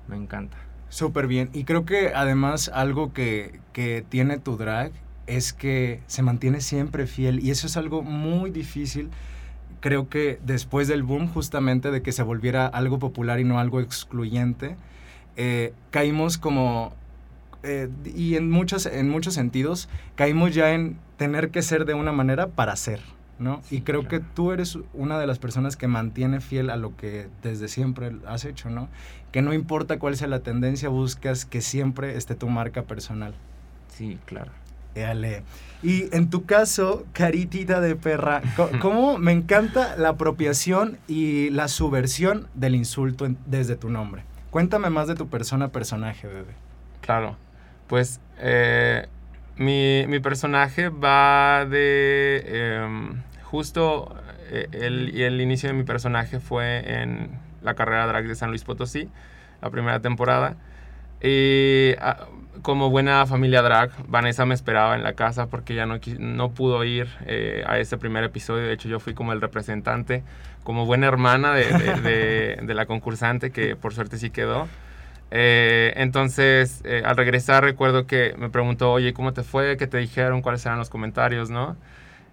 Me 0.08 0.16
encanta. 0.16 0.56
Súper 0.88 1.26
bien. 1.26 1.50
Y 1.52 1.64
creo 1.64 1.84
que 1.84 2.12
además 2.14 2.70
algo 2.74 3.12
que, 3.12 3.60
que 3.72 4.04
tiene 4.08 4.38
tu 4.38 4.56
drag 4.56 4.92
es 5.26 5.52
que 5.52 6.00
se 6.06 6.22
mantiene 6.22 6.60
siempre 6.60 7.06
fiel 7.06 7.40
y 7.40 7.50
eso 7.50 7.66
es 7.66 7.76
algo 7.76 8.02
muy 8.02 8.50
difícil. 8.50 9.10
Creo 9.80 10.08
que 10.08 10.38
después 10.44 10.88
del 10.88 11.02
boom 11.02 11.28
justamente 11.28 11.90
de 11.90 12.02
que 12.02 12.12
se 12.12 12.22
volviera 12.22 12.66
algo 12.66 12.98
popular 12.98 13.40
y 13.40 13.44
no 13.44 13.58
algo 13.58 13.80
excluyente, 13.80 14.76
eh, 15.36 15.72
caímos 15.90 16.38
como, 16.38 16.92
eh, 17.62 17.88
y 18.14 18.36
en 18.36 18.50
muchos, 18.50 18.86
en 18.86 19.08
muchos 19.08 19.34
sentidos, 19.34 19.88
caímos 20.14 20.54
ya 20.54 20.72
en 20.72 20.98
tener 21.16 21.50
que 21.50 21.62
ser 21.62 21.84
de 21.84 21.94
una 21.94 22.12
manera 22.12 22.48
para 22.48 22.76
ser, 22.76 23.00
¿no? 23.38 23.60
Sí, 23.64 23.76
y 23.76 23.80
creo 23.82 24.02
claro. 24.02 24.10
que 24.24 24.24
tú 24.34 24.52
eres 24.52 24.78
una 24.94 25.18
de 25.18 25.26
las 25.26 25.38
personas 25.38 25.76
que 25.76 25.88
mantiene 25.88 26.40
fiel 26.40 26.70
a 26.70 26.76
lo 26.76 26.96
que 26.96 27.28
desde 27.42 27.68
siempre 27.68 28.12
has 28.26 28.44
hecho, 28.44 28.70
¿no? 28.70 28.88
Que 29.32 29.42
no 29.42 29.52
importa 29.52 29.98
cuál 29.98 30.16
sea 30.16 30.28
la 30.28 30.40
tendencia, 30.40 30.88
buscas 30.88 31.44
que 31.44 31.60
siempre 31.60 32.16
esté 32.16 32.34
tu 32.34 32.48
marca 32.48 32.82
personal. 32.82 33.34
Sí, 33.88 34.18
claro. 34.26 34.52
Éale. 34.94 35.42
Y 35.82 36.14
en 36.14 36.28
tu 36.28 36.44
caso, 36.44 37.06
caritita 37.14 37.80
de 37.80 37.96
perra, 37.96 38.42
¿cómo 38.80 39.16
me 39.18 39.32
encanta 39.32 39.96
la 39.96 40.10
apropiación 40.10 40.98
y 41.08 41.48
la 41.50 41.68
subversión 41.68 42.46
del 42.54 42.74
insulto 42.74 43.24
en- 43.24 43.38
desde 43.46 43.74
tu 43.76 43.88
nombre? 43.88 44.22
Cuéntame 44.50 44.90
más 44.90 45.08
de 45.08 45.14
tu 45.14 45.28
persona 45.28 45.68
personaje, 45.68 46.26
bebé. 46.28 46.52
Claro. 47.00 47.36
Pues 47.86 48.20
eh, 48.38 49.08
mi, 49.56 50.04
mi 50.08 50.20
personaje 50.20 50.88
va 50.88 51.66
de... 51.66 52.42
em, 52.84 53.22
justo 53.42 54.14
eh, 54.50 54.68
el, 54.72 55.20
el 55.20 55.40
inicio 55.40 55.68
de 55.68 55.74
mi 55.74 55.84
personaje 55.84 56.40
fue 56.40 57.02
en 57.02 57.30
la 57.62 57.74
carrera 57.74 58.06
drag 58.06 58.26
de 58.26 58.34
San 58.34 58.50
Luis 58.50 58.64
Potosí, 58.64 59.08
la 59.60 59.70
primera 59.70 60.00
temporada. 60.00 60.56
Y 61.22 61.92
ah, 62.00 62.26
como 62.62 62.90
buena 62.90 63.24
familia 63.26 63.62
drag, 63.62 63.90
Vanessa 64.08 64.44
me 64.44 64.54
esperaba 64.54 64.96
en 64.96 65.02
la 65.04 65.12
casa 65.14 65.46
porque 65.46 65.74
ya 65.74 65.86
no, 65.86 66.00
no 66.18 66.50
pudo 66.50 66.82
ir 66.84 67.08
eh, 67.26 67.62
a 67.66 67.78
ese 67.78 67.96
primer 67.98 68.24
episodio. 68.24 68.66
De 68.66 68.72
hecho, 68.72 68.88
yo 68.88 68.98
fui 69.00 69.14
como 69.14 69.32
el 69.32 69.40
representante, 69.40 70.22
como 70.64 70.84
buena 70.86 71.06
hermana 71.06 71.54
de- 71.54 71.72
de- 72.02 72.58
de 72.62 72.74
la 72.74 72.86
concursante, 72.86 73.50
que 73.50 73.76
por 73.76 73.94
suerte 73.94 74.18
sí 74.18 74.30
quedó. 74.30 74.68
Eh, 75.34 75.94
entonces, 75.96 76.82
eh, 76.84 77.02
al 77.06 77.16
regresar 77.16 77.64
recuerdo 77.64 78.06
que 78.06 78.34
me 78.38 78.50
preguntó, 78.50 78.92
oye, 78.92 79.14
¿cómo 79.14 79.32
te 79.32 79.42
fue? 79.42 79.78
¿Qué 79.78 79.86
te 79.86 79.96
dijeron? 79.98 80.42
¿Cuáles 80.42 80.64
eran 80.66 80.78
los 80.78 80.90
comentarios? 80.90 81.48
¿No? 81.48 81.76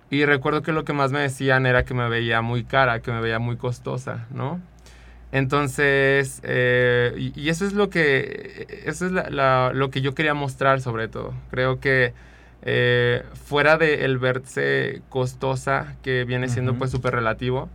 Y 0.10 0.26
recuerdo 0.26 0.64
que 0.64 0.74
lo 0.74 0.84
que 0.86 0.94
más 0.94 1.12
me 1.12 1.20
decían 1.22 1.66
era 1.66 1.86
que 1.86 1.94
me 1.94 2.10
veía 2.10 2.42
muy 2.42 2.64
cara, 2.66 3.00
que 3.02 3.12
me 3.12 3.22
veía 3.22 3.40
muy 3.40 3.58
costosa, 3.58 4.28
¿no? 4.32 4.60
Entonces, 5.32 6.42
eh, 6.44 7.14
y, 7.18 7.40
y 7.40 7.50
eso 7.50 7.66
es 7.66 7.74
lo 7.74 7.90
que, 7.90 8.68
eso 8.86 9.06
es 9.06 9.12
la- 9.12 9.30
la- 9.30 9.72
lo 9.74 9.92
que 9.92 10.02
yo 10.02 10.16
quería 10.16 10.34
mostrar 10.34 10.82
sobre 10.82 11.08
todo. 11.08 11.34
Creo 11.52 11.80
que 11.80 12.14
eh, 12.64 13.24
fuera 13.46 13.78
de 13.78 14.04
el 14.06 14.18
verse 14.18 15.02
costosa, 15.10 15.96
que 16.04 16.26
viene 16.26 16.50
siendo 16.50 16.72
Ujú. 16.72 16.80
pues 16.80 16.92
súper 16.92 17.14
relativo, 17.14 17.70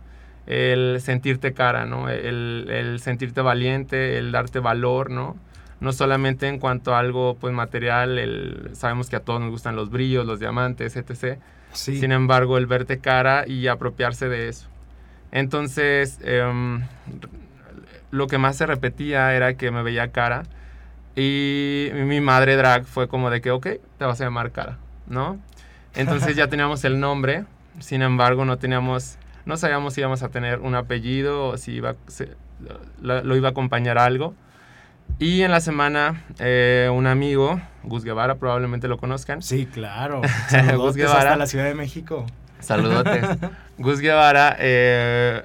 el 0.47 0.99
sentirte 1.01 1.53
cara, 1.53 1.85
¿no? 1.85 2.09
El, 2.09 2.67
el 2.69 2.99
sentirte 2.99 3.41
valiente, 3.41 4.17
el 4.17 4.31
darte 4.31 4.59
valor, 4.59 5.09
¿no? 5.09 5.37
No 5.79 5.91
solamente 5.91 6.47
en 6.47 6.59
cuanto 6.59 6.95
a 6.95 6.99
algo 6.99 7.35
pues 7.39 7.53
material, 7.53 8.17
el, 8.17 8.69
sabemos 8.73 9.09
que 9.09 9.15
a 9.15 9.19
todos 9.19 9.41
nos 9.41 9.49
gustan 9.49 9.75
los 9.75 9.89
brillos, 9.89 10.25
los 10.25 10.39
diamantes, 10.39 10.95
etc. 10.95 11.39
Sí. 11.73 11.99
Sin 11.99 12.11
embargo, 12.11 12.57
el 12.57 12.65
verte 12.65 12.99
cara 12.99 13.45
y 13.47 13.67
apropiarse 13.67 14.29
de 14.29 14.47
eso. 14.47 14.67
Entonces, 15.31 16.19
em, 16.23 16.83
lo 18.11 18.27
que 18.27 18.37
más 18.37 18.55
se 18.55 18.65
repetía 18.65 19.33
era 19.35 19.55
que 19.55 19.71
me 19.71 19.83
veía 19.83 20.11
cara. 20.11 20.43
Y 21.15 21.89
mi 21.93 22.21
madre 22.21 22.55
drag 22.55 22.85
fue 22.85 23.07
como 23.07 23.29
de 23.29 23.41
que, 23.41 23.51
ok, 23.51 23.67
te 23.97 24.05
vas 24.05 24.19
a 24.21 24.25
llamar 24.25 24.51
cara, 24.51 24.77
¿no? 25.07 25.39
Entonces 25.93 26.35
ya 26.35 26.47
teníamos 26.47 26.83
el 26.83 26.99
nombre, 26.99 27.45
sin 27.79 28.01
embargo 28.01 28.43
no 28.43 28.57
teníamos, 28.57 29.17
no 29.45 29.57
sabíamos 29.57 29.93
si 29.93 30.01
íbamos 30.01 30.23
a 30.23 30.29
tener 30.29 30.59
un 30.59 30.75
apellido 30.75 31.49
o 31.49 31.57
si 31.57 31.73
iba, 31.73 31.95
se- 32.07 32.33
lo, 33.01 33.23
lo 33.23 33.35
iba 33.35 33.49
a 33.49 33.51
acompañar 33.51 33.97
algo. 33.97 34.33
Y 35.19 35.43
en 35.43 35.51
la 35.51 35.61
semana, 35.61 36.23
eh, 36.39 36.89
un 36.91 37.05
amigo, 37.07 37.61
Gus 37.83 38.03
Guevara, 38.03 38.35
probablemente 38.35 38.87
lo 38.87 38.97
conozcan, 38.97 39.41
Sí, 39.41 39.65
claro. 39.67 40.21
Gus 40.77 40.95
Guevara. 40.95 41.19
hasta 41.19 41.35
la 41.37 41.45
Ciudad 41.47 41.65
de 41.65 41.75
México. 41.75 42.25
Saludotes. 42.59 43.23
Gus 43.77 43.99
Guevara 43.99 44.55
eh, 44.59 45.43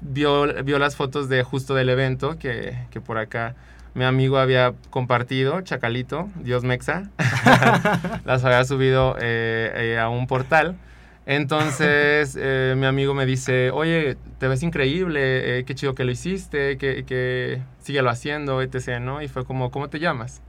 vio, 0.00 0.62
vio 0.64 0.78
las 0.78 0.96
fotos 0.96 1.28
de 1.28 1.42
justo 1.42 1.74
del 1.74 1.88
evento 1.90 2.38
que, 2.38 2.76
que 2.90 3.00
por 3.00 3.18
acá 3.18 3.54
mi 3.94 4.04
amigo 4.04 4.38
había 4.38 4.72
compartido, 4.90 5.60
Chacalito, 5.60 6.28
Dios 6.36 6.64
Mexa. 6.64 7.04
las 8.24 8.42
había 8.44 8.64
subido 8.64 9.16
eh, 9.20 9.70
eh, 9.94 9.98
a 9.98 10.08
un 10.08 10.26
portal. 10.26 10.76
Entonces 11.24 12.36
eh, 12.40 12.74
mi 12.76 12.86
amigo 12.86 13.14
me 13.14 13.26
dice, 13.26 13.70
oye, 13.70 14.16
te 14.38 14.48
ves 14.48 14.62
increíble, 14.62 15.58
eh, 15.60 15.64
qué 15.64 15.74
chido 15.74 15.94
que 15.94 16.04
lo 16.04 16.10
hiciste, 16.10 16.76
que, 16.78 17.04
que 17.04 17.60
síguelo 17.80 18.10
haciendo, 18.10 18.60
etc., 18.60 18.98
¿no? 19.00 19.22
Y 19.22 19.28
fue 19.28 19.44
como, 19.44 19.70
¿cómo 19.70 19.88
te 19.88 20.00
llamas? 20.00 20.42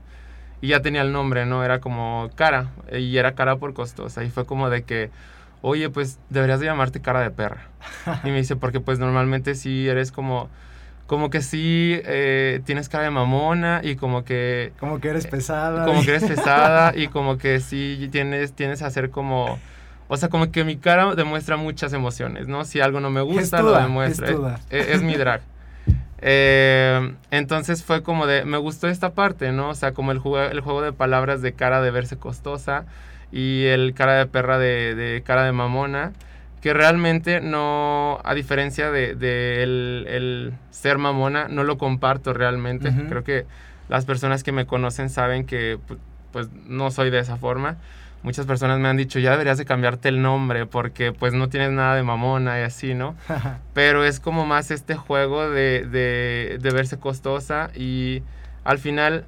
Y 0.60 0.68
ya 0.68 0.80
tenía 0.80 1.02
el 1.02 1.12
nombre, 1.12 1.46
¿no? 1.46 1.62
Era 1.64 1.80
como 1.80 2.30
cara, 2.34 2.70
y 2.92 3.16
era 3.18 3.34
cara 3.34 3.56
por 3.56 3.72
costosa. 3.74 4.24
Y 4.24 4.30
fue 4.30 4.46
como 4.46 4.68
de 4.70 4.82
que, 4.82 5.10
oye, 5.62 5.90
pues 5.90 6.18
deberías 6.30 6.58
de 6.58 6.66
llamarte 6.66 7.00
cara 7.00 7.20
de 7.20 7.30
perra. 7.30 7.68
Y 8.24 8.28
me 8.30 8.38
dice, 8.38 8.56
porque 8.56 8.80
pues 8.80 8.98
normalmente 8.98 9.54
sí 9.54 9.88
eres 9.88 10.10
como, 10.10 10.48
como 11.06 11.30
que 11.30 11.40
sí 11.42 12.00
eh, 12.04 12.62
tienes 12.64 12.88
cara 12.88 13.04
de 13.04 13.10
mamona 13.10 13.80
y 13.84 13.94
como 13.96 14.24
que, 14.24 14.72
Como 14.80 15.00
que 15.00 15.08
eres 15.10 15.26
pesada. 15.26 15.84
como 15.84 16.02
que 16.02 16.10
eres 16.10 16.24
pesada 16.28 16.96
y 16.96 17.08
como 17.08 17.36
que 17.38 17.60
sí 17.60 18.08
tienes, 18.10 18.54
tienes 18.54 18.82
a 18.82 18.86
hacer 18.86 19.10
como... 19.10 19.58
O 20.08 20.16
sea, 20.16 20.28
como 20.28 20.50
que 20.52 20.64
mi 20.64 20.76
cara 20.76 21.14
demuestra 21.14 21.56
muchas 21.56 21.92
emociones, 21.92 22.46
¿no? 22.46 22.64
Si 22.64 22.80
algo 22.80 23.00
no 23.00 23.10
me 23.10 23.22
gusta, 23.22 23.40
Gestuda, 23.58 23.62
lo 23.62 23.82
demuestra. 23.82 24.26
gestuda. 24.28 24.60
Es, 24.70 24.88
es 24.88 25.02
mi 25.02 25.14
drag. 25.16 25.40
Eh, 26.26 27.14
entonces 27.30 27.84
fue 27.84 28.02
como 28.02 28.26
de, 28.26 28.46
me 28.46 28.56
gustó 28.56 28.88
esta 28.88 29.12
parte, 29.12 29.52
¿no? 29.52 29.68
O 29.68 29.74
sea, 29.74 29.92
como 29.92 30.10
el 30.10 30.18
juego, 30.18 30.50
el 30.50 30.60
juego 30.60 30.80
de 30.80 30.92
palabras 30.92 31.42
de 31.42 31.52
cara 31.52 31.82
de 31.82 31.90
verse 31.90 32.16
costosa 32.16 32.86
y 33.30 33.64
el 33.66 33.92
cara 33.92 34.14
de 34.14 34.26
perra 34.26 34.58
de, 34.58 34.94
de 34.94 35.22
cara 35.22 35.44
de 35.44 35.52
mamona, 35.52 36.12
que 36.62 36.72
realmente 36.72 37.42
no, 37.42 38.20
a 38.24 38.32
diferencia 38.32 38.90
de, 38.90 39.14
de 39.16 39.62
el, 39.62 40.06
el 40.08 40.52
ser 40.70 40.96
mamona, 40.96 41.48
no 41.48 41.62
lo 41.62 41.76
comparto 41.76 42.32
realmente. 42.32 42.88
Ujú. 42.88 43.02
Creo 43.08 43.24
que 43.24 43.44
las 43.90 44.06
personas 44.06 44.42
que 44.42 44.52
me 44.52 44.64
conocen 44.66 45.10
saben 45.10 45.44
que 45.44 45.76
pu- 45.76 45.98
pues 46.32 46.48
no 46.66 46.90
soy 46.90 47.10
de 47.10 47.18
esa 47.18 47.36
forma. 47.36 47.76
Muchas 48.24 48.46
personas 48.46 48.80
me 48.80 48.88
han 48.88 48.96
dicho, 48.96 49.20
ya 49.20 49.30
deberías 49.30 49.58
de 49.58 49.64
cambiarte 49.66 50.08
el 50.08 50.20
nombre 50.22 50.66
porque 50.66 51.12
pues 51.12 51.32
no 51.34 51.48
tienes 51.48 51.70
nada 51.70 51.94
de 51.94 52.02
mamona 52.02 52.58
y 52.58 52.62
así, 52.62 52.94
¿no? 52.94 53.14
pero 53.74 54.04
es 54.04 54.18
como 54.18 54.46
más 54.46 54.70
este 54.72 54.96
juego 54.96 55.48
de, 55.50 55.86
de, 55.86 56.58
de 56.60 56.70
verse 56.72 56.98
costosa 56.98 57.70
y 57.76 58.22
al 58.64 58.78
final 58.78 59.26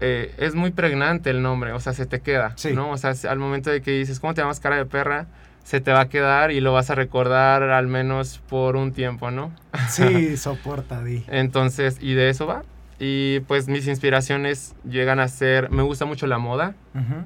eh, 0.00 0.34
es 0.38 0.54
muy 0.56 0.70
pregnante 0.72 1.30
el 1.30 1.42
nombre, 1.42 1.72
o 1.72 1.78
sea, 1.78 1.92
se 1.92 2.06
te 2.06 2.20
queda, 2.20 2.54
Sí. 2.56 2.72
¿no? 2.72 2.90
O 2.90 2.96
sea, 2.96 3.12
al 3.30 3.38
momento 3.38 3.70
de 3.70 3.82
que 3.82 3.92
dices, 3.92 4.18
¿cómo 4.18 4.34
te 4.34 4.40
llamas 4.40 4.58
cara 4.60 4.76
de 4.76 4.86
perra? 4.86 5.26
Se 5.62 5.80
te 5.80 5.92
va 5.92 6.00
a 6.00 6.08
quedar 6.08 6.50
y 6.50 6.60
lo 6.60 6.72
vas 6.72 6.90
a 6.90 6.96
recordar 6.96 7.62
al 7.62 7.86
menos 7.86 8.40
por 8.48 8.74
un 8.76 8.92
tiempo, 8.92 9.30
¿no? 9.30 9.52
sí, 9.88 10.36
soporta, 10.38 11.04
Di. 11.04 11.22
Entonces, 11.28 11.98
y 12.00 12.14
de 12.14 12.30
eso 12.30 12.46
va. 12.46 12.62
Y 12.98 13.40
pues 13.40 13.68
mis 13.68 13.86
inspiraciones 13.88 14.74
llegan 14.88 15.20
a 15.20 15.28
ser, 15.28 15.70
me 15.70 15.82
gusta 15.82 16.04
mucho 16.06 16.26
la 16.26 16.38
moda, 16.38 16.74
Ujú. 16.94 17.24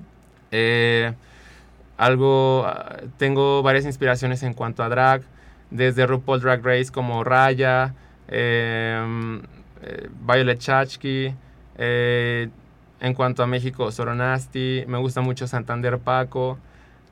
Eh, 0.50 1.12
algo, 1.96 2.64
ah, 2.66 2.96
tengo 3.16 3.62
varias 3.62 3.85
inspiraciones 3.85 4.42
en 4.42 4.54
cuanto 4.54 4.82
a 4.82 4.88
drag, 4.88 5.22
desde 5.70 6.06
RuPaul 6.06 6.40
Drag 6.40 6.64
Race 6.64 6.90
como 6.92 7.24
Raya, 7.24 7.94
eh, 8.28 9.40
eh, 9.82 10.09
Violet 10.20 10.59
Chachki, 10.59 11.35
eh, 11.78 12.48
en 13.00 13.14
cuanto 13.14 13.42
a 13.42 13.46
México, 13.46 13.90
Soronasti, 13.90 14.85
me 14.87 14.98
gusta 14.98 15.20
mucho 15.20 15.46
Santander 15.46 15.98
Paco, 15.98 16.59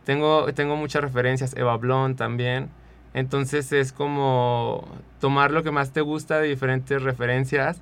tengo, 0.04 0.52
tengo 0.54 0.76
muchas 0.76 1.02
referencias, 1.02 1.56
Eva 1.56 1.76
Blond 1.76 2.16
también, 2.16 2.68
entonces 3.14 3.72
es 3.72 3.92
como 3.92 4.86
tomar 5.20 5.50
lo 5.50 5.62
que 5.62 5.70
más 5.70 5.92
te 5.92 6.00
gusta 6.00 6.40
de 6.40 6.48
diferentes 6.48 7.02
referencias 7.02 7.80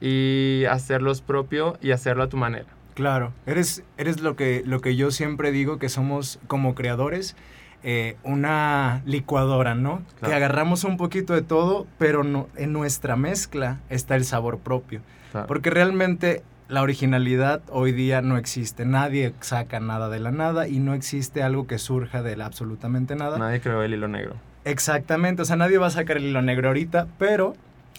y 0.00 0.64
hacerlos 0.70 1.20
propio 1.20 1.76
y 1.82 1.90
hacerlo 1.92 2.24
a 2.24 2.28
tu 2.28 2.36
manera. 2.36 2.79
Claro, 2.94 3.32
eres, 3.46 3.82
eres 3.98 4.20
lo, 4.20 4.36
que, 4.36 4.62
lo 4.66 4.80
que 4.80 4.96
yo 4.96 5.10
siempre 5.10 5.52
digo 5.52 5.78
que 5.78 5.88
somos 5.88 6.38
como 6.46 6.74
creadores, 6.74 7.36
eh, 7.82 8.16
una 8.24 9.02
licuadora, 9.06 9.74
¿no? 9.74 10.02
Claro. 10.18 10.30
Que 10.30 10.34
agarramos 10.34 10.84
un 10.84 10.96
poquito 10.96 11.34
de 11.34 11.42
todo, 11.42 11.86
pero 11.98 12.24
no, 12.24 12.48
en 12.56 12.72
nuestra 12.72 13.16
mezcla 13.16 13.80
está 13.88 14.16
el 14.16 14.24
sabor 14.24 14.58
propio. 14.58 15.00
Claro. 15.32 15.46
Porque 15.46 15.70
realmente 15.70 16.42
la 16.68 16.82
originalidad 16.82 17.62
hoy 17.68 17.92
día 17.92 18.22
no 18.22 18.36
existe. 18.36 18.84
Nadie 18.84 19.34
saca 19.40 19.80
nada 19.80 20.08
de 20.08 20.20
la 20.20 20.30
nada 20.30 20.68
y 20.68 20.78
no 20.78 20.94
existe 20.94 21.42
algo 21.42 21.66
que 21.66 21.78
surja 21.78 22.22
de 22.22 22.36
la 22.36 22.46
absolutamente 22.46 23.16
nada. 23.16 23.38
Nadie 23.38 23.60
creó 23.60 23.82
el 23.82 23.94
hilo 23.94 24.08
negro. 24.08 24.36
Exactamente, 24.64 25.42
o 25.42 25.44
sea, 25.44 25.56
nadie 25.56 25.78
va 25.78 25.86
a 25.86 25.90
sacar 25.90 26.18
el 26.18 26.26
hilo 26.26 26.42
negro 26.42 26.68
ahorita, 26.68 27.08
pero 27.18 27.54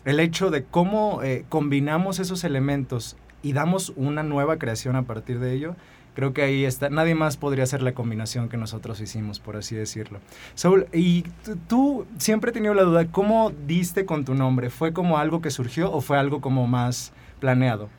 el 0.06 0.20
hecho 0.20 0.52
de 0.52 0.64
cómo 0.64 1.22
eh, 1.24 1.46
combinamos 1.50 2.20
esos 2.20 2.44
elementos 2.44 3.18
y 3.44 3.54
damos 3.54 3.94
una 3.96 4.24
nueva 4.24 4.58
creación 4.58 4.96
a 4.96 5.04
partir 5.04 5.40
de 5.40 5.54
ello, 5.54 5.76
creo 6.14 6.34
que 6.34 6.44
ahí 6.44 6.66
está. 6.66 6.90
Nadie 6.90 7.16
más 7.16 7.38
podría 7.38 7.64
hacer 7.64 7.82
la 7.82 7.94
combinación 7.94 8.50
que 8.50 8.58
nosotros 8.58 9.00
hicimos, 9.02 9.40
por 9.40 9.56
así 9.56 9.76
decirlo. 9.76 10.20
Saúl, 10.56 10.88
y 10.94 11.24
tú, 11.68 12.06
siempre 12.18 12.52
he 12.52 12.54
tenido 12.54 12.74
la 12.74 12.84
duda, 12.84 13.08
¿cómo 13.08 13.52
diste 13.68 14.06
con 14.06 14.26
tu 14.26 14.34
nombre? 14.36 14.70
¿Fue 14.70 14.94
como 14.94 15.18
algo 15.18 15.42
que 15.42 15.50
surgió 15.52 15.92
o 15.92 16.02
fue 16.02 16.18
algo 16.18 16.42
como 16.42 16.68
más 16.68 17.14
planeado? 17.40 17.90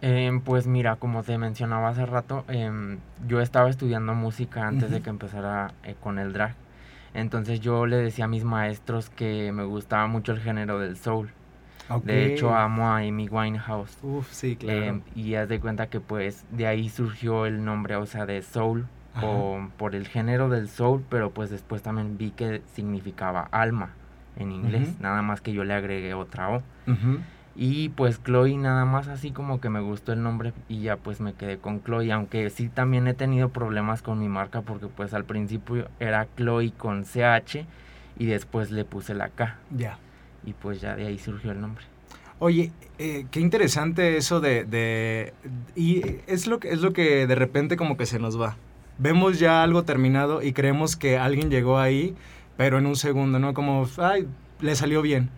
Em, 0.00 0.40
pues 0.40 0.66
mira, 0.66 0.96
como 0.96 1.22
te 1.22 1.38
mencionaba 1.38 1.88
hace 1.90 2.04
rato, 2.04 2.44
em, 2.48 2.98
yo 3.28 3.40
estaba 3.40 3.70
estudiando 3.70 4.14
música 4.14 4.66
antes 4.66 4.90
de 4.90 4.96
Ujú. 4.96 5.04
que 5.04 5.10
empezara 5.10 5.74
eh, 5.84 5.94
con 6.00 6.18
el 6.18 6.32
drag. 6.32 6.56
Entonces 7.14 7.60
yo 7.60 7.86
le 7.86 7.98
decía 7.98 8.24
a 8.24 8.28
mis 8.28 8.42
maestros 8.42 9.10
que 9.10 9.52
me 9.52 9.64
gustaba 9.64 10.06
mucho 10.08 10.32
el 10.32 10.40
género 10.40 10.78
del 10.80 10.96
soul. 10.96 11.30
De 12.04 12.26
hecho, 12.26 12.54
amo 12.54 12.88
a 12.88 12.98
Amy 12.98 13.28
Winehouse. 13.28 13.96
Uf, 14.02 14.30
sí, 14.32 14.56
claro. 14.56 14.82
Em, 14.82 15.00
y 15.14 15.34
haz 15.34 15.48
de 15.48 15.60
cuenta 15.60 15.88
que 15.88 16.00
pues 16.00 16.44
de 16.50 16.66
ahí 16.66 16.88
surgió 16.88 17.46
el 17.46 17.64
nombre, 17.64 17.96
o 17.96 18.06
sea, 18.06 18.26
de 18.26 18.42
soul, 18.42 18.86
o 19.20 19.68
por 19.76 19.94
el 19.94 20.08
género 20.08 20.48
del 20.48 20.68
soul, 20.68 21.04
pero 21.08 21.30
pues 21.30 21.50
después 21.50 21.82
también 21.82 22.16
vi 22.16 22.30
que 22.30 22.62
significaba 22.74 23.48
alma 23.50 23.90
en 24.36 24.52
inglés, 24.52 24.94
nada 25.00 25.20
más 25.20 25.40
que 25.42 25.52
yo 25.52 25.64
le 25.64 25.74
agregué 25.74 26.14
otra 26.14 26.48
O. 26.48 26.62
Y 27.54 27.90
pues 27.90 28.22
Chloe 28.22 28.56
nada 28.56 28.86
más 28.86 29.08
así 29.08 29.30
como 29.30 29.60
que 29.60 29.68
me 29.68 29.80
gustó 29.80 30.14
el 30.14 30.22
nombre 30.22 30.54
y 30.70 30.80
ya 30.80 30.96
pues 30.96 31.20
me 31.20 31.34
quedé 31.34 31.58
con 31.58 31.82
Chloe, 31.84 32.10
aunque 32.10 32.48
sí 32.48 32.70
también 32.70 33.06
he 33.06 33.12
tenido 33.12 33.50
problemas 33.50 34.00
con 34.00 34.18
mi 34.18 34.28
marca 34.28 34.62
porque 34.62 34.86
pues 34.86 35.12
al 35.12 35.24
principio 35.24 35.88
era 36.00 36.26
Chloe 36.36 36.72
con 36.72 37.04
CH 37.04 37.66
y 38.18 38.26
después 38.26 38.70
le 38.70 38.86
puse 38.86 39.14
la 39.14 39.28
K 39.28 39.58
Ya. 39.70 39.98
Y 40.44 40.52
pues 40.52 40.80
ya 40.80 40.96
de 40.96 41.06
ahí 41.06 41.18
surgió 41.18 41.52
el 41.52 41.60
nombre. 41.60 41.84
Oye, 42.38 42.72
eh, 42.98 43.26
qué 43.30 43.38
interesante 43.40 44.16
eso 44.16 44.40
de, 44.40 44.64
de- 44.64 45.32
y 45.76 46.02
es 46.26 46.46
lo 46.48 46.58
que 46.58 46.70
es 46.70 46.80
lo 46.80 46.92
que 46.92 47.26
de 47.26 47.34
repente 47.34 47.76
como 47.76 47.96
que 47.96 48.06
se 48.06 48.18
nos 48.18 48.40
va. 48.40 48.56
Vemos 48.98 49.38
ya 49.38 49.62
algo 49.62 49.84
terminado 49.84 50.42
y 50.42 50.52
creemos 50.52 50.96
que 50.96 51.18
alguien 51.18 51.50
llegó 51.50 51.78
ahí, 51.78 52.14
pero 52.56 52.78
en 52.78 52.86
un 52.86 52.96
segundo, 52.96 53.38
¿no? 53.38 53.54
Como, 53.54 53.88
ay, 53.98 54.26
le 54.60 54.74
salió 54.76 55.02
bien. 55.02 55.30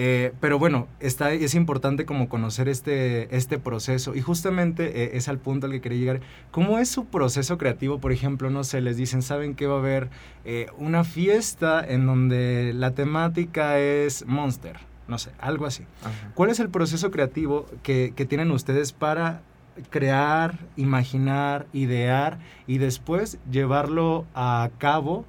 Eh, 0.00 0.32
pero 0.38 0.60
bueno, 0.60 0.86
está, 1.00 1.32
es 1.32 1.56
importante 1.56 2.06
como 2.06 2.28
conocer 2.28 2.68
este, 2.68 3.34
este 3.36 3.58
proceso 3.58 4.14
y 4.14 4.20
justamente 4.20 5.02
eh, 5.02 5.10
es 5.14 5.26
al 5.26 5.38
punto 5.38 5.66
al 5.66 5.72
que 5.72 5.80
quería 5.80 5.98
llegar. 5.98 6.20
¿Cómo 6.52 6.78
es 6.78 6.88
su 6.88 7.06
proceso 7.06 7.58
creativo? 7.58 7.98
Por 7.98 8.12
ejemplo, 8.12 8.48
no 8.48 8.62
sé, 8.62 8.80
les 8.80 8.96
dicen, 8.96 9.22
¿saben 9.22 9.56
que 9.56 9.66
va 9.66 9.74
a 9.74 9.78
haber 9.80 10.08
eh, 10.44 10.68
una 10.78 11.02
fiesta 11.02 11.84
en 11.84 12.06
donde 12.06 12.74
la 12.76 12.92
temática 12.92 13.80
es 13.80 14.24
Monster? 14.24 14.76
No 15.08 15.18
sé, 15.18 15.32
algo 15.40 15.66
así. 15.66 15.82
Ajá. 16.02 16.30
¿Cuál 16.36 16.50
es 16.50 16.60
el 16.60 16.68
proceso 16.68 17.10
creativo 17.10 17.66
que, 17.82 18.12
que 18.14 18.24
tienen 18.24 18.52
ustedes 18.52 18.92
para 18.92 19.42
crear, 19.90 20.60
imaginar, 20.76 21.66
idear 21.72 22.38
y 22.68 22.78
después 22.78 23.38
llevarlo 23.50 24.26
a 24.32 24.70
cabo 24.78 25.24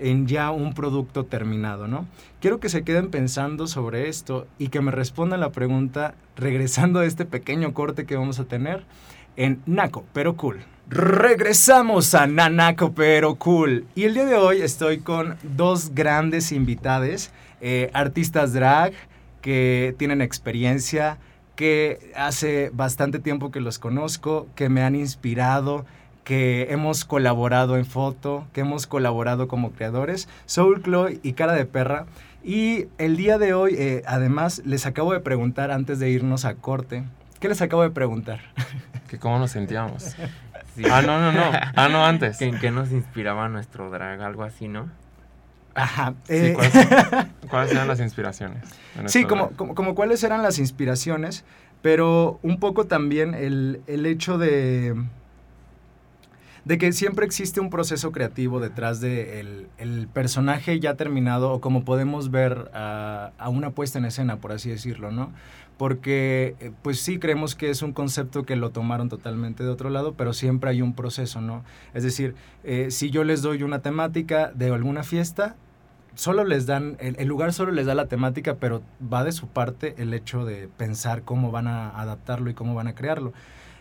en 0.00 0.26
ya 0.26 0.50
un 0.50 0.74
producto 0.74 1.24
terminado, 1.24 1.88
¿no? 1.88 2.06
Quiero 2.40 2.60
que 2.60 2.68
se 2.68 2.84
queden 2.84 3.10
pensando 3.10 3.66
sobre 3.66 4.08
esto 4.08 4.46
y 4.58 4.68
que 4.68 4.80
me 4.80 4.90
respondan 4.90 5.40
la 5.40 5.50
pregunta 5.50 6.14
regresando 6.36 7.00
a 7.00 7.04
este 7.04 7.24
pequeño 7.24 7.74
corte 7.74 8.06
que 8.06 8.16
vamos 8.16 8.38
a 8.38 8.44
tener 8.44 8.84
en 9.36 9.62
Naco, 9.66 10.04
pero 10.12 10.36
cool. 10.36 10.58
Regresamos 10.88 12.14
a 12.14 12.26
Nanaco, 12.26 12.92
pero 12.92 13.34
cool. 13.36 13.84
Y 13.94 14.04
el 14.04 14.14
día 14.14 14.24
de 14.24 14.34
hoy 14.34 14.62
estoy 14.62 14.98
con 14.98 15.36
dos 15.42 15.94
grandes 15.94 16.50
invitades, 16.50 17.30
eh, 17.60 17.90
artistas 17.92 18.52
drag 18.52 18.94
que 19.42 19.94
tienen 19.98 20.22
experiencia, 20.22 21.18
que 21.56 22.12
hace 22.16 22.70
bastante 22.72 23.18
tiempo 23.18 23.50
que 23.50 23.60
los 23.60 23.78
conozco, 23.78 24.46
que 24.54 24.68
me 24.68 24.82
han 24.82 24.94
inspirado, 24.94 25.84
que 26.28 26.66
hemos 26.68 27.06
colaborado 27.06 27.78
en 27.78 27.86
foto, 27.86 28.46
que 28.52 28.60
hemos 28.60 28.86
colaborado 28.86 29.48
como 29.48 29.72
creadores, 29.72 30.28
Soul 30.44 30.82
Chloe 30.82 31.20
y 31.22 31.32
Cara 31.32 31.54
de 31.54 31.64
Perra. 31.64 32.04
Y 32.44 32.84
el 32.98 33.16
día 33.16 33.38
de 33.38 33.54
hoy, 33.54 33.74
eh, 33.78 34.02
además, 34.06 34.60
les 34.66 34.84
acabo 34.84 35.14
de 35.14 35.20
preguntar 35.20 35.70
antes 35.70 35.98
de 35.98 36.10
irnos 36.10 36.44
a 36.44 36.56
corte, 36.56 37.04
¿qué 37.40 37.48
les 37.48 37.62
acabo 37.62 37.82
de 37.82 37.90
preguntar? 37.90 38.40
Que 39.08 39.18
cómo 39.18 39.38
nos 39.38 39.52
sentíamos. 39.52 40.16
Sí. 40.76 40.82
Ah, 40.92 41.00
no, 41.00 41.18
no, 41.18 41.32
no. 41.32 41.50
Ah, 41.74 41.88
no, 41.88 42.04
antes. 42.04 42.36
¿Que 42.36 42.44
¿En 42.44 42.58
qué 42.58 42.70
nos 42.70 42.92
inspiraba 42.92 43.48
nuestro 43.48 43.88
drag? 43.90 44.20
Algo 44.20 44.42
así, 44.42 44.68
¿no? 44.68 44.90
Ajá. 45.74 46.12
Sí, 46.24 46.34
eh, 46.34 46.52
¿cuáles, 46.54 46.74
cuáles 47.48 47.72
eran 47.72 47.88
las 47.88 48.00
inspiraciones? 48.00 48.64
Sí, 49.06 49.24
como, 49.24 49.48
como, 49.52 49.74
como 49.74 49.94
cuáles 49.94 50.22
eran 50.24 50.42
las 50.42 50.58
inspiraciones, 50.58 51.46
pero 51.80 52.38
un 52.42 52.60
poco 52.60 52.84
también 52.84 53.32
el, 53.32 53.80
el 53.86 54.04
hecho 54.04 54.36
de, 54.36 54.94
de 56.68 56.76
que 56.76 56.92
siempre 56.92 57.24
existe 57.24 57.60
un 57.60 57.70
proceso 57.70 58.12
creativo 58.12 58.60
detrás 58.60 59.00
de 59.00 59.40
el, 59.40 59.68
el 59.78 60.06
personaje 60.06 60.78
ya 60.80 60.96
terminado 60.96 61.50
o 61.50 61.62
como 61.62 61.82
podemos 61.82 62.30
ver 62.30 62.70
a, 62.74 63.32
una 63.48 63.70
puesta 63.70 63.98
en 63.98 64.04
escena, 64.04 64.36
por 64.36 64.52
así 64.52 64.68
decirlo, 64.68 65.10
¿no? 65.10 65.32
Porque 65.78 66.56
eh, 66.60 66.70
pues 66.82 67.00
sí 67.00 67.18
creemos 67.18 67.54
que 67.54 67.70
es 67.70 67.80
un 67.80 67.94
concepto 67.94 68.42
que 68.42 68.54
lo 68.54 68.68
tomaron 68.68 69.08
totalmente 69.08 69.64
de 69.64 69.70
otro 69.70 69.88
lado, 69.88 70.12
pero 70.12 70.34
siempre 70.34 70.68
hay 70.68 70.82
un 70.82 70.92
proceso, 70.92 71.40
¿no? 71.40 71.64
Es 71.94 72.02
decir, 72.02 72.34
eh, 72.64 72.90
si 72.90 73.08
yo 73.08 73.24
les 73.24 73.40
doy 73.40 73.62
una 73.62 73.78
temática 73.78 74.52
de 74.54 74.70
alguna 74.70 75.04
fiesta, 75.04 75.56
solo 76.16 76.44
les 76.44 76.66
dan, 76.66 76.98
el 77.00 77.28
lugar 77.28 77.54
solo 77.54 77.72
les 77.72 77.86
da 77.86 77.94
la 77.94 78.08
temática, 78.08 78.56
pero 78.56 78.82
va 79.10 79.24
de 79.24 79.32
su 79.32 79.48
parte 79.48 79.94
el 79.96 80.12
hecho 80.12 80.44
de 80.44 80.68
pensar 80.76 81.22
cómo 81.22 81.50
van 81.50 81.66
a 81.66 81.98
adaptarlo 81.98 82.50
y 82.50 82.54
cómo 82.54 82.74
van 82.74 82.88
a 82.88 82.94
crearlo. 82.94 83.32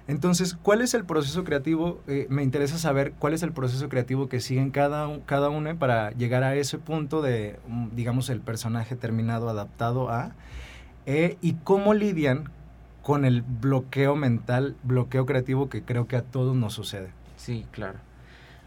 Entonces, 0.07 0.53
¿cuál 0.53 0.81
es 0.81 0.93
el 0.93 1.03
proceso 1.03 1.43
creativo? 1.43 2.01
Eh, 2.07 2.27
me 2.29 2.41
interesa 2.41 2.77
saber 2.77 3.11
cuál 3.19 3.33
es 3.33 3.43
el 3.43 3.51
proceso 3.51 3.89
creativo 3.89 4.29
que 4.29 4.39
siguen 4.39 4.71
cada, 4.71 5.07
cada 5.25 5.49
uno 5.49 5.75
para 5.77 6.11
llegar 6.11 6.43
a 6.43 6.55
ese 6.55 6.77
punto 6.77 7.21
de, 7.21 7.59
mm, 7.67 7.89
digamos, 7.93 8.29
el 8.29 8.39
personaje 8.39 8.95
terminado, 8.95 9.49
adaptado 9.49 10.09
a, 10.09 10.31
eh, 11.05 11.37
y 11.41 11.55
cómo 11.55 11.93
lidian 11.93 12.49
con 13.01 13.25
el 13.25 13.41
bloqueo 13.41 14.15
mental, 14.15 14.75
bloqueo 14.83 15.25
creativo 15.25 15.69
que 15.69 15.81
creo 15.81 16.07
que 16.07 16.15
a 16.15 16.21
todos 16.21 16.55
nos 16.55 16.73
sucede. 16.73 17.09
Sí, 17.35 17.65
claro. 17.71 17.99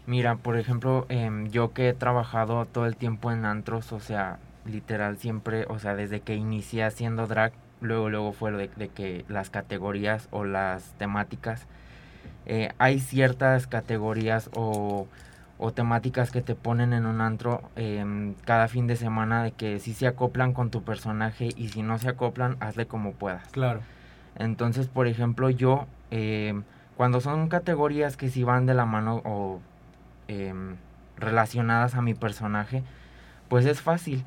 Mira, 0.07 0.35
por 0.35 0.57
ejemplo, 0.57 1.05
em, 1.09 1.49
yo 1.49 1.73
que 1.73 1.89
he 1.89 1.93
trabajado 1.93 2.65
todo 2.65 2.85
el 2.85 2.95
tiempo 2.95 3.31
en 3.31 3.45
antros, 3.45 3.91
o 3.93 3.99
sea, 3.99 4.39
literal 4.65 5.17
siempre, 5.17 5.65
o 5.69 5.79
sea, 5.79 5.95
desde 5.95 6.21
que 6.21 6.35
inicié 6.35 6.83
haciendo 6.83 7.27
drag, 7.27 7.53
luego, 7.81 8.09
luego 8.09 8.31
fue 8.31 8.51
lo 8.51 8.57
de, 8.57 8.69
de 8.75 8.89
que 8.89 9.25
las 9.27 9.49
categorías 9.49 10.27
o 10.31 10.45
las 10.45 10.93
temáticas, 10.97 11.67
eh, 12.45 12.71
hay 12.77 12.99
ciertas 12.99 13.67
categorías 13.67 14.49
o, 14.53 15.07
o 15.57 15.71
temáticas 15.71 16.31
que 16.31 16.41
te 16.41 16.55
ponen 16.55 16.91
en 16.93 17.05
un 17.05 17.21
antro 17.21 17.61
em, 17.75 18.33
cada 18.45 18.67
fin 18.67 18.87
de 18.87 18.95
semana 18.95 19.43
de 19.43 19.51
que 19.51 19.79
si 19.79 19.93
se 19.93 20.07
acoplan 20.07 20.53
con 20.53 20.71
tu 20.71 20.83
personaje 20.83 21.49
y 21.55 21.69
si 21.69 21.83
no 21.83 21.99
se 21.99 22.09
acoplan, 22.09 22.57
hazle 22.59 22.87
como 22.87 23.13
puedas. 23.13 23.47
Claro. 23.49 23.81
Entonces, 24.35 24.87
por 24.87 25.07
ejemplo, 25.07 25.49
yo, 25.49 25.85
eh, 26.09 26.59
cuando 26.97 27.21
son 27.21 27.47
categorías 27.47 28.17
que 28.17 28.29
sí 28.29 28.43
van 28.43 28.65
de 28.65 28.73
la 28.73 28.85
mano 28.85 29.21
o 29.23 29.59
em, 30.27 30.77
relacionadas 31.17 31.93
a 31.93 32.01
mi 32.01 32.15
personaje, 32.15 32.83
pues 33.47 33.65
es 33.65 33.81
fácil. 33.81 34.25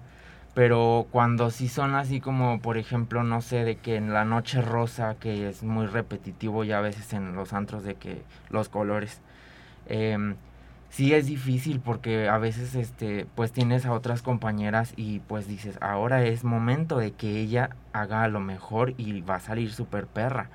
Pero 0.54 1.06
cuando 1.10 1.50
sí 1.50 1.68
son 1.68 1.94
así 1.96 2.20
como, 2.20 2.60
por 2.60 2.78
ejemplo, 2.78 3.24
no 3.24 3.40
sé, 3.42 3.64
de 3.64 3.76
que 3.76 3.96
en 3.96 4.12
la 4.12 4.24
noche 4.24 4.62
rosa, 4.62 5.16
que 5.16 5.48
es 5.48 5.64
muy 5.64 5.86
repetitivo 5.86 6.64
ya 6.64 6.78
a 6.78 6.80
veces 6.80 7.12
en 7.12 7.34
los 7.34 7.52
antros 7.52 7.82
de 7.84 7.96
que 7.96 8.22
los 8.50 8.68
colores, 8.68 9.20
em, 9.88 10.36
sí 10.94 11.12
es 11.12 11.26
difícil 11.26 11.80
porque 11.80 12.28
a 12.28 12.38
veces 12.38 12.76
este 12.76 13.26
pues 13.34 13.50
tienes 13.50 13.84
a 13.84 13.92
otras 13.92 14.22
compañeras 14.22 14.92
y 14.96 15.18
pues 15.20 15.48
dices 15.48 15.76
ahora 15.80 16.24
es 16.24 16.44
momento 16.44 16.98
de 16.98 17.10
que 17.10 17.40
ella 17.40 17.70
haga 17.92 18.28
lo 18.28 18.38
mejor 18.38 18.94
y 18.96 19.20
va 19.22 19.36
a 19.36 19.40
salir 19.40 19.72
súper 19.72 20.06
perra 20.06 20.50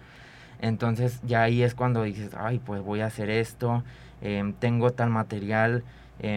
entonces 0.62 1.20
ya 1.24 1.44
ahí 1.44 1.62
es 1.62 1.76
cuando 1.76 2.04
dices 2.04 2.32
ay 2.38 2.60
pues 2.60 2.82
voy 2.82 3.02
a 3.02 3.08
hacer 3.08 3.30
esto 3.30 3.84
em, 4.22 4.54
tengo 4.54 4.92
tal 4.92 5.10
material 5.10 5.84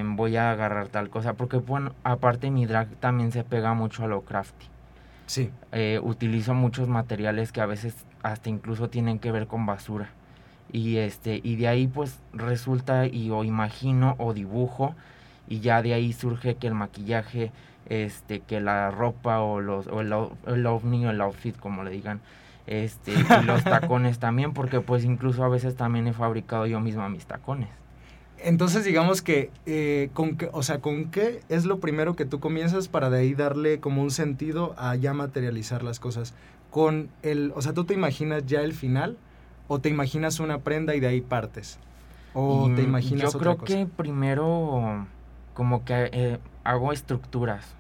voy 0.05 0.37
a 0.37 0.53
agarrar 0.53 0.88
tal 0.88 1.11
cosa 1.11 1.35
porque 1.35 1.57
bueno 1.57 1.92
aparte 2.05 2.51
mi 2.51 2.66
drag 2.66 2.88
también 3.01 3.33
se 3.33 3.45
pega 3.45 3.75
mucho 3.75 4.05
a 4.05 4.07
lo 4.07 4.23
crafty. 4.23 4.66
Sí. 5.27 5.51
eh, 5.73 5.99
utilizo 6.03 6.53
muchos 6.53 6.88
materiales 6.88 7.53
que 7.53 7.61
a 7.61 7.66
veces 7.66 7.95
hasta 8.23 8.51
incluso 8.51 8.90
tienen 8.90 9.18
que 9.18 9.33
ver 9.33 9.47
con 9.47 9.64
basura. 9.66 10.11
Y 10.71 10.99
este 10.99 11.40
y 11.42 11.57
de 11.57 11.68
ahí 11.68 11.87
pues 11.87 12.18
resulta 12.33 13.07
y 13.07 13.31
o 13.31 13.45
imagino 13.45 14.14
o 14.18 14.35
dibujo 14.35 14.95
y 15.49 15.61
ya 15.61 15.83
de 15.83 15.95
ahí 15.95 16.12
surge 16.12 16.57
que 16.57 16.66
el 16.66 16.75
maquillaje 16.75 17.51
este 17.88 18.40
que 18.40 18.61
la 18.61 18.90
ropa 18.90 19.40
o 19.40 19.61
los 19.61 19.87
o 19.88 20.01
el, 20.01 20.14
el 20.47 20.66
ovni 20.66 21.05
o 21.07 21.11
el 21.11 21.21
outfit 21.21 21.57
como 21.59 21.83
le 21.83 21.90
digan 21.90 22.21
este 22.66 23.12
y 23.12 23.45
los 23.45 23.64
tacones 23.75 24.18
también 24.18 24.55
porque 24.55 24.81
pues 24.81 25.05
incluso 25.05 25.45
a 25.45 25.49
veces 25.49 25.77
también 25.77 26.07
he 26.07 26.12
fabricado 26.12 26.66
yo 26.66 26.81
misma 26.81 27.09
mis 27.09 27.27
tacones 27.27 27.68
Entonces, 28.44 28.85
digamos 28.85 29.22
que, 29.22 29.50
eh, 29.66 30.11
con 30.14 30.37
qué, 30.37 30.48
o 30.52 30.62
sea, 30.62 30.81
¿con 30.81 31.11
qué 31.11 31.40
es 31.48 31.64
lo 31.64 31.78
primero 31.78 32.14
que 32.16 32.24
tú 32.24 32.40
comienzas 32.40 32.88
para 32.88 33.09
de 33.11 33.20
ahí 33.20 33.35
darle 33.35 33.78
como 33.81 34.02
un 34.02 34.11
sentido 34.11 34.74
a 34.78 34.94
ya 34.96 35.14
materializar 35.14 35.83
las 35.83 36.00
cosas? 36.00 36.35
Con 36.70 37.09
el, 37.22 37.52
o 37.55 37.62
sea, 37.62 37.72
¿tú 37.72 37.85
te 37.85 37.94
imaginas 37.94 38.44
ya 38.46 38.61
el 38.62 38.72
final 38.72 39.16
o 39.68 39.78
te 39.81 39.88
imaginas 39.88 40.40
una 40.40 40.59
prenda 40.59 40.94
y 40.94 41.00
de 41.00 41.07
ahí 41.07 41.20
partes? 41.20 41.78
¿O 42.35 42.66
Y, 42.66 42.74
te 42.74 42.83
mm, 42.83 42.85
imaginas 42.85 43.22
yo 43.22 43.28
otra 43.28 43.40
creo 43.40 43.57
cosa? 43.59 43.76
que 43.78 43.87
primero 43.87 45.07
como 45.55 45.85
que 45.85 46.09
eh, 46.12 46.38
hago 46.64 46.92
estructuras 46.92 47.74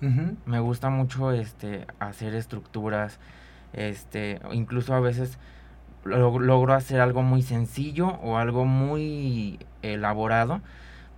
me 0.44 0.60
gusta 0.60 0.90
mucho 0.90 1.32
este 1.32 1.86
hacer 2.00 2.34
estructuras 2.34 3.18
este 3.72 4.40
incluso 4.52 4.92
a 4.94 5.00
veces 5.00 5.38
lo- 6.04 6.38
logro 6.38 6.74
hacer 6.74 7.00
algo 7.00 7.22
muy 7.22 7.40
sencillo 7.40 8.08
o 8.22 8.36
algo 8.36 8.66
muy 8.66 9.58
elaborado 9.82 10.60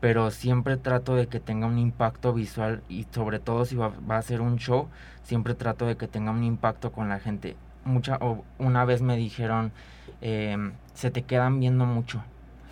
pero 0.00 0.30
siempre 0.30 0.76
trato 0.76 1.14
de 1.14 1.28
que 1.28 1.40
tenga 1.40 1.66
un 1.66 1.78
impacto 1.78 2.34
visual 2.34 2.82
y 2.88 3.06
sobre 3.10 3.38
todo 3.38 3.64
si 3.64 3.76
va, 3.76 3.92
va 4.10 4.18
a 4.18 4.22
ser 4.22 4.40
un 4.40 4.58
show 4.58 4.88
siempre 5.22 5.54
trato 5.54 5.86
de 5.86 5.96
que 5.96 6.08
tenga 6.08 6.30
un 6.30 6.44
impacto 6.44 6.92
con 6.92 7.08
la 7.08 7.20
gente. 7.20 7.56
Mucha 7.84 8.16
o 8.20 8.44
una 8.58 8.84
vez 8.84 9.00
me 9.00 9.16
dijeron 9.16 9.72
em, 10.20 10.72
se 10.92 11.10
te 11.10 11.22
quedan 11.22 11.58
viendo 11.60 11.86
mucho 11.86 12.22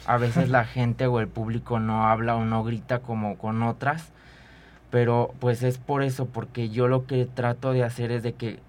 a 0.07 0.19
veces 0.19 0.51
la 0.51 0.65
gente 0.77 1.07
o 1.07 1.21
el 1.21 1.29
público 1.29 1.79
no 1.79 2.07
habla 2.07 2.37
o 2.37 2.45
no 2.45 2.65
grita 2.65 2.99
como 2.99 3.39
con 3.39 3.63
otras 3.63 4.13
pero 4.93 5.33
pues 5.41 5.63
es 5.63 5.79
por 5.79 6.03
eso, 6.03 6.27
porque 6.27 6.69
yo 6.69 6.87
lo 6.87 7.07
que 7.07 7.25
trato 7.25 7.73
de 7.73 7.83
hacer 7.83 8.13
es 8.13 8.23
de 8.23 8.35
que 8.35 8.61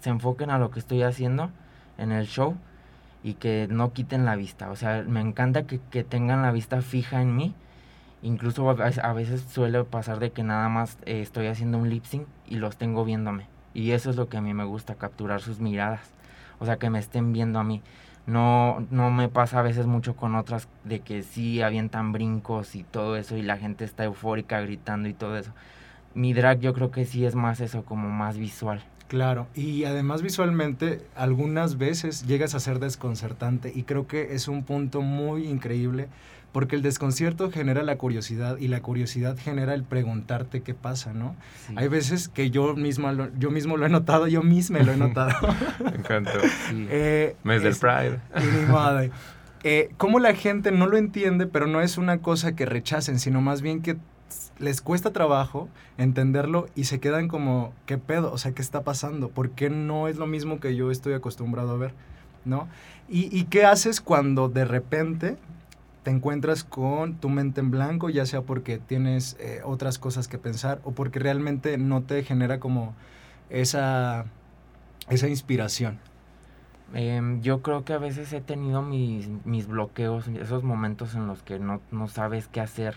se 0.00 0.10
enfoquen 0.10 0.50
a 0.50 0.58
lo 0.60 0.70
que 0.70 0.78
estoy 0.78 1.02
haciendo 1.02 1.50
en 1.98 2.12
el 2.12 2.28
show 2.28 2.54
y 3.24 3.34
que 3.34 3.66
no 3.70 3.92
quiten 3.92 4.26
la 4.26 4.36
vista. 4.36 4.70
O 4.70 4.76
sea, 4.76 5.02
me 5.08 5.20
encanta 5.20 5.66
que, 5.66 5.80
que 5.90 6.04
tengan 6.04 6.42
la 6.42 6.52
vista 6.52 6.82
fija 6.82 7.22
en 7.22 7.34
mí. 7.34 7.54
Incluso 8.22 8.68
a 8.70 9.12
veces, 9.14 9.42
suele 9.50 9.82
pasar 9.84 10.18
de 10.18 10.30
que 10.30 10.42
nada 10.42 10.68
más 10.68 10.98
eh, 11.06 11.22
estoy 11.22 11.46
haciendo 11.46 11.78
un 11.78 11.88
lip 11.90 12.04
sync 12.04 12.26
y 12.46 12.56
los 12.56 12.76
tengo 12.76 13.04
viéndome. 13.04 13.46
Y 13.72 13.92
eso 13.92 14.10
es 14.10 14.16
lo 14.16 14.28
que 14.28 14.36
a 14.36 14.40
mí 14.42 14.52
me 14.54 14.64
gusta, 14.64 14.94
capturar 14.96 15.40
sus 15.40 15.58
miradas. 15.58 16.12
O 16.58 16.66
sea, 16.66 16.76
que 16.76 16.90
me 16.90 16.98
estén 16.98 17.32
viendo 17.32 17.58
a 17.58 17.64
mí. 17.64 17.82
No, 18.26 18.86
no 18.90 19.10
me 19.10 19.28
pasa 19.28 19.60
a 19.60 19.62
veces 19.62 19.86
mucho 19.86 20.16
con 20.16 20.34
otras 20.34 20.68
de 20.84 21.00
que 21.00 21.22
sí 21.22 21.62
avientan 21.62 22.12
brincos 22.12 22.74
y 22.74 22.82
todo 22.84 23.16
eso 23.16 23.36
y 23.36 23.42
la 23.42 23.58
gente 23.58 23.84
está 23.84 24.04
eufórica 24.04 24.60
gritando 24.60 25.08
y 25.08 25.14
todo 25.14 25.36
eso. 25.36 25.52
mi 26.14 26.32
drag 26.32 26.60
yo 26.60 26.74
creo 26.74 26.90
que 26.90 27.06
sí 27.06 27.26
es 27.26 27.34
más 27.34 27.60
eso, 27.60 27.84
como 27.84 28.10
más 28.10 28.38
visual. 28.38 28.82
Claro, 29.14 29.46
y 29.54 29.84
además 29.84 30.22
visualmente 30.22 31.00
algunas 31.14 31.78
veces 31.78 32.26
llegas 32.26 32.56
a 32.56 32.58
ser 32.58 32.80
desconcertante 32.80 33.70
y 33.72 33.84
creo 33.84 34.08
que 34.08 34.34
es 34.34 34.48
un 34.48 34.64
punto 34.64 35.02
muy 35.02 35.46
increíble 35.46 36.08
porque 36.50 36.74
el 36.74 36.82
desconcierto 36.82 37.52
genera 37.52 37.84
la 37.84 37.96
curiosidad 37.96 38.56
y 38.58 38.66
la 38.66 38.80
curiosidad 38.82 39.36
genera 39.38 39.72
el 39.74 39.84
preguntarte 39.84 40.62
qué 40.62 40.74
pasa, 40.74 41.12
¿no? 41.12 41.36
Sí. 41.68 41.74
Hay 41.76 41.86
veces 41.86 42.28
que 42.28 42.50
yo, 42.50 42.74
misma 42.74 43.12
lo- 43.12 43.30
yo 43.38 43.52
mismo 43.52 43.76
lo 43.76 43.86
he 43.86 43.88
notado, 43.88 44.26
yo 44.26 44.42
misma 44.42 44.80
lo 44.80 44.90
he 44.90 44.96
notado. 44.96 45.32
Me 45.84 45.90
encantó. 45.96 46.40
Sí. 46.68 46.88
Eh, 46.90 47.36
Mes 47.44 47.62
del 47.62 47.76
Pride. 47.76 48.18
y 48.36 48.56
ni 48.60 48.66
madre. 48.72 49.12
Eh, 49.66 49.88
cómo 49.96 50.18
la 50.18 50.34
gente 50.34 50.72
no 50.72 50.86
lo 50.86 50.98
entiende, 50.98 51.46
pero 51.46 51.66
no 51.66 51.80
es 51.80 51.96
una 51.96 52.18
cosa 52.18 52.54
que 52.54 52.66
rechacen, 52.66 53.18
sino 53.18 53.40
más 53.40 53.62
bien 53.62 53.80
que 53.80 53.96
les 54.58 54.80
cuesta 54.80 55.12
trabajo 55.12 55.68
entenderlo 55.98 56.66
y 56.74 56.84
se 56.84 57.00
quedan 57.00 57.28
como, 57.28 57.72
¿qué 57.86 57.98
pedo? 57.98 58.32
O 58.32 58.38
sea, 58.38 58.52
¿qué 58.52 58.62
está 58.62 58.82
pasando? 58.82 59.28
¿Por 59.28 59.50
qué 59.50 59.70
no 59.70 60.08
es 60.08 60.16
lo 60.16 60.26
mismo 60.26 60.60
que 60.60 60.76
yo 60.76 60.90
estoy 60.90 61.14
acostumbrado 61.14 61.72
a 61.72 61.76
ver? 61.76 61.94
¿No? 62.44 62.68
¿Y, 63.08 63.44
qué 63.44 63.64
haces 63.64 64.00
cuando 64.00 64.48
de 64.48 64.64
repente 64.64 65.36
te 66.02 66.10
encuentras 66.10 66.62
con 66.64 67.14
tu 67.14 67.28
mente 67.30 67.60
en 67.60 67.70
blanco, 67.70 68.10
ya 68.10 68.26
sea 68.26 68.42
porque 68.42 68.78
tienes 68.78 69.36
eh, 69.40 69.60
otras 69.64 69.98
cosas 69.98 70.28
que 70.28 70.38
pensar 70.38 70.80
o 70.84 70.92
porque 70.92 71.18
realmente 71.18 71.78
no 71.78 72.02
te 72.02 72.22
genera 72.22 72.60
como 72.60 72.94
esa, 73.50 74.26
esa 75.08 75.28
inspiración? 75.28 75.98
Em, 76.92 77.40
yo 77.40 77.62
creo 77.62 77.84
que 77.84 77.94
a 77.94 77.98
veces 77.98 78.32
he 78.32 78.40
tenido 78.40 78.82
mis, 78.82 79.28
mis 79.44 79.66
bloqueos, 79.66 80.28
esos 80.28 80.62
momentos 80.62 81.14
en 81.14 81.26
los 81.26 81.42
que 81.42 81.58
no, 81.58 81.80
no 81.90 82.08
sabes 82.08 82.48
qué 82.48 82.60
hacer 82.60 82.94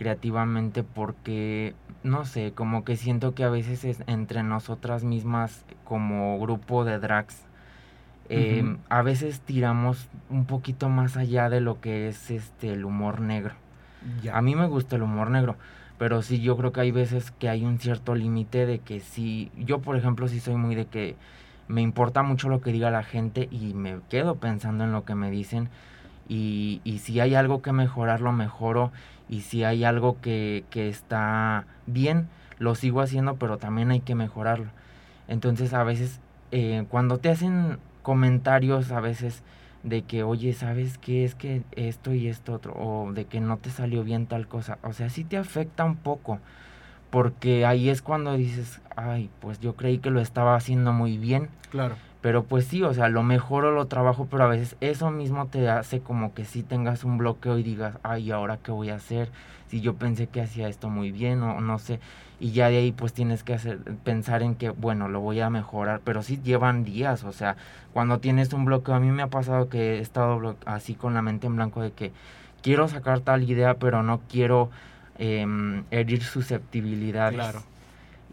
creativamente 0.00 0.82
porque, 0.82 1.74
no 2.04 2.24
sé, 2.24 2.52
como 2.52 2.86
que 2.86 2.96
siento 2.96 3.34
que 3.34 3.44
a 3.44 3.50
veces 3.50 3.84
es 3.84 4.02
entre 4.06 4.42
nosotras 4.42 5.04
mismas 5.04 5.66
como 5.84 6.40
grupo 6.40 6.86
de 6.86 6.98
drags, 6.98 7.44
Ujú. 8.30 8.78
a 8.88 9.02
veces 9.02 9.42
tiramos 9.42 10.08
un 10.30 10.46
poquito 10.46 10.88
más 10.88 11.18
allá 11.18 11.50
de 11.50 11.60
lo 11.60 11.82
que 11.82 12.08
es 12.08 12.30
este 12.30 12.72
el 12.72 12.86
humor 12.86 13.20
negro. 13.20 13.52
Ya. 14.22 14.38
A 14.38 14.40
mí 14.40 14.54
me 14.56 14.68
gusta 14.68 14.96
el 14.96 15.02
humor 15.02 15.28
negro, 15.28 15.56
pero 15.98 16.22
sí 16.22 16.40
yo 16.40 16.56
creo 16.56 16.72
que 16.72 16.80
hay 16.80 16.92
veces 16.92 17.30
que 17.32 17.50
hay 17.50 17.66
un 17.66 17.78
cierto 17.78 18.14
límite 18.14 18.64
de 18.64 18.78
que 18.78 19.00
sí, 19.00 19.52
yo 19.58 19.80
por 19.80 19.96
ejemplo 19.96 20.28
sí 20.28 20.40
soy 20.40 20.54
muy 20.54 20.76
de 20.76 20.86
que 20.86 21.14
me 21.68 21.82
importa 21.82 22.22
mucho 22.22 22.48
lo 22.48 22.62
que 22.62 22.72
diga 22.72 22.90
la 22.90 23.02
gente 23.02 23.48
y 23.50 23.74
me 23.74 23.98
quedo 24.08 24.36
pensando 24.36 24.84
en 24.84 24.92
lo 24.92 25.04
que 25.04 25.14
me 25.14 25.30
dicen 25.30 25.68
y, 26.30 26.80
y 26.84 26.98
si 26.98 27.18
hay 27.18 27.34
algo 27.34 27.60
que 27.60 27.72
mejorar 27.72 28.20
lo 28.20 28.30
mejoro 28.30 28.92
y 29.28 29.40
si 29.40 29.64
hay 29.64 29.82
algo 29.82 30.20
que, 30.20 30.64
que 30.70 30.88
está 30.88 31.66
bien 31.86 32.28
lo 32.58 32.76
sigo 32.76 33.00
haciendo 33.00 33.34
pero 33.34 33.58
también 33.58 33.90
hay 33.90 34.00
que 34.00 34.14
mejorarlo. 34.14 34.70
Entonces 35.26 35.74
a 35.74 35.82
veces 35.82 36.20
eh, 36.52 36.84
cuando 36.88 37.18
te 37.18 37.30
hacen 37.30 37.78
comentarios 38.02 38.92
a 38.92 39.00
veces 39.00 39.42
de 39.82 40.02
que, 40.02 40.22
oye, 40.22 40.52
¿sabes 40.52 40.98
qué? 40.98 41.24
Es 41.24 41.34
que 41.34 41.62
esto 41.72 42.14
y 42.14 42.28
esto 42.28 42.52
otro, 42.52 42.74
o 42.74 43.12
de 43.12 43.24
que 43.24 43.40
no 43.40 43.56
te 43.56 43.70
salió 43.70 44.04
bien 44.04 44.26
tal 44.26 44.46
cosa. 44.46 44.78
O 44.82 44.92
sea, 44.92 45.08
sí 45.08 45.24
te 45.24 45.36
afecta 45.36 45.84
un 45.84 45.96
poco, 45.96 46.38
porque 47.10 47.64
ahí 47.64 47.88
es 47.88 48.02
cuando 48.02 48.34
dices, 48.36 48.80
ay, 48.94 49.30
pues 49.40 49.58
yo 49.58 49.74
creí 49.76 49.98
que 49.98 50.10
lo 50.10 50.20
estaba 50.20 50.54
haciendo 50.54 50.92
muy 50.92 51.18
bien, 51.18 51.48
Claro. 51.70 51.96
Pero 52.20 52.44
pues 52.44 52.66
sí, 52.66 52.82
o 52.82 52.92
sea, 52.92 53.08
lo 53.08 53.22
mejoro, 53.22 53.72
lo 53.72 53.86
trabajo, 53.86 54.26
pero 54.30 54.44
a 54.44 54.48
veces 54.48 54.76
eso 54.80 55.10
mismo 55.10 55.46
te 55.46 55.68
hace 55.70 56.00
como 56.00 56.34
que 56.34 56.44
sí 56.44 56.62
tengas 56.62 57.04
un 57.04 57.18
bloqueo 57.18 57.58
y 57.58 57.62
digas, 57.62 57.96
ay, 58.02 58.30
¿ahora 58.30 58.58
qué 58.58 58.72
voy 58.72 58.90
a 58.90 58.96
hacer? 58.96 59.30
Si 59.68 59.80
yo 59.80 59.94
pensé 59.94 60.26
que 60.26 60.42
hacía 60.42 60.68
esto 60.68 60.90
muy 60.90 61.12
bien 61.12 61.42
o 61.42 61.60
no 61.60 61.78
sé, 61.78 62.00
y 62.38 62.52
ya 62.52 62.68
de 62.68 62.78
ahí 62.78 62.92
pues 62.92 63.12
tienes 63.12 63.42
que 63.42 63.54
hacer, 63.54 63.78
pensar 64.04 64.42
en 64.42 64.54
que, 64.54 64.70
bueno, 64.70 65.08
lo 65.08 65.20
voy 65.20 65.40
a 65.40 65.48
mejorar, 65.48 66.00
pero 66.04 66.22
sí 66.22 66.40
llevan 66.42 66.84
días, 66.84 67.24
o 67.24 67.32
sea, 67.32 67.56
cuando 67.92 68.18
tienes 68.18 68.52
un 68.52 68.64
bloqueo, 68.64 68.94
a 68.94 69.00
mí 69.00 69.10
me 69.10 69.22
ha 69.22 69.28
pasado 69.28 69.68
que 69.68 69.96
he 69.96 70.00
estado 70.00 70.56
así 70.66 70.94
con 70.94 71.14
la 71.14 71.22
mente 71.22 71.46
en 71.46 71.56
blanco 71.56 71.80
de 71.80 71.92
que 71.92 72.12
quiero 72.62 72.88
sacar 72.88 73.20
tal 73.20 73.48
idea, 73.48 73.74
pero 73.74 74.02
no 74.02 74.20
quiero 74.28 74.70
em, 75.18 75.84
herir 75.90 76.22
susceptibilidades. 76.22 77.34
Claro. 77.34 77.62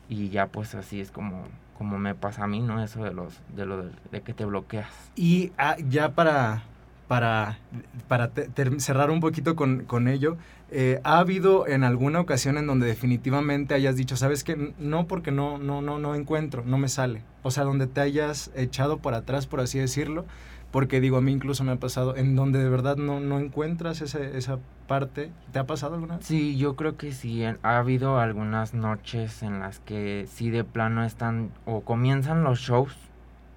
Y 0.09 0.29
ya 0.29 0.47
pues 0.47 0.73
así 0.75 1.01
es 1.01 1.11
como, 1.11 1.43
como 1.77 1.97
me 1.97 2.15
pasa 2.15 2.43
a 2.43 2.47
mí, 2.47 2.59
¿no? 2.61 2.83
Eso 2.83 3.03
de 3.03 3.13
los, 3.13 3.33
de 3.55 3.65
lo 3.65 3.83
de, 4.11 4.21
que 4.21 4.33
te 4.33 4.45
bloqueas. 4.45 4.89
Y 5.15 5.51
ah, 5.57 5.75
ya 5.89 6.13
para, 6.13 6.63
para, 7.07 7.59
para 8.07 8.31
cerrar 8.79 9.11
un 9.11 9.19
poquito 9.19 9.55
con, 9.55 9.85
con 9.85 10.07
ello, 10.07 10.37
eh, 10.69 10.99
¿ha 11.03 11.19
habido 11.19 11.67
en 11.67 11.83
alguna 11.83 12.19
ocasión 12.19 12.57
en 12.57 12.67
donde 12.67 12.87
definitivamente 12.87 13.73
hayas 13.73 13.95
dicho, 13.95 14.17
sabes 14.17 14.43
que 14.43 14.73
no 14.79 15.07
porque 15.07 15.31
no, 15.31 15.57
no, 15.57 15.81
no, 15.81 15.99
no 15.99 16.15
encuentro, 16.15 16.63
no 16.65 16.77
me 16.77 16.89
sale? 16.89 17.21
O 17.43 17.51
sea, 17.51 17.63
donde 17.63 17.87
te 17.87 18.01
hayas 18.01 18.51
echado 18.55 18.97
por 18.97 19.13
atrás, 19.13 19.47
por 19.47 19.61
así 19.61 19.79
decirlo, 19.79 20.25
porque 20.71 20.99
digo, 20.99 21.17
a 21.17 21.21
mí 21.21 21.31
incluso 21.31 21.63
me 21.63 21.71
ha 21.71 21.77
pasado, 21.77 22.15
en 22.15 22.35
donde 22.35 22.59
de 22.59 22.69
verdad 22.69 22.97
no, 22.97 23.19
no 23.19 23.39
encuentras 23.39 24.01
ese, 24.01 24.37
esa 24.37 24.59
parte, 24.87 25.29
¿te 25.51 25.59
ha 25.59 25.65
pasado 25.65 25.95
alguna 25.95 26.17
vez? 26.17 26.25
Sí, 26.25 26.57
yo 26.57 26.75
creo 26.75 26.97
que 26.97 27.11
sí. 27.11 27.43
Ha 27.43 27.77
habido 27.77 28.19
algunas 28.19 28.73
noches 28.73 29.43
en 29.43 29.59
las 29.59 29.79
que 29.79 30.25
sí 30.31 30.49
de 30.49 30.63
plano 30.63 31.03
están 31.03 31.51
o 31.65 31.81
comienzan 31.81 32.43
los 32.43 32.59
shows 32.59 32.95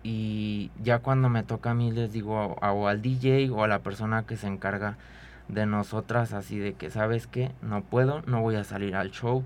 y 0.03 0.71
ya 0.83 0.99
cuando 1.01 1.29
me 1.29 1.43
toca 1.43 1.71
a 1.71 1.75
mí 1.75 1.93
les 1.93 2.13
digo 2.13 2.57
a- 2.61 2.73
o 2.73 2.89
al 2.89 3.03
DJ 3.03 3.53
o 3.53 3.65
a 3.65 3.69
la 3.69 3.81
persona 3.81 4.25
que 4.25 4.37
se 4.37 4.47
encarga 4.47 4.97
de 5.49 5.67
nosotras 5.67 6.33
así 6.33 6.59
de 6.59 6.75
que 6.75 6.91
sabes 6.91 7.27
que 7.27 7.51
no 7.63 7.83
puedo, 7.83 8.23
no 8.27 8.41
voy 8.41 8.57
a 8.57 8.65
salir 8.65 8.95
al 8.97 9.11
show 9.11 9.45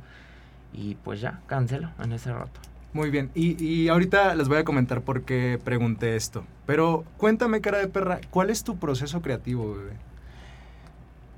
y 0.73 0.97
pues 0.97 1.21
ya 1.21 1.41
cancelo 1.47 1.91
en 2.03 2.13
ese 2.13 2.33
rato. 2.33 2.61
Muy 2.93 3.11
bien, 3.11 3.31
y, 3.35 3.63
y 3.65 3.89
ahorita 3.89 4.35
les 4.37 4.49
voy 4.49 4.59
a 4.59 4.65
comentar 4.65 5.01
por 5.01 5.23
qué 5.23 5.59
pregunté 5.65 6.15
esto. 6.15 6.45
Pero 6.67 7.05
cuéntame, 7.17 7.61
cara 7.61 7.79
de 7.79 7.89
perra, 7.89 8.21
¿cuál 8.31 8.51
es 8.51 8.63
tu 8.63 8.77
proceso 8.77 9.21
creativo, 9.21 9.75
bebé? 9.75 9.95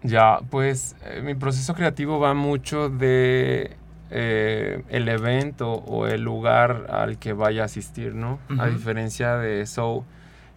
Ya, 0.03 0.41
pues 0.51 0.95
eh, 1.05 1.21
mi 1.23 1.35
proceso 1.35 1.75
creativo 1.75 2.21
va 2.21 2.35
mucho 2.35 2.89
de 2.89 3.77
eh, 4.11 4.83
el 4.89 5.09
evento 5.09 5.73
o 5.73 6.07
el 6.07 6.23
lugar 6.23 6.87
al 6.91 7.19
que 7.19 7.33
vaya 7.33 7.63
a 7.63 7.65
asistir, 7.65 8.15
¿no? 8.15 8.39
A 8.59 8.67
diferencia 8.67 9.37
de 9.37 9.67
Soul, 9.67 10.05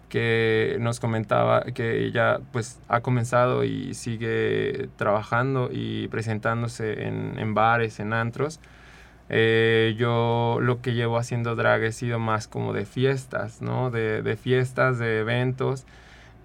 que 0.08 0.76
nos 0.80 1.00
comentaba 1.00 1.62
que 1.62 2.04
ella 2.04 2.40
pues 2.52 2.80
ha 2.88 3.00
comenzado 3.00 3.64
y 3.64 3.94
sigue 3.94 4.88
trabajando 4.96 5.68
y 5.72 6.08
presentándose 6.08 7.06
en, 7.06 7.38
en 7.38 7.54
bares, 7.54 7.98
en 7.98 8.12
antros. 8.12 8.60
Eh, 9.32 9.94
yo 9.96 10.58
lo 10.60 10.82
que 10.82 10.94
llevo 10.94 11.16
haciendo 11.16 11.54
drag 11.54 11.84
he 11.84 11.92
sido 11.92 12.18
más 12.18 12.48
como 12.48 12.72
de 12.72 12.84
fiestas, 12.84 13.62
¿no? 13.62 13.90
De, 13.90 14.22
de 14.22 14.36
fiestas, 14.36 14.98
de 14.98 15.20
eventos. 15.20 15.86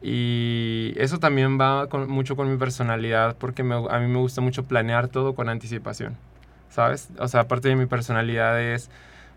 Y 0.07 0.93
eso 0.97 1.17
también 1.17 1.59
va 1.59 1.87
mucho 2.07 2.35
con 2.35 2.51
mi 2.51 2.57
personalidad 2.57 3.35
porque 3.39 3.63
a 3.63 3.99
mí 3.99 4.07
me 4.07 4.19
gusta 4.19 4.39
mucho 4.39 4.65
planear 4.65 5.07
todo 5.07 5.33
con 5.33 5.49
anticipación, 5.49 6.15
¿sabes? 6.69 7.09
O 7.17 7.27
sea, 7.27 7.41
aparte 7.41 7.69
de 7.69 7.75
mi 7.75 7.87
personalidad 7.87 8.61
es 8.61 8.91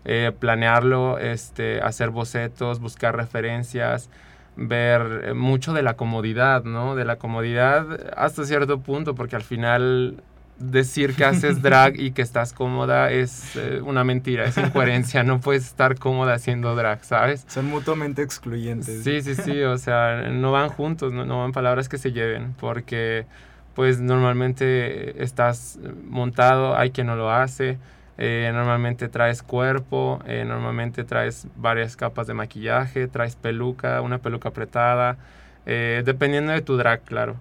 eh, 0.05 0.31
planearlo, 0.37 1.17
este, 1.17 1.81
hacer 1.81 2.11
bocetos, 2.11 2.79
buscar 2.79 3.15
referencias, 3.15 4.11
ver 4.57 5.21
eh, 5.23 5.33
mucho 5.33 5.73
de 5.73 5.81
la 5.81 5.95
comodidad, 5.95 6.63
¿no? 6.65 6.95
De 6.95 7.03
la 7.03 7.15
comodidad 7.15 7.87
hasta 8.15 8.45
cierto 8.45 8.79
punto 8.79 9.15
porque 9.15 9.35
al 9.35 9.41
final 9.41 10.21
decir 10.59 11.15
que 11.15 11.25
haces 11.25 11.61
drag 11.63 11.99
y 11.99 12.11
que 12.11 12.21
estás 12.21 12.53
cómoda 12.53 13.11
es 13.11 13.55
eh, 13.55 13.81
una 13.83 14.03
mentira, 14.03 14.45
es 14.45 14.57
incoherencia, 14.57 15.23
no 15.23 15.39
puedes 15.39 15.65
estar 15.65 15.97
cómoda 15.97 16.33
haciendo 16.33 16.75
drag, 16.75 17.03
¿sabes? 17.03 17.45
Son 17.47 17.65
mutuamente 17.65 18.21
excluyentes. 18.21 19.03
Sí, 19.03 19.21
sí, 19.21 19.35
sí, 19.35 19.61
o 19.63 19.77
sea, 19.77 20.29
no 20.29 20.51
van 20.51 20.69
juntos, 20.69 21.13
no, 21.13 21.25
no 21.25 21.39
van 21.39 21.51
palabras 21.51 21.89
que 21.89 21.97
se 21.97 22.11
lleven, 22.11 22.53
porque 22.59 23.25
pues 23.73 23.99
normalmente 24.01 25.23
estás 25.23 25.79
montado, 26.07 26.75
hay 26.75 26.91
quien 26.91 27.07
no 27.07 27.15
lo 27.15 27.31
hace, 27.31 27.77
eh, 28.17 28.51
normalmente 28.53 29.07
traes 29.07 29.41
cuerpo, 29.41 30.19
eh, 30.25 30.43
normalmente 30.45 31.05
traes 31.05 31.47
varias 31.55 31.95
capas 31.95 32.27
de 32.27 32.33
maquillaje, 32.33 33.07
traes 33.07 33.37
peluca, 33.37 34.01
una 34.01 34.17
peluca 34.17 34.49
apretada, 34.49 35.17
dependiendo 35.65 36.51
de 36.51 36.61
tu 36.61 36.77
drag, 36.77 37.01
claro. 37.03 37.35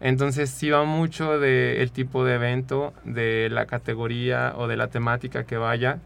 Entonces 0.00 0.50
sí 0.50 0.70
va 0.70 0.84
mucho 0.84 1.38
del 1.38 1.90
tipo 1.90 2.24
de 2.24 2.34
evento, 2.34 2.92
de 3.04 3.48
la 3.50 3.66
categoría 3.66 4.52
o 4.56 4.68
de 4.68 4.76
la 4.76 4.88
temática 4.88 5.44
que 5.44 5.56
vaya. 5.56 5.98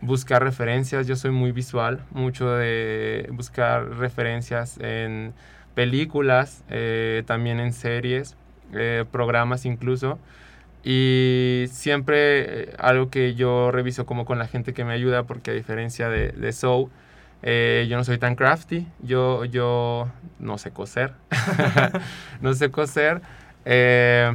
Buscar 0.00 0.42
referencias, 0.42 1.06
yo 1.06 1.16
soy 1.16 1.30
muy 1.30 1.52
visual, 1.52 2.00
mucho 2.10 2.50
de 2.50 3.28
buscar 3.32 3.88
referencias 3.98 4.78
en 4.80 5.34
películas, 5.74 6.64
eh, 6.70 7.22
también 7.26 7.60
en 7.60 7.72
series, 7.72 8.36
eh, 8.72 9.04
programas 9.10 9.66
incluso. 9.66 10.18
Y 10.84 11.66
siempre 11.70 12.64
eh, 12.64 12.74
algo 12.78 13.10
que 13.10 13.34
yo 13.34 13.70
reviso 13.70 14.06
como 14.06 14.24
con 14.26 14.38
la 14.38 14.46
gente 14.46 14.74
que 14.74 14.84
me 14.84 14.92
ayuda, 14.92 15.24
porque 15.24 15.50
a 15.52 15.54
diferencia 15.54 16.08
de, 16.08 16.30
de 16.32 16.52
Soul, 16.52 16.90
eh, 17.44 17.86
yo 17.90 17.98
no 17.98 18.04
soy 18.04 18.18
tan 18.18 18.36
crafty, 18.36 18.88
yo, 19.02 19.44
yo 19.46 20.10
no 20.40 20.58
sé 20.58 20.72
coser, 20.72 21.14
no 22.42 22.54
sé 22.54 22.70
coser. 22.72 23.22
eh, 23.64 24.34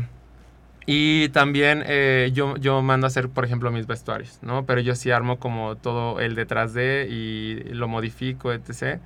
Y 0.85 1.29
también 1.29 1.83
eh, 1.85 2.31
yo, 2.33 2.57
yo 2.57 2.81
mando 2.81 3.05
a 3.05 3.09
hacer, 3.09 3.29
por 3.29 3.45
ejemplo, 3.45 3.69
mis 3.71 3.85
vestuarios, 3.87 4.39
¿no? 4.41 4.65
Pero 4.65 4.81
yo 4.81 4.95
sí 4.95 5.11
armo 5.11 5.37
como 5.39 5.75
todo 5.77 6.19
el 6.19 6.33
detrás 6.35 6.73
de 6.73 7.07
y 7.09 7.55
lo 7.73 7.87
modifico, 7.87 8.51
etc. 8.53 8.99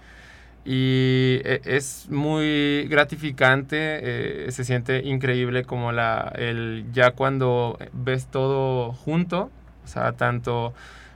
Y 0.66 1.42
e- 1.44 1.62
es 1.66 2.08
muy 2.10 2.88
gratificante, 2.90 4.48
eh, 4.48 4.52
se 4.52 4.64
siente 4.64 5.00
increíble 5.04 5.66
como 5.66 5.92
la, 5.92 6.32
el, 6.38 6.86
ya 6.94 7.12
cuando 7.12 7.78
ves 7.92 8.28
todo 8.28 8.94
junto, 8.94 9.52
o 9.84 9.88
sea, 9.88 10.14
tanto 10.14 10.74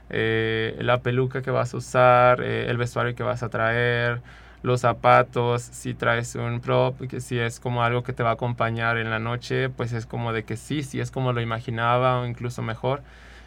eh, 0.09 0.77
la 0.81 1.01
peluca 1.01 1.41
que 1.41 1.51
vas 1.51 1.73
a 1.73 1.77
usar, 1.77 2.41
eh, 2.41 2.69
el 2.69 2.77
vestuario 2.77 3.15
que 3.15 3.23
vas 3.23 3.43
a 3.43 3.49
traer, 3.49 4.21
los 4.63 4.81
zapatos, 4.81 5.61
si 5.63 5.93
traes 5.93 6.35
un 6.35 6.59
prop, 6.61 6.99
que 7.07 7.21
si 7.21 7.39
es 7.39 7.59
como 7.59 7.83
algo 7.83 8.03
que 8.03 8.13
te 8.13 8.23
va 8.23 8.31
a 8.31 8.33
acompañar 8.33 8.97
en 8.97 9.09
la 9.09 9.19
noche, 9.19 9.69
pues 9.69 9.93
es 9.93 10.05
como 10.05 10.33
de 10.33 10.43
que 10.45 10.57
sí, 10.57 10.83
sí 10.83 10.99
es 10.99 11.11
como 11.11 11.33
lo 11.33 11.41
imaginaba 11.41 12.19
o 12.19 12.25
incluso 12.25 12.61
mejor. 12.61 13.03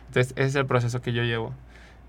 Entonces, 0.08 0.32
ese 0.36 0.46
es 0.48 0.54
el 0.56 0.66
proceso 0.66 1.00
que 1.02 1.12
yo 1.12 1.22
llevo. 1.22 1.54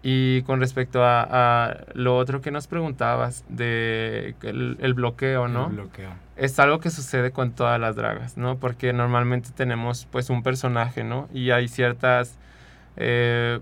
Y 0.03 0.41
con 0.43 0.59
respecto 0.59 1.03
a, 1.03 1.21
a 1.69 1.77
lo 1.93 2.17
otro 2.17 2.41
que 2.41 2.49
nos 2.51 2.67
preguntabas 2.67 3.45
de 3.49 4.35
el, 4.41 4.77
el 4.81 4.93
bloqueo, 4.95 5.47
¿no? 5.47 5.67
El 5.67 5.73
bloqueo. 5.73 6.19
es 6.35 6.57
algo 6.59 6.79
que 6.79 6.89
sucede 6.89 7.31
con 7.31 7.51
todas 7.53 7.79
las 7.79 7.95
dragas, 7.95 8.35
¿no? 8.37 8.57
Porque 8.59 8.93
normalmente 8.93 9.51
tenemos 9.53 10.07
pues 10.11 10.29
un 10.31 10.41
personaje, 10.43 11.03
¿no? 11.03 11.29
Y 11.33 11.51
hay 11.51 11.67
ciertas, 11.67 12.39
eh, 12.97 13.59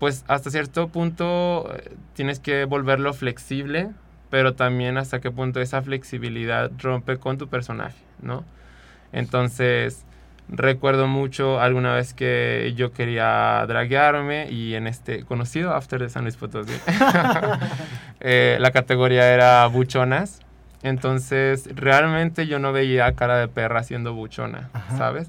pues 0.00 0.24
hasta 0.26 0.50
cierto 0.50 0.88
punto 0.88 1.72
tienes 2.14 2.40
que 2.40 2.64
volverlo 2.64 3.12
flexible, 3.14 3.90
pero 4.30 4.54
también 4.54 4.96
hasta 4.96 5.20
qué 5.20 5.30
punto 5.30 5.60
esa 5.60 5.82
flexibilidad 5.82 6.70
rompe 6.78 7.18
con 7.18 7.38
tu 7.38 7.48
personaje, 7.48 7.98
¿no? 8.22 8.44
Entonces, 9.12 10.04
recuerdo 10.48 11.06
mucho 11.06 11.60
alguna 11.60 11.94
vez 11.94 12.14
que 12.14 12.72
yo 12.76 12.92
quería 12.92 13.64
draguearme 13.68 14.50
y 14.50 14.74
en 14.74 14.86
este 14.86 15.24
conocido 15.24 15.74
After 15.74 16.00
de 16.00 16.08
San 16.08 16.22
Luis 16.22 16.36
Potosí, 16.36 16.72
eh, 18.20 18.56
la 18.58 18.70
categoría 18.70 19.32
era 19.32 19.66
buchonas. 19.66 20.40
Entonces, 20.82 21.68
realmente 21.74 22.46
yo 22.46 22.58
no 22.58 22.72
veía 22.72 23.12
cara 23.12 23.36
de 23.36 23.48
perra 23.48 23.82
siendo 23.82 24.14
buchona, 24.14 24.70
Ajá. 24.72 24.96
¿sabes? 24.96 25.28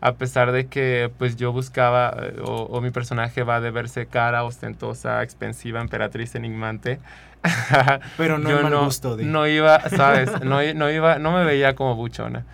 A 0.00 0.14
pesar 0.14 0.52
de 0.52 0.66
que 0.66 1.10
pues 1.18 1.36
yo 1.36 1.52
buscaba, 1.52 2.14
eh, 2.22 2.36
o, 2.44 2.62
o 2.64 2.80
mi 2.80 2.90
personaje 2.90 3.42
va 3.42 3.60
de 3.60 3.70
verse 3.70 4.06
cara, 4.06 4.44
ostentosa, 4.44 5.22
expensiva, 5.22 5.80
emperatriz, 5.80 6.34
enigmante. 6.34 6.98
Pero 8.16 8.38
no 8.38 8.50
yo 8.50 8.62
mal 8.62 8.72
no, 8.72 8.84
gusto, 8.84 9.16
no 9.18 9.46
iba, 9.46 9.80
¿sabes? 9.88 10.30
No, 10.42 10.60
no 10.74 10.90
iba, 10.90 11.18
no 11.18 11.32
me 11.32 11.44
veía 11.44 11.74
como 11.74 11.94
buchona. 11.94 12.44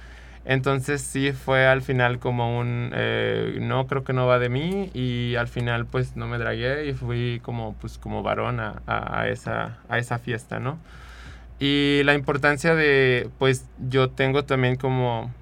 Entonces 0.44 1.02
sí 1.02 1.32
fue 1.32 1.66
al 1.66 1.82
final 1.82 2.18
como 2.18 2.58
un, 2.58 2.90
eh, 2.94 3.58
no 3.60 3.86
creo 3.86 4.02
que 4.02 4.12
no 4.12 4.26
va 4.26 4.40
de 4.40 4.48
mí 4.48 4.90
y 4.92 5.36
al 5.36 5.46
final 5.46 5.86
pues 5.86 6.16
no 6.16 6.26
me 6.26 6.36
dragué 6.38 6.86
y 6.88 6.94
fui 6.94 7.40
como 7.44 7.74
pues 7.80 7.96
como 7.96 8.24
varón 8.24 8.58
a, 8.58 8.82
a- 8.86 9.20
a 9.20 9.28
esa, 9.28 9.78
a 9.88 9.98
esa 9.98 10.18
fiesta, 10.18 10.58
¿no? 10.58 10.78
Y 11.60 12.02
la 12.04 12.14
importancia 12.14 12.74
de, 12.74 13.30
pues 13.38 13.66
yo 13.78 14.10
tengo 14.10 14.44
también 14.44 14.76
como, 14.76 15.32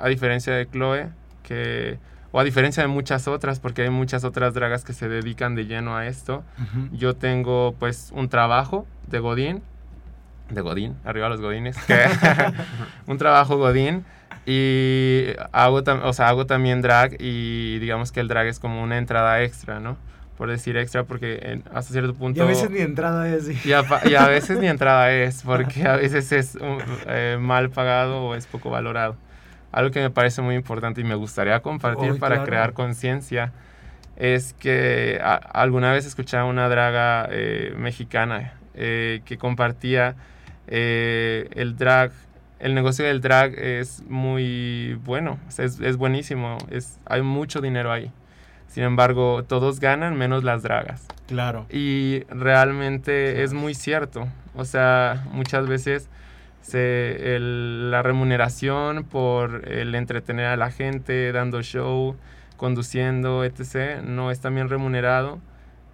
a 0.00 0.08
diferencia 0.08 0.52
de 0.54 0.68
Chloe, 0.68 1.08
que, 1.42 1.98
o 2.32 2.38
a 2.40 2.44
diferencia 2.44 2.82
de 2.82 2.88
muchas 2.88 3.26
otras, 3.28 3.58
porque 3.60 3.82
hay 3.82 3.90
muchas 3.90 4.24
otras 4.24 4.54
dragas 4.54 4.84
que 4.84 4.92
se 4.92 5.08
dedican 5.08 5.54
de 5.54 5.66
lleno 5.66 5.96
a 5.96 6.06
esto, 6.06 6.44
yo 6.92 7.16
tengo 7.16 7.74
pues 7.78 8.10
un 8.14 8.28
trabajo 8.28 8.86
de 9.08 9.18
Godín, 9.18 9.62
de 10.50 10.60
Godín, 10.60 10.96
arriba 11.04 11.28
los 11.28 11.40
Godines, 11.40 11.76
que- 11.86 12.04
un 13.06 13.18
trabajo 13.18 13.56
Godín 13.56 14.04
y 14.46 15.26
hago, 15.52 15.82
o 16.04 16.12
sea, 16.12 16.28
hago 16.28 16.46
también 16.46 16.82
drag 16.82 17.16
y 17.20 17.78
digamos 17.78 18.10
que 18.12 18.20
el 18.20 18.28
drag 18.28 18.46
es 18.46 18.58
como 18.58 18.82
una 18.82 18.98
entrada 18.98 19.42
extra, 19.42 19.80
¿no? 19.80 19.96
Por 20.36 20.48
decir 20.48 20.76
extra 20.76 21.04
porque 21.04 21.38
en- 21.42 21.64
hasta 21.74 21.92
cierto 21.92 22.14
punto... 22.14 22.40
Y 22.40 22.42
a 22.42 22.46
veces 22.46 22.70
ni 22.70 22.80
entrada 22.80 23.28
es. 23.28 23.46
di. 23.46 23.58
y 23.64 23.72
a, 23.72 23.82
pa- 23.82 24.00
y 24.08 24.14
a 24.14 24.26
veces 24.26 24.58
ni 24.58 24.66
entrada 24.68 25.12
es, 25.12 25.42
porque 25.42 25.86
a 25.86 25.96
veces 25.96 26.32
es 26.32 26.54
um, 26.56 26.78
eh, 27.06 27.36
mal 27.38 27.70
pagado 27.70 28.22
o 28.24 28.34
es 28.34 28.46
poco 28.46 28.70
valorado. 28.70 29.16
Algo 29.72 29.90
que 29.90 30.00
me 30.00 30.10
parece 30.10 30.42
muy 30.42 30.54
importante 30.54 31.00
y 31.00 31.04
me 31.04 31.14
gustaría 31.14 31.60
compartir 31.60 32.18
para 32.18 32.36
claro. 32.36 32.44
crear 32.48 32.72
conciencia 32.72 33.52
es 34.16 34.52
que 34.54 35.20
a- 35.22 35.34
alguna 35.36 35.92
vez 35.92 36.06
escuché 36.06 36.36
a 36.36 36.44
una 36.44 36.68
draga 36.68 37.28
eh, 37.30 37.72
mexicana 37.76 38.54
eh, 38.74 39.20
que 39.24 39.38
compartía 39.38 40.14
eh, 40.66 41.48
el 41.54 41.76
drag. 41.76 42.10
El 42.58 42.74
negocio 42.74 43.04
del 43.06 43.20
drag 43.22 43.54
es 43.58 44.02
muy 44.08 44.98
bueno, 45.04 45.38
es, 45.56 45.80
es 45.80 45.96
buenísimo, 45.96 46.58
es, 46.70 46.98
hay 47.06 47.22
mucho 47.22 47.60
dinero 47.60 47.90
ahí. 47.90 48.12
Sin 48.68 48.82
embargo, 48.84 49.44
todos 49.44 49.80
ganan 49.80 50.16
menos 50.16 50.44
las 50.44 50.62
dragas. 50.62 51.06
Claro. 51.26 51.66
Y 51.70 52.24
realmente 52.28 53.42
es 53.42 53.52
muy 53.52 53.74
cierto. 53.74 54.28
O 54.54 54.64
sea, 54.64 55.24
muchas 55.32 55.66
veces 55.66 56.08
se, 56.62 57.36
el- 57.36 57.90
la 57.90 58.02
remuneración 58.02 59.04
por 59.04 59.68
el 59.68 59.94
entretener 59.94 60.46
a 60.46 60.56
la 60.56 60.70
gente, 60.70 61.32
dando 61.32 61.62
show, 61.62 62.16
conduciendo, 62.56 63.44
etc., 63.44 64.02
no 64.02 64.30
es 64.30 64.40
también 64.40 64.68
remunerado. 64.68 65.38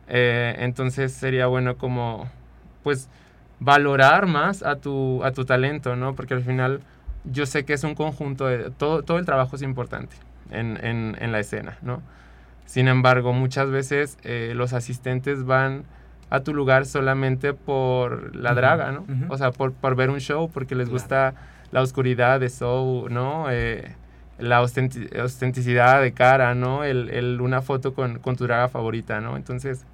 Eh, 0.08 0.56
entonces 0.60 1.12
sería 1.12 1.46
bueno 1.46 1.76
como, 1.76 2.28
pues, 2.82 3.08
valorar 3.60 4.26
más 4.26 4.62
a 4.62 4.76
tu, 4.76 5.22
a 5.24 5.32
tu 5.32 5.44
talento, 5.44 5.96
¿no? 5.96 6.14
Porque 6.14 6.34
al 6.34 6.42
final 6.42 6.80
yo 7.24 7.46
sé 7.46 7.64
que 7.64 7.72
es 7.74 7.84
un 7.84 7.94
conjunto 7.94 8.46
de... 8.46 8.70
Todo, 8.70 9.02
todo 9.02 9.18
el 9.18 9.26
trabajo 9.26 9.56
es 9.56 9.62
importante 9.62 10.16
en, 10.50 10.78
en, 10.84 11.16
en 11.20 11.32
la 11.32 11.40
escena, 11.40 11.78
¿no? 11.82 12.02
Sin 12.66 12.88
embargo, 12.88 13.32
muchas 13.32 13.70
veces 13.70 14.18
eh, 14.24 14.52
los 14.56 14.72
asistentes 14.72 15.44
van 15.44 15.84
a 16.31 16.41
tu 16.41 16.53
lugar 16.55 16.87
solamente 16.87 17.55
por 17.55 18.35
la 18.35 18.53
draga, 18.55 18.93
¿no? 18.93 19.05
O 19.29 19.39
sea, 19.39 19.51
por, 19.53 19.72
por 19.72 19.95
ver 19.95 20.11
un 20.11 20.18
show, 20.20 20.51
porque 20.53 20.74
les 20.74 20.89
Claro. 20.89 21.01
gusta 21.01 21.35
la 21.72 21.83
oscuridad 21.83 22.41
de 22.41 22.49
show, 22.51 23.09
¿no? 23.09 23.47
Eh, 23.51 23.95
la 24.39 24.61
ostenticidad 24.61 26.03
de 26.03 26.12
cara, 26.12 26.55
¿no? 26.55 26.85
El, 26.85 27.11
el- 27.11 27.41
una 27.41 27.62
foto 27.62 27.95
con, 27.95 28.18
con 28.18 28.37
tu 28.37 28.45
draga 28.45 28.68
favorita, 28.68 29.20
¿no? 29.20 29.37
Entonces, 29.37 29.85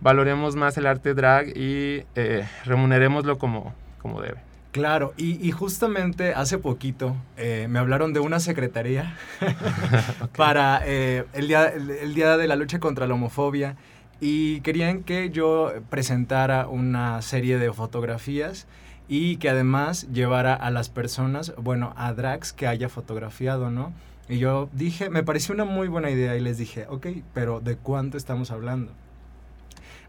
valoremos 0.00 0.54
más 0.56 0.76
el 0.78 0.86
arte 0.86 1.14
drag 1.14 1.48
y 1.56 2.04
eh, 2.14 2.46
remunerémoslo 2.64 3.38
como, 3.38 3.74
como 4.00 4.20
debe. 4.20 4.38
Claro, 4.72 5.12
y, 5.16 5.44
y 5.46 5.50
justamente 5.50 6.32
hace 6.32 6.56
poquito 6.58 7.16
eh, 7.36 7.66
me 7.68 7.80
hablaron 7.80 8.12
de 8.12 8.20
una 8.20 8.38
secretaría 8.38 9.16
para 10.36 10.80
eh, 10.84 11.24
el, 11.32 11.48
día, 11.48 11.66
el, 11.68 11.90
el 11.90 12.14
día 12.14 12.36
de 12.36 12.46
la 12.46 12.56
lucha 12.56 12.78
contra 12.78 13.06
la 13.06 13.14
homofobia 13.14 13.76
y 14.20 14.60
querían 14.60 15.02
que 15.02 15.30
yo 15.30 15.72
presentara 15.88 16.68
una 16.68 17.22
serie 17.22 17.58
de 17.58 17.72
fotografías 17.72 18.66
y 19.08 19.38
que 19.38 19.48
además 19.48 20.08
llevara 20.12 20.54
a 20.54 20.70
las 20.70 20.88
personas, 20.90 21.54
bueno, 21.56 21.94
a 21.96 22.12
drags 22.12 22.52
que 22.52 22.66
haya 22.66 22.88
fotografiado, 22.88 23.70
¿no? 23.70 23.92
Y 24.28 24.38
yo 24.38 24.68
dije, 24.72 25.10
me 25.10 25.24
pareció 25.24 25.54
una 25.54 25.64
muy 25.64 25.88
buena 25.88 26.10
idea 26.10 26.36
y 26.36 26.40
les 26.40 26.58
dije, 26.58 26.86
ok, 26.88 27.06
pero 27.34 27.60
¿de 27.60 27.76
cuánto 27.76 28.16
estamos 28.16 28.50
hablando? 28.52 28.92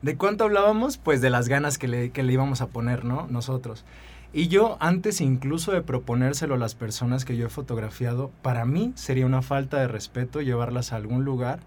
¿De 0.02 0.18
cuánto 0.18 0.44
hablábamos? 0.44 0.98
Pues 0.98 1.22
de 1.22 1.30
las 1.30 1.48
ganas 1.48 1.78
que 1.78 1.88
le, 1.88 2.12
que 2.12 2.22
le 2.22 2.34
íbamos 2.34 2.62
a 2.62 2.68
poner, 2.68 3.06
¿no? 3.06 3.28
Nosotros. 3.30 3.86
Y 4.34 4.48
yo, 4.48 4.78
antes 4.80 5.22
incluso 5.22 5.72
de 5.72 5.82
proponérselo 5.82 6.56
a 6.56 6.60
las 6.60 6.76
personas 6.76 7.26
que 7.26 7.36
yo 7.36 7.48
he 7.48 7.50
fotografiado, 7.50 8.32
para 8.42 8.66
mí 8.66 8.94
sería 8.96 9.26
una 9.26 9.42
falta 9.42 9.78
de 9.78 9.88
respeto 9.88 10.42
llevarlas 10.42 10.94
a 10.94 10.98
algún 10.98 11.26
lugar 11.26 11.60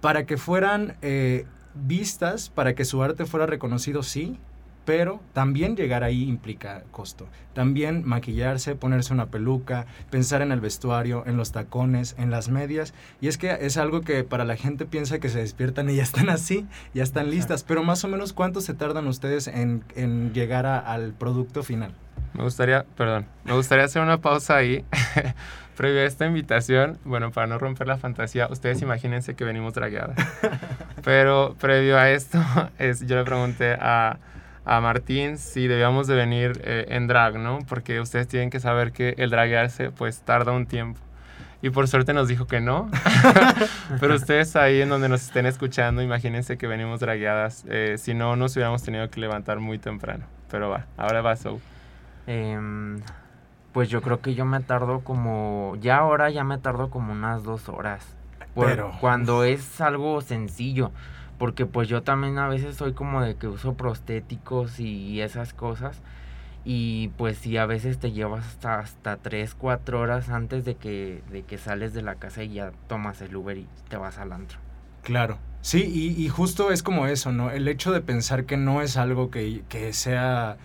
para 0.00 0.26
que 0.26 0.36
fueran 0.36 0.96
eh, 1.02 1.46
vistas, 1.74 2.50
para 2.50 2.74
que 2.74 2.84
su 2.84 3.02
arte 3.02 3.24
fuera 3.26 3.46
reconocido, 3.46 4.02
sí, 4.02 4.38
pero 4.84 5.20
también 5.34 5.76
llegar 5.76 6.02
ahí 6.02 6.22
implica 6.26 6.82
costo. 6.90 7.26
También 7.52 8.04
maquillarse, 8.06 8.74
ponerse 8.74 9.12
una 9.12 9.26
peluca, 9.26 9.84
pensar 10.08 10.40
en 10.40 10.50
el 10.50 10.60
vestuario, 10.60 11.24
en 11.26 11.36
los 11.36 11.52
tacones, 11.52 12.14
en 12.18 12.30
las 12.30 12.48
medias. 12.48 12.94
Y 13.20 13.28
es 13.28 13.36
que 13.36 13.50
es 13.60 13.76
algo 13.76 14.00
que 14.00 14.24
para 14.24 14.46
la 14.46 14.56
gente 14.56 14.86
piensa 14.86 15.18
que 15.18 15.28
se 15.28 15.40
despiertan 15.40 15.90
y 15.90 15.96
ya 15.96 16.02
están 16.04 16.30
así, 16.30 16.66
ya 16.94 17.02
están 17.02 17.28
listas. 17.28 17.64
Pero 17.64 17.82
más 17.82 18.02
o 18.04 18.08
menos, 18.08 18.32
¿cuánto 18.32 18.62
se 18.62 18.72
tardan 18.72 19.06
ustedes 19.08 19.46
en, 19.46 19.84
en 19.94 20.32
llegar 20.32 20.64
a- 20.64 20.78
al 20.78 21.12
producto 21.12 21.62
final? 21.62 21.92
Me 22.32 22.42
gustaría, 22.44 22.84
perdón, 22.96 23.26
me 23.44 23.52
gustaría 23.52 23.84
hacer 23.84 24.00
una 24.00 24.22
pausa 24.22 24.56
ahí. 24.56 24.84
Previo 25.78 26.00
a 26.00 26.06
esta 26.06 26.26
invitación, 26.26 26.98
bueno, 27.04 27.30
para 27.30 27.46
no 27.46 27.56
romper 27.56 27.86
la 27.86 27.98
fantasía, 27.98 28.48
ustedes 28.50 28.82
imagínense 28.82 29.36
que 29.36 29.44
venimos 29.44 29.74
dragueadas. 29.74 30.16
Pero 31.04 31.54
previo 31.60 31.96
a 31.96 32.10
esto, 32.10 32.40
es, 32.80 33.06
yo 33.06 33.14
le 33.14 33.22
pregunté 33.22 33.74
a, 33.74 34.18
a 34.64 34.80
Martín 34.80 35.38
si 35.38 35.68
debíamos 35.68 36.08
de 36.08 36.16
venir 36.16 36.60
eh, 36.64 36.86
en 36.88 37.06
drag, 37.06 37.38
¿no? 37.38 37.60
Porque 37.68 38.00
ustedes 38.00 38.26
tienen 38.26 38.50
que 38.50 38.58
saber 38.58 38.90
que 38.90 39.14
el 39.18 39.30
draguearse 39.30 39.92
pues 39.92 40.20
tarda 40.22 40.50
un 40.50 40.66
tiempo. 40.66 40.98
Y 41.62 41.70
por 41.70 41.86
suerte 41.86 42.12
nos 42.12 42.26
dijo 42.26 42.48
que 42.48 42.60
no. 42.60 42.90
Pero 44.00 44.16
ustedes 44.16 44.56
ahí 44.56 44.80
en 44.80 44.88
donde 44.88 45.08
nos 45.08 45.22
estén 45.22 45.46
escuchando, 45.46 46.02
imagínense 46.02 46.58
que 46.58 46.66
venimos 46.66 46.98
dragueadas. 46.98 47.64
Eh, 47.68 47.94
si 47.98 48.14
no, 48.14 48.34
nos 48.34 48.56
hubiéramos 48.56 48.82
tenido 48.82 49.08
que 49.10 49.20
levantar 49.20 49.60
muy 49.60 49.78
temprano. 49.78 50.24
Pero 50.50 50.70
va, 50.70 50.86
ahora 50.96 51.22
va 51.22 51.36
Sou. 51.36 51.60
Em, 52.26 52.98
pues 53.78 53.90
yo 53.90 54.02
creo 54.02 54.20
que 54.20 54.34
yo 54.34 54.44
me 54.44 54.58
tardo 54.58 55.04
como, 55.04 55.76
ya 55.80 55.98
ahora 55.98 56.30
ya 56.30 56.42
me 56.42 56.58
tardo 56.58 56.90
como 56.90 57.12
unas 57.12 57.44
dos 57.44 57.68
horas. 57.68 58.04
Pero, 58.56 58.90
cuando 59.00 59.44
es 59.44 59.80
algo 59.80 60.20
sencillo, 60.20 60.90
porque 61.38 61.64
pues 61.64 61.86
yo 61.86 62.02
también 62.02 62.38
a 62.38 62.48
veces 62.48 62.74
soy 62.74 62.92
como 62.92 63.22
de 63.22 63.36
que 63.36 63.46
uso 63.46 63.74
prostéticos 63.74 64.80
y 64.80 65.20
esas 65.20 65.54
cosas. 65.54 66.02
Y 66.64 67.12
pues 67.16 67.38
sí, 67.38 67.56
a 67.56 67.66
veces 67.66 68.00
te 68.00 68.10
llevas 68.10 68.48
hasta, 68.48 68.80
hasta 68.80 69.16
3, 69.16 69.54
4 69.54 70.00
horas 70.00 70.28
antes 70.28 70.64
de 70.64 70.74
que, 70.74 71.22
de 71.30 71.44
que 71.44 71.56
sales 71.56 71.94
de 71.94 72.02
la 72.02 72.16
casa 72.16 72.42
y 72.42 72.54
ya 72.54 72.72
tomas 72.88 73.22
el 73.22 73.36
Uber 73.36 73.58
y 73.58 73.68
te 73.88 73.96
vas 73.96 74.18
al 74.18 74.32
antro. 74.32 74.58
Claro. 75.04 75.38
Sí, 75.60 75.84
y, 75.84 76.20
y 76.20 76.28
justo 76.28 76.72
es 76.72 76.82
como 76.82 77.06
eso, 77.06 77.30
¿no? 77.30 77.52
El 77.52 77.68
hecho 77.68 77.92
de 77.92 78.00
pensar 78.00 78.44
que 78.44 78.56
no 78.56 78.82
es 78.82 78.96
algo 78.96 79.30
que, 79.30 79.62
que 79.68 79.92
sea... 79.92 80.56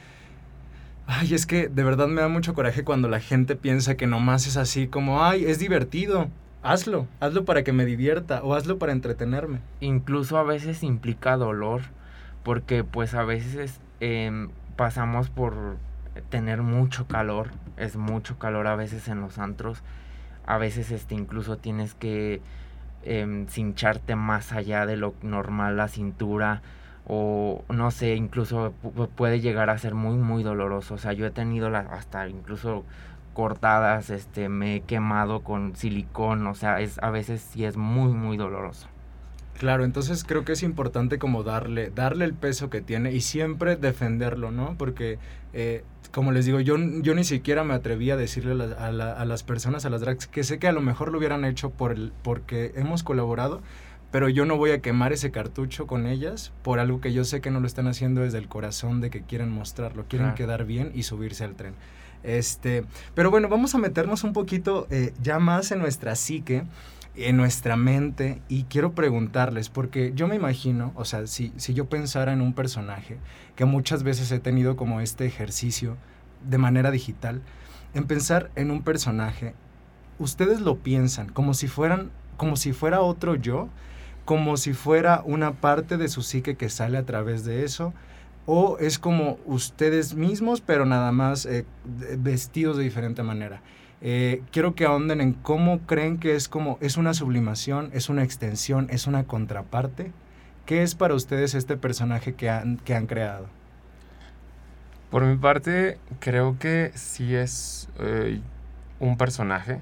Ay, 1.16 1.36
es 1.36 1.46
que 1.46 1.68
de 1.68 1.84
verdad 1.84 2.08
me 2.08 2.22
da 2.22 2.28
mucho 2.28 2.56
coraje 2.56 2.84
cuando 2.84 3.08
la 3.08 3.20
gente 3.20 3.56
piensa 3.56 3.96
que 3.96 4.08
nomás 4.08 4.48
es 4.48 4.58
así 4.58 4.88
como, 4.88 5.24
ay, 5.24 5.46
es 5.46 5.60
divertido. 5.60 6.28
Hazlo, 6.64 7.08
hazlo 7.20 7.46
para 7.46 7.64
que 7.64 7.72
me 7.72 7.86
divierta 7.86 8.42
o 8.42 8.56
hazlo 8.56 8.80
para 8.80 8.94
entretenerme. 8.94 9.60
incluso 9.80 10.38
a 10.38 10.44
veces 10.44 10.82
implica 10.82 11.38
dolor, 11.38 11.82
porque 12.42 12.84
pues 12.84 13.14
a 13.14 13.24
veces 13.24 13.80
em, 14.00 14.50
pasamos 14.76 15.30
por 15.30 15.78
tener 16.30 16.64
mucho 16.64 17.06
calor, 17.06 17.52
es 17.78 17.96
mucho 17.96 18.40
calor 18.40 18.66
a 18.66 18.76
veces 18.76 19.08
en 19.08 19.22
los 19.22 19.38
antros, 19.38 19.84
a 20.48 20.58
veces 20.58 20.90
este 20.90 21.14
incluso 21.14 21.58
tienes 21.58 21.94
que 21.94 22.42
em, 23.04 23.46
cincharte 23.46 24.16
más 24.16 24.52
allá 24.52 24.88
de 24.88 24.98
lo 24.98 25.14
normal 25.22 25.78
la 25.78 25.90
cintura 25.90 26.64
o 27.08 27.64
no 27.70 27.92
sé, 27.92 28.16
incluso 28.16 28.74
pu- 28.84 29.08
puede 29.10 29.42
llegar 29.42 29.70
a 29.70 29.78
ser 29.78 29.94
muy 29.96 30.16
muy 30.18 30.44
doloroso, 30.44 30.96
o 30.96 30.98
sea, 30.98 31.14
yo 31.14 31.26
he 31.26 31.32
tenido 31.32 31.70
la- 31.70 31.80
hasta 31.80 32.28
incluso 32.30 32.84
cortadas, 33.34 34.10
este, 34.10 34.48
me 34.50 34.76
he 34.78 34.82
quemado 34.82 35.42
con 35.42 35.76
silicón, 35.76 36.46
o 36.48 36.54
sea, 36.56 36.80
es 36.82 37.00
a 37.02 37.10
veces 37.10 37.42
sí 37.42 37.66
es 37.66 37.78
muy 37.78 38.14
muy 38.14 38.38
doloroso. 38.38 38.88
Claro, 39.60 39.84
entonces 39.86 40.24
creo 40.24 40.46
que 40.46 40.54
es 40.54 40.64
importante 40.64 41.20
como 41.20 41.44
darle, 41.44 41.92
darle 41.94 42.26
el 42.26 42.34
peso 42.34 42.70
que 42.70 42.82
tiene 42.82 43.12
y 43.14 43.22
siempre 43.22 43.76
defenderlo, 43.76 44.52
¿no? 44.52 44.76
Porque, 44.78 45.20
eh, 45.54 45.84
como 46.12 46.32
les 46.32 46.46
digo, 46.46 46.60
yo, 46.60 46.76
yo 46.78 47.14
ni 47.16 47.24
siquiera 47.24 47.64
me 47.64 47.74
atreví 47.76 48.10
a 48.12 48.18
decirle 48.18 48.52
a, 48.54 48.56
la- 48.56 48.76
a 48.88 48.92
la- 48.92 49.14
a 49.14 49.26
las 49.26 49.44
personas, 49.44 49.86
a 49.86 49.90
las 49.90 50.02
drags, 50.02 50.28
que 50.28 50.44
sé 50.44 50.58
que 50.60 50.68
a 50.68 50.72
lo 50.72 50.82
mejor 50.82 51.12
lo 51.12 51.18
hubieran 51.20 51.46
hecho 51.46 51.70
por 51.70 51.92
el, 51.92 52.12
porque 52.24 52.72
hemos 52.76 53.04
colaborado, 53.04 53.62
pero 54.14 54.30
yo 54.30 54.46
no 54.46 54.58
voy 54.58 54.70
a 54.70 54.80
quemar 54.80 55.12
ese 55.12 55.32
cartucho 55.32 55.88
con 55.88 56.06
ellas 56.06 56.54
por 56.62 56.78
algo 56.78 57.02
que 57.02 57.14
yo 57.14 57.26
sé 57.26 57.42
que 57.42 57.50
no 57.50 57.60
lo 57.60 57.66
están 57.66 57.88
haciendo 57.88 58.22
desde 58.22 58.38
el 58.38 58.48
corazón 58.48 59.02
de 59.02 59.10
que 59.10 59.24
quieren 59.24 59.50
mostrarlo, 59.50 60.06
quieren 60.08 60.36
quedar 60.36 60.66
bien 60.66 60.92
y 60.94 61.02
subirse 61.02 61.44
al 61.44 61.56
tren. 61.56 61.74
Este, 62.22 62.86
pero 63.16 63.32
bueno, 63.32 63.50
vamos 63.50 63.74
a 63.74 63.80
meternos 63.80 64.24
un 64.24 64.32
poquito 64.32 64.86
eh, 64.92 65.16
ya 65.24 65.40
más 65.40 65.72
en 65.72 65.80
nuestra 65.80 66.16
psique, 66.16 66.64
en 67.16 67.38
nuestra 67.38 67.76
mente, 67.76 68.40
y 68.50 68.66
quiero 68.66 68.94
preguntarles, 68.94 69.70
porque 69.70 70.12
yo 70.14 70.28
me 70.28 70.36
imagino, 70.36 70.92
o 70.94 71.06
sea, 71.06 71.26
si, 71.26 71.52
si 71.58 71.74
yo 71.74 71.90
pensara 71.90 72.34
en 72.34 72.42
un 72.42 72.54
personaje, 72.54 73.18
que 73.56 73.66
muchas 73.66 74.04
veces 74.04 74.32
he 74.32 74.40
tenido 74.40 74.76
como 74.76 75.02
este 75.02 75.26
ejercicio 75.26 75.98
de 76.48 76.60
manera 76.60 76.92
digital, 76.92 77.42
en 77.96 78.06
pensar 78.06 78.52
en 78.56 78.70
un 78.70 78.84
personaje, 78.84 79.56
ustedes 80.20 80.62
lo 80.62 80.78
piensan 80.78 81.30
como 81.30 81.56
si 81.56 81.68
fueran, 81.68 82.12
como 82.38 82.58
si 82.58 82.74
fuera 82.74 83.02
otro 83.02 83.34
yo, 83.34 83.70
como 84.26 84.58
si 84.58 84.74
fuera 84.74 85.22
una 85.26 85.54
parte 85.54 85.98
de 85.98 86.08
su 86.08 86.22
psique 86.22 86.56
que 86.56 86.70
sale 86.70 86.98
a 86.98 87.06
través 87.06 87.44
de 87.44 87.64
eso, 87.64 87.94
o 88.46 88.78
es 88.80 89.00
como 89.00 89.38
ustedes 89.46 90.16
mismos, 90.16 90.62
pero 90.62 90.86
nada 90.86 91.12
más 91.12 91.46
eh, 91.46 91.66
vestidos 92.18 92.78
de 92.78 92.84
diferente 92.84 93.24
manera. 93.24 93.62
Eh, 94.02 94.42
quiero 94.52 94.76
que 94.76 94.86
ahonden 94.86 95.22
en 95.22 95.32
cómo 95.32 95.80
creen 95.80 96.18
que 96.18 96.36
es 96.36 96.50
como, 96.50 96.78
es 96.82 96.98
una 96.98 97.14
sublimación, 97.14 97.90
es 97.94 98.10
una 98.10 98.24
extensión, 98.24 98.88
es 98.90 99.08
una 99.08 99.24
contraparte. 99.24 100.12
¿Qué 100.66 100.84
es 100.84 100.96
para 100.96 101.14
ustedes 101.14 101.56
este 101.56 101.78
personaje 101.78 102.34
que 102.34 102.50
han, 102.50 102.78
que 102.78 102.96
han 102.96 103.08
creado? 103.08 103.48
Por 105.10 105.24
mi 105.24 105.38
parte, 105.38 106.00
creo 106.20 106.58
que 106.60 106.92
sí 106.96 107.36
es 107.36 107.88
eh, 108.00 108.42
un 109.00 109.16
personaje. 109.18 109.80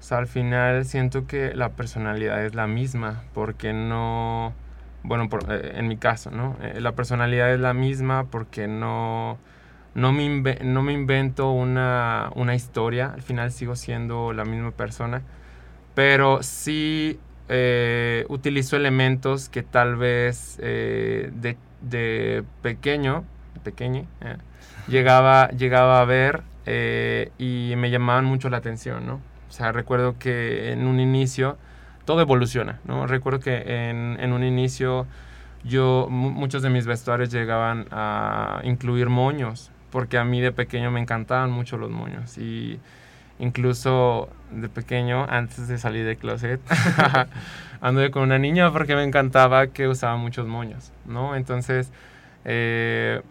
O 0.00 0.02
sea, 0.02 0.18
al 0.18 0.26
final 0.26 0.84
siento 0.86 1.26
que 1.26 1.54
la 1.54 1.70
personalidad 1.70 2.44
es 2.44 2.54
la 2.54 2.66
misma, 2.66 3.22
porque 3.34 3.72
no, 3.72 4.54
bueno, 5.02 5.28
por- 5.28 5.44
eh, 5.52 5.72
en 5.76 5.88
mi 5.88 5.96
caso, 5.98 6.30
¿no? 6.30 6.56
Eh, 6.62 6.80
la 6.80 6.92
personalidad 6.92 7.52
es 7.52 7.60
la 7.60 7.74
misma 7.74 8.24
porque 8.30 8.66
no, 8.66 9.38
no, 9.94 10.12
me, 10.12 10.28
no 10.64 10.82
me 10.82 10.92
invento 10.94 11.50
una, 11.52 12.30
una 12.34 12.54
historia, 12.54 13.12
al 13.14 13.22
final 13.22 13.52
sigo 13.52 13.76
siendo 13.76 14.32
la 14.32 14.44
misma 14.44 14.70
persona, 14.70 15.22
pero 15.94 16.42
sí 16.42 17.20
eh, 17.48 18.24
utilizo 18.28 18.76
elementos 18.76 19.48
que 19.48 19.62
tal 19.62 19.96
vez 19.96 20.56
de, 20.58 21.56
de 21.82 22.44
pequeño, 22.62 23.24
pequeñe, 23.64 24.06
eh, 24.22 24.36
llegaba, 24.88 25.48
llegaba 25.50 26.00
a 26.00 26.04
ver 26.04 26.42
y 27.38 27.74
me 27.76 27.90
llamaban 27.90 28.24
mucho 28.24 28.48
la 28.50 28.58
atención, 28.58 29.06
¿no? 29.06 29.20
O 29.50 29.52
sea, 29.52 29.72
recuerdo 29.72 30.18
que 30.18 30.72
en 30.72 30.86
un 30.86 31.00
inicio 31.00 31.58
todo 32.06 32.22
evoluciona, 32.22 32.80
¿no? 32.86 33.06
Recuerdo 33.06 33.40
que 33.40 33.90
en, 33.90 34.16
en 34.20 34.32
un 34.32 34.44
inicio 34.44 35.06
yo, 35.64 36.06
mu- 36.10 36.30
muchos 36.30 36.62
de 36.62 36.70
mis 36.70 36.86
vestuarios 36.86 37.30
llegaban 37.30 37.86
a 37.90 38.62
incluir 38.64 39.10
moños, 39.10 39.70
porque 39.90 40.18
a 40.18 40.24
mí 40.24 40.40
de 40.40 40.52
pequeño 40.52 40.90
me 40.90 41.00
encantaban 41.00 41.50
mucho 41.50 41.76
los 41.78 41.90
moños 41.90 42.38
y 42.38 42.80
incluso 43.40 44.28
de 44.52 44.68
pequeño, 44.68 45.26
antes 45.28 45.68
de 45.68 45.78
salir 45.78 46.04
del 46.06 46.16
closet, 46.18 46.60
anduve 47.80 48.10
con 48.10 48.22
una 48.22 48.38
niña 48.38 48.70
porque 48.72 48.94
me 48.96 49.04
encantaba 49.04 49.68
que 49.68 49.88
usaba 49.88 50.16
muchos 50.16 50.46
moños, 50.46 50.92
¿no? 51.06 51.34
Entonces, 51.36 51.90
eh, 52.44 53.22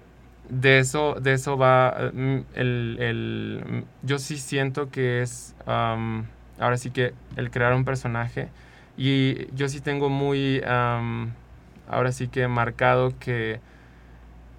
de 0.50 0.80
eso, 0.80 1.16
de 1.22 1.34
eso 1.34 1.58
va 1.58 2.12
mm, 2.14 2.38
el, 2.56 2.98
el- 3.00 3.64
mm, 3.68 4.06
yo 4.08 4.20
sí 4.20 4.38
siento 4.38 4.90
que 4.90 5.22
es 5.22 5.56
ahora 5.66 6.78
sí 6.78 6.92
que 6.92 7.14
el 7.38 7.52
crear 7.52 7.74
un 7.74 7.86
personaje 7.86 8.50
y 8.98 9.54
yo 9.56 9.70
sí 9.70 9.80
tengo 9.80 10.10
muy 10.10 10.62
ahora 10.66 12.12
sí 12.12 12.28
que 12.28 12.48
marcado 12.48 13.14
que 13.20 13.60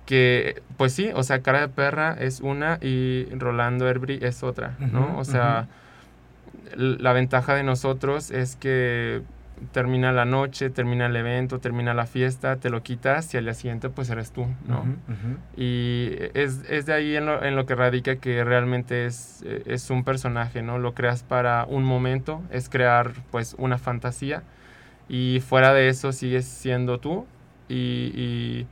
que 0.06 0.62
pues 0.76 0.92
sí, 0.92 1.10
o 1.14 1.22
sea, 1.22 1.40
cara 1.42 1.60
de 1.60 1.68
perra 1.68 2.16
es 2.18 2.40
una 2.40 2.78
y 2.80 3.26
Rolando 3.36 3.88
Herbri 3.88 4.18
es 4.22 4.42
otra, 4.42 4.76
¿no? 4.92 5.18
O 5.18 5.24
sea, 5.24 5.68
la 6.76 7.12
ventaja 7.12 7.54
de 7.54 7.62
nosotros 7.62 8.30
es 8.30 8.56
que 8.56 9.22
termina 9.72 10.12
la 10.12 10.24
noche, 10.24 10.70
termina 10.70 11.06
el 11.06 11.16
evento, 11.16 11.58
termina 11.58 11.94
la 11.94 12.06
fiesta, 12.06 12.56
te 12.56 12.70
lo 12.70 12.82
quitas 12.82 13.32
y 13.34 13.36
al 13.36 13.44
día 13.44 13.54
siguiente 13.54 13.88
pues 13.90 14.10
eres 14.10 14.32
tú, 14.32 14.46
¿no? 14.66 14.84
Y 15.56 16.12
es, 16.34 16.62
es 16.68 16.86
de 16.86 16.92
ahí 16.94 17.16
en 17.16 17.26
lo, 17.26 17.44
en 17.44 17.56
lo 17.56 17.66
que 17.66 17.74
radica 17.74 18.16
que 18.16 18.42
realmente 18.44 19.06
es, 19.06 19.42
eh, 19.44 19.62
es 19.66 19.90
un 19.90 20.04
personaje, 20.04 20.62
¿no? 20.62 20.78
Lo 20.78 20.94
creas 20.94 21.22
para 21.22 21.64
un 21.66 21.84
momento, 21.84 22.42
es 22.50 22.68
crear 22.68 23.12
pues 23.30 23.54
una 23.58 23.78
fantasía 23.78 24.42
y 25.08 25.40
fuera 25.40 25.72
de 25.74 25.88
eso 25.88 26.12
sigues 26.12 26.44
siendo 26.46 26.98
tú 26.98 27.26
y, 27.68 28.12
y 28.14 28.66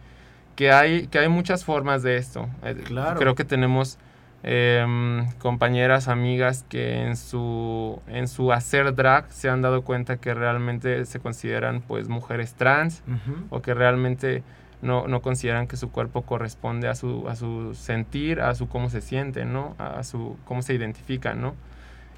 que, 0.56 0.72
hay, 0.72 1.06
que 1.08 1.18
hay 1.18 1.28
muchas 1.28 1.64
formas 1.64 2.02
de 2.02 2.16
esto. 2.16 2.48
Eh, 2.64 2.74
Claro. 2.84 3.18
Creo 3.18 3.34
que 3.34 3.44
tenemos 3.44 3.98
em, 4.42 5.30
compañeras, 5.38 6.08
amigas 6.08 6.64
que 6.68 7.02
en 7.02 7.16
su, 7.16 8.00
en 8.06 8.28
su 8.28 8.52
hacer 8.52 8.94
drag 8.94 9.30
se 9.32 9.48
han 9.48 9.62
dado 9.62 9.82
cuenta 9.82 10.16
que 10.18 10.34
realmente 10.34 11.04
se 11.06 11.20
consideran 11.20 11.80
pues 11.80 12.08
mujeres 12.08 12.54
trans 12.54 13.02
o 13.50 13.62
que 13.62 13.74
realmente 13.74 14.42
no, 14.80 15.08
no 15.08 15.22
consideran 15.22 15.66
que 15.66 15.76
su 15.76 15.90
cuerpo 15.90 16.22
corresponde 16.22 16.88
a 16.88 16.94
su, 16.94 17.28
a 17.28 17.36
su 17.36 17.74
sentir, 17.74 18.40
a 18.40 18.54
su 18.54 18.68
cómo 18.68 18.90
se 18.90 19.00
siente, 19.00 19.44
¿no? 19.44 19.74
A 19.78 20.04
su 20.04 20.36
cómo 20.44 20.62
se 20.62 20.74
identifican, 20.74 21.40
¿no? 21.40 21.54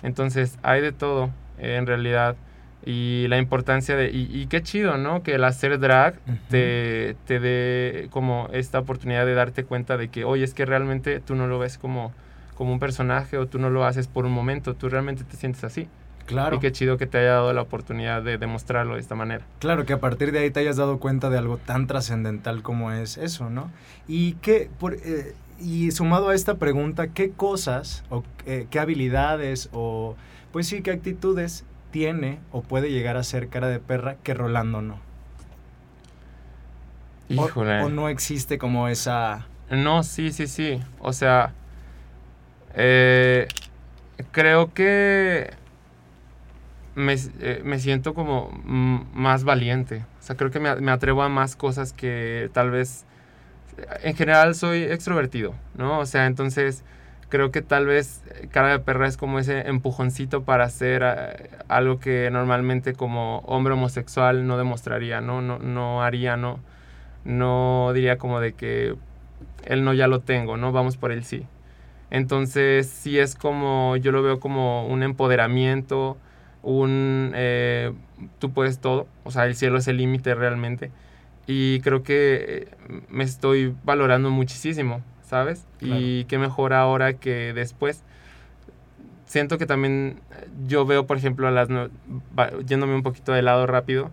Entonces, 0.02 0.58
hay 0.62 0.80
de 0.80 0.92
todo, 0.92 1.30
eh, 1.58 1.76
en 1.76 1.86
realidad. 1.86 2.36
Y 2.84 3.26
la 3.28 3.38
importancia 3.38 3.94
de... 3.94 4.10
Y, 4.10 4.28
y 4.32 4.46
qué 4.46 4.62
chido, 4.62 4.96
¿no? 4.96 5.22
Que 5.22 5.34
el 5.34 5.44
hacer 5.44 5.78
drag 5.78 6.14
te, 6.48 7.16
te 7.26 7.38
dé 7.38 8.08
como 8.10 8.48
esta 8.52 8.78
oportunidad 8.78 9.26
de 9.26 9.34
darte 9.34 9.64
cuenta 9.64 9.96
de 9.96 10.08
que, 10.08 10.24
oye, 10.24 10.44
es 10.44 10.54
que 10.54 10.64
realmente 10.64 11.20
tú 11.20 11.34
no 11.34 11.46
lo 11.46 11.58
ves 11.58 11.76
como, 11.76 12.12
como 12.54 12.72
un 12.72 12.78
personaje 12.78 13.36
o 13.36 13.46
tú 13.46 13.58
no 13.58 13.70
lo 13.70 13.84
haces 13.84 14.08
por 14.08 14.24
un 14.24 14.32
momento, 14.32 14.74
tú 14.74 14.88
realmente 14.88 15.24
te 15.24 15.36
sientes 15.36 15.62
así. 15.64 15.88
Claro. 16.26 16.56
Y 16.56 16.60
qué 16.60 16.70
chido 16.70 16.96
que 16.96 17.06
te 17.06 17.18
haya 17.18 17.32
dado 17.32 17.52
la 17.52 17.62
oportunidad 17.62 18.22
de 18.22 18.38
demostrarlo 18.38 18.94
de 18.94 19.00
esta 19.00 19.16
manera. 19.16 19.44
Claro, 19.58 19.84
que 19.84 19.92
a 19.92 19.98
partir 19.98 20.30
de 20.30 20.38
ahí 20.38 20.50
te 20.50 20.60
hayas 20.60 20.76
dado 20.76 20.98
cuenta 21.00 21.28
de 21.28 21.36
algo 21.36 21.56
tan 21.56 21.86
trascendental 21.88 22.62
como 22.62 22.92
es 22.92 23.18
eso, 23.18 23.50
¿no? 23.50 23.70
Y 24.06 24.34
que, 24.34 24.70
por, 24.78 24.94
eh, 24.94 25.34
y 25.60 25.90
sumado 25.90 26.28
a 26.28 26.34
esta 26.34 26.54
pregunta, 26.54 27.08
¿qué 27.08 27.30
cosas 27.30 28.04
o 28.10 28.22
eh, 28.46 28.66
qué 28.70 28.78
habilidades 28.78 29.68
o, 29.72 30.14
pues 30.52 30.68
sí, 30.68 30.82
qué 30.82 30.92
actitudes 30.92 31.64
tiene 31.90 32.38
o 32.52 32.62
puede 32.62 32.90
llegar 32.90 33.16
a 33.16 33.22
ser 33.22 33.48
cara 33.48 33.68
de 33.68 33.78
perra 33.78 34.16
que 34.22 34.34
Rolando 34.34 34.82
no? 34.82 34.98
Híjole. 37.28 37.82
O, 37.82 37.88
no 37.88 38.08
existe 38.08 38.58
como 38.58 38.88
esa... 38.88 39.46
No, 39.70 40.02
sí, 40.02 40.32
sí, 40.32 40.46
sí. 40.46 40.80
O 40.98 41.12
sea, 41.12 41.52
eh, 42.74 43.46
creo 44.32 44.74
que 44.74 45.52
me, 46.96 47.14
eh, 47.40 47.62
me 47.64 47.78
siento 47.78 48.14
como 48.14 48.50
más 48.64 49.44
valiente. 49.44 50.04
O 50.18 50.22
sea, 50.22 50.36
creo 50.36 50.50
que 50.50 50.58
me, 50.58 50.74
me 50.76 50.90
atrevo 50.90 51.22
a 51.22 51.28
más 51.28 51.54
cosas 51.56 51.92
que 51.92 52.50
tal 52.52 52.70
vez... 52.70 53.04
En 54.02 54.16
general 54.16 54.54
soy 54.54 54.82
extrovertido, 54.82 55.54
¿no? 55.74 56.00
O 56.00 56.06
sea, 56.06 56.26
entonces 56.26 56.84
creo 57.30 57.50
que 57.50 57.62
tal 57.62 57.86
vez 57.86 58.22
cara 58.50 58.68
de 58.68 58.78
perra 58.80 59.06
es 59.06 59.16
como 59.16 59.38
ese 59.38 59.60
empujoncito 59.68 60.42
para 60.44 60.64
hacer 60.64 61.02
eh, 61.04 61.50
algo 61.68 61.98
que 61.98 62.30
normalmente 62.30 62.92
como 62.92 63.38
hombre 63.46 63.74
homosexual 63.74 64.46
no 64.46 64.58
demostraría, 64.58 65.22
¿no? 65.22 65.40
No, 65.40 65.58
no 65.58 66.02
haría, 66.02 66.36
¿no? 66.36 66.60
No 67.24 67.92
diría 67.94 68.18
como 68.18 68.40
de 68.40 68.52
que 68.52 68.96
él 69.64 69.84
no 69.84 69.94
ya 69.94 70.08
lo 70.08 70.20
tengo, 70.20 70.56
¿no? 70.56 70.72
Vamos 70.72 70.96
por 70.96 71.12
el 71.12 71.24
sí. 71.24 71.46
Entonces 72.10 72.88
sí 72.88 73.18
es 73.18 73.36
como, 73.36 73.96
yo 73.96 74.12
lo 74.12 74.22
veo 74.22 74.40
como 74.40 74.86
un 74.86 75.02
empoderamiento, 75.02 76.18
un 76.62 77.32
eh, 77.34 77.92
tú 78.38 78.52
puedes 78.52 78.80
todo, 78.80 79.06
o 79.24 79.30
sea, 79.30 79.46
el 79.46 79.54
cielo 79.54 79.78
es 79.78 79.88
el 79.88 79.96
límite 79.98 80.34
realmente. 80.34 80.90
Y 81.46 81.80
creo 81.80 82.02
que 82.02 82.68
eh, 82.88 83.04
me 83.08 83.24
estoy 83.24 83.74
valorando 83.84 84.30
muchísimo, 84.30 85.02
¿sabes? 85.30 85.64
Y 85.80 86.24
qué 86.24 86.38
mejor 86.38 86.72
ahora 86.72 87.14
que 87.14 87.52
después. 87.54 88.02
Siento 89.26 89.58
que 89.58 89.66
también 89.66 90.18
yo 90.66 90.84
veo, 90.84 91.06
por 91.06 91.16
ejemplo, 91.16 91.46
a 91.46 91.52
las 91.52 91.68
yéndome 92.66 92.96
un 92.96 93.04
poquito 93.04 93.30
de 93.32 93.42
lado 93.42 93.68
rápido, 93.68 94.10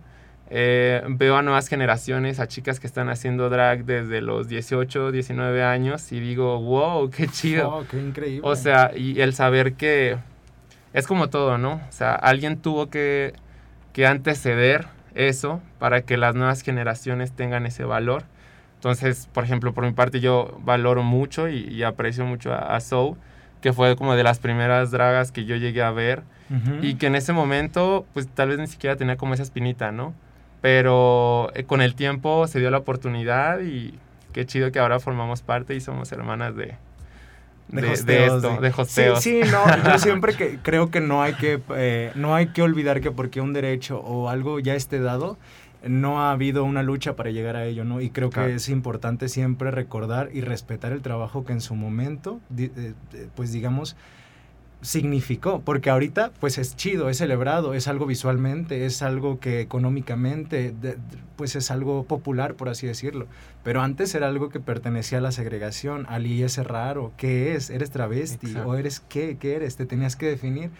eh, 0.48 1.02
veo 1.08 1.36
a 1.36 1.42
nuevas 1.42 1.66
generaciones, 1.66 2.38
a 2.38 2.46
chicas 2.46 2.78
que 2.78 2.86
están 2.86 3.08
haciendo 3.08 3.50
drag 3.50 3.84
desde 3.84 4.20
los 4.20 4.46
18, 4.46 5.10
19 5.10 5.64
años 5.64 6.12
y 6.12 6.20
digo, 6.20 6.60
wow, 6.60 7.10
qué 7.10 7.26
chido. 7.26 7.68
Oh, 7.68 7.84
qué 7.90 7.98
increíble. 7.98 8.48
O 8.48 8.54
sea, 8.54 8.92
y 8.94 9.20
el 9.20 9.34
saber 9.34 9.74
que 9.74 10.18
es 10.92 11.08
como 11.08 11.30
todo, 11.30 11.58
¿no? 11.58 11.82
O 11.88 11.92
sea, 11.92 12.14
alguien 12.14 12.58
tuvo 12.58 12.88
que, 12.90 13.34
que 13.92 14.06
anteceder 14.06 14.86
eso 15.16 15.60
para 15.80 16.02
que 16.02 16.16
las 16.16 16.36
nuevas 16.36 16.62
generaciones 16.62 17.32
tengan 17.32 17.66
ese 17.66 17.82
valor. 17.82 18.22
Entonces, 18.78 19.28
por 19.32 19.42
ejemplo, 19.42 19.74
por 19.74 19.84
mi 19.84 19.90
parte 19.92 20.20
yo 20.20 20.56
valoro 20.62 21.02
mucho 21.02 21.48
y, 21.48 21.82
aprecio 21.82 22.24
mucho 22.24 22.52
a, 22.52 22.76
a 22.76 22.80
Soul, 22.80 23.16
que 23.60 23.72
fue 23.72 23.96
como 23.96 24.14
de 24.14 24.22
las 24.22 24.38
primeras 24.38 24.92
dragas 24.92 25.32
que 25.32 25.44
yo 25.44 25.56
llegué 25.56 25.82
a 25.82 25.90
ver 25.90 26.22
y 26.80 26.94
que 26.94 27.06
en 27.08 27.14
ese 27.16 27.32
momento 27.32 28.06
pues 28.14 28.26
tal 28.28 28.48
vez 28.50 28.58
ni 28.58 28.68
siquiera 28.68 28.96
tenía 28.96 29.16
como 29.16 29.34
esa 29.34 29.42
espinita, 29.42 29.90
¿no? 29.92 30.14
Pero 30.62 31.50
eh, 31.54 31.64
con 31.64 31.82
el 31.82 31.94
tiempo 31.94 32.46
se 32.46 32.60
dio 32.60 32.70
la 32.70 32.78
oportunidad 32.78 33.60
y 33.60 33.94
qué 34.32 34.46
chido 34.46 34.70
que 34.72 34.78
ahora 34.78 34.98
formamos 35.00 35.42
parte 35.42 35.74
y 35.74 35.80
somos 35.80 36.10
hermanas 36.12 36.54
de, 36.56 36.76
de, 37.68 37.82
de, 37.82 37.88
hosteos, 37.92 38.44
esto, 38.44 38.60
de- 38.60 38.68
de 38.68 38.74
hosteos. 38.76 39.20
Sí, 39.22 39.42
sí, 39.42 39.50
no, 39.50 39.90
yo 39.90 39.98
siempre 39.98 40.34
que 40.34 40.58
creo 40.62 40.90
que 40.90 41.00
no 41.00 41.22
hay 41.22 41.34
que 41.34 41.60
eh, 41.76 42.12
no 42.14 42.34
hay 42.34 42.46
que 42.46 42.62
olvidar 42.62 43.00
que 43.00 43.10
porque 43.10 43.40
un 43.40 43.52
derecho 43.52 43.98
o 44.00 44.28
algo 44.28 44.58
ya 44.60 44.74
esté 44.74 45.00
dado 45.00 45.36
no 45.86 46.20
ha 46.22 46.32
habido 46.32 46.64
una 46.64 46.82
lucha 46.82 47.14
para 47.16 47.30
llegar 47.30 47.56
a 47.56 47.64
ello, 47.64 47.84
¿no? 47.84 48.00
Y 48.00 48.10
creo 48.10 48.30
que 48.30 48.54
es 48.56 48.68
importante 48.68 49.28
siempre 49.28 49.70
recordar 49.70 50.30
y 50.32 50.40
respetar 50.40 50.92
el 50.92 51.02
trabajo 51.02 51.44
que 51.44 51.52
en 51.52 51.60
su 51.60 51.74
momento, 51.76 52.40
eh, 52.56 52.70
eh, 53.14 53.28
pues 53.36 53.52
digamos, 53.52 53.96
significó, 54.80 55.60
porque 55.62 55.90
ahorita 55.90 56.30
pues 56.38 56.56
es 56.56 56.76
chido, 56.76 57.08
es 57.08 57.18
celebrado, 57.18 57.74
es 57.74 57.88
algo 57.88 58.06
visualmente, 58.06 58.86
es 58.86 59.02
algo 59.02 59.40
que 59.40 59.60
económicamente, 59.60 60.72
de- 60.80 60.96
pues 61.34 61.56
es 61.56 61.70
algo 61.72 62.04
popular, 62.04 62.54
por 62.54 62.68
así 62.68 62.86
decirlo. 62.86 63.26
Pero 63.64 63.82
antes 63.82 64.14
era 64.14 64.28
algo 64.28 64.50
que 64.50 64.60
pertenecía 64.60 65.18
a 65.18 65.20
la 65.20 65.32
segregación, 65.32 66.06
al 66.08 66.26
ese 66.26 66.62
raro, 66.62 67.12
¿qué 67.16 67.54
es? 67.54 67.70
¿Eres 67.70 67.90
travesti? 67.90 68.46
Exacto. 68.46 68.68
¿O 68.70 68.74
eres 68.76 69.00
qué? 69.00 69.36
¿Qué 69.38 69.56
eres? 69.56 69.76
Te 69.76 69.84
tenías 69.84 70.14
que 70.14 70.26
definir. 70.26 70.70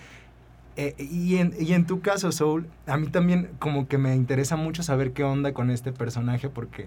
Eh, 0.80 0.94
y, 0.96 1.38
en, 1.38 1.54
y 1.58 1.72
en 1.72 1.86
tu 1.86 2.00
caso, 2.00 2.30
Soul, 2.30 2.68
a 2.86 2.96
mí 2.96 3.08
también 3.08 3.50
como 3.58 3.88
que 3.88 3.98
me 3.98 4.14
interesa 4.14 4.54
mucho 4.54 4.84
saber 4.84 5.10
qué 5.10 5.24
onda 5.24 5.52
con 5.52 5.72
este 5.72 5.90
personaje 5.90 6.48
porque 6.48 6.86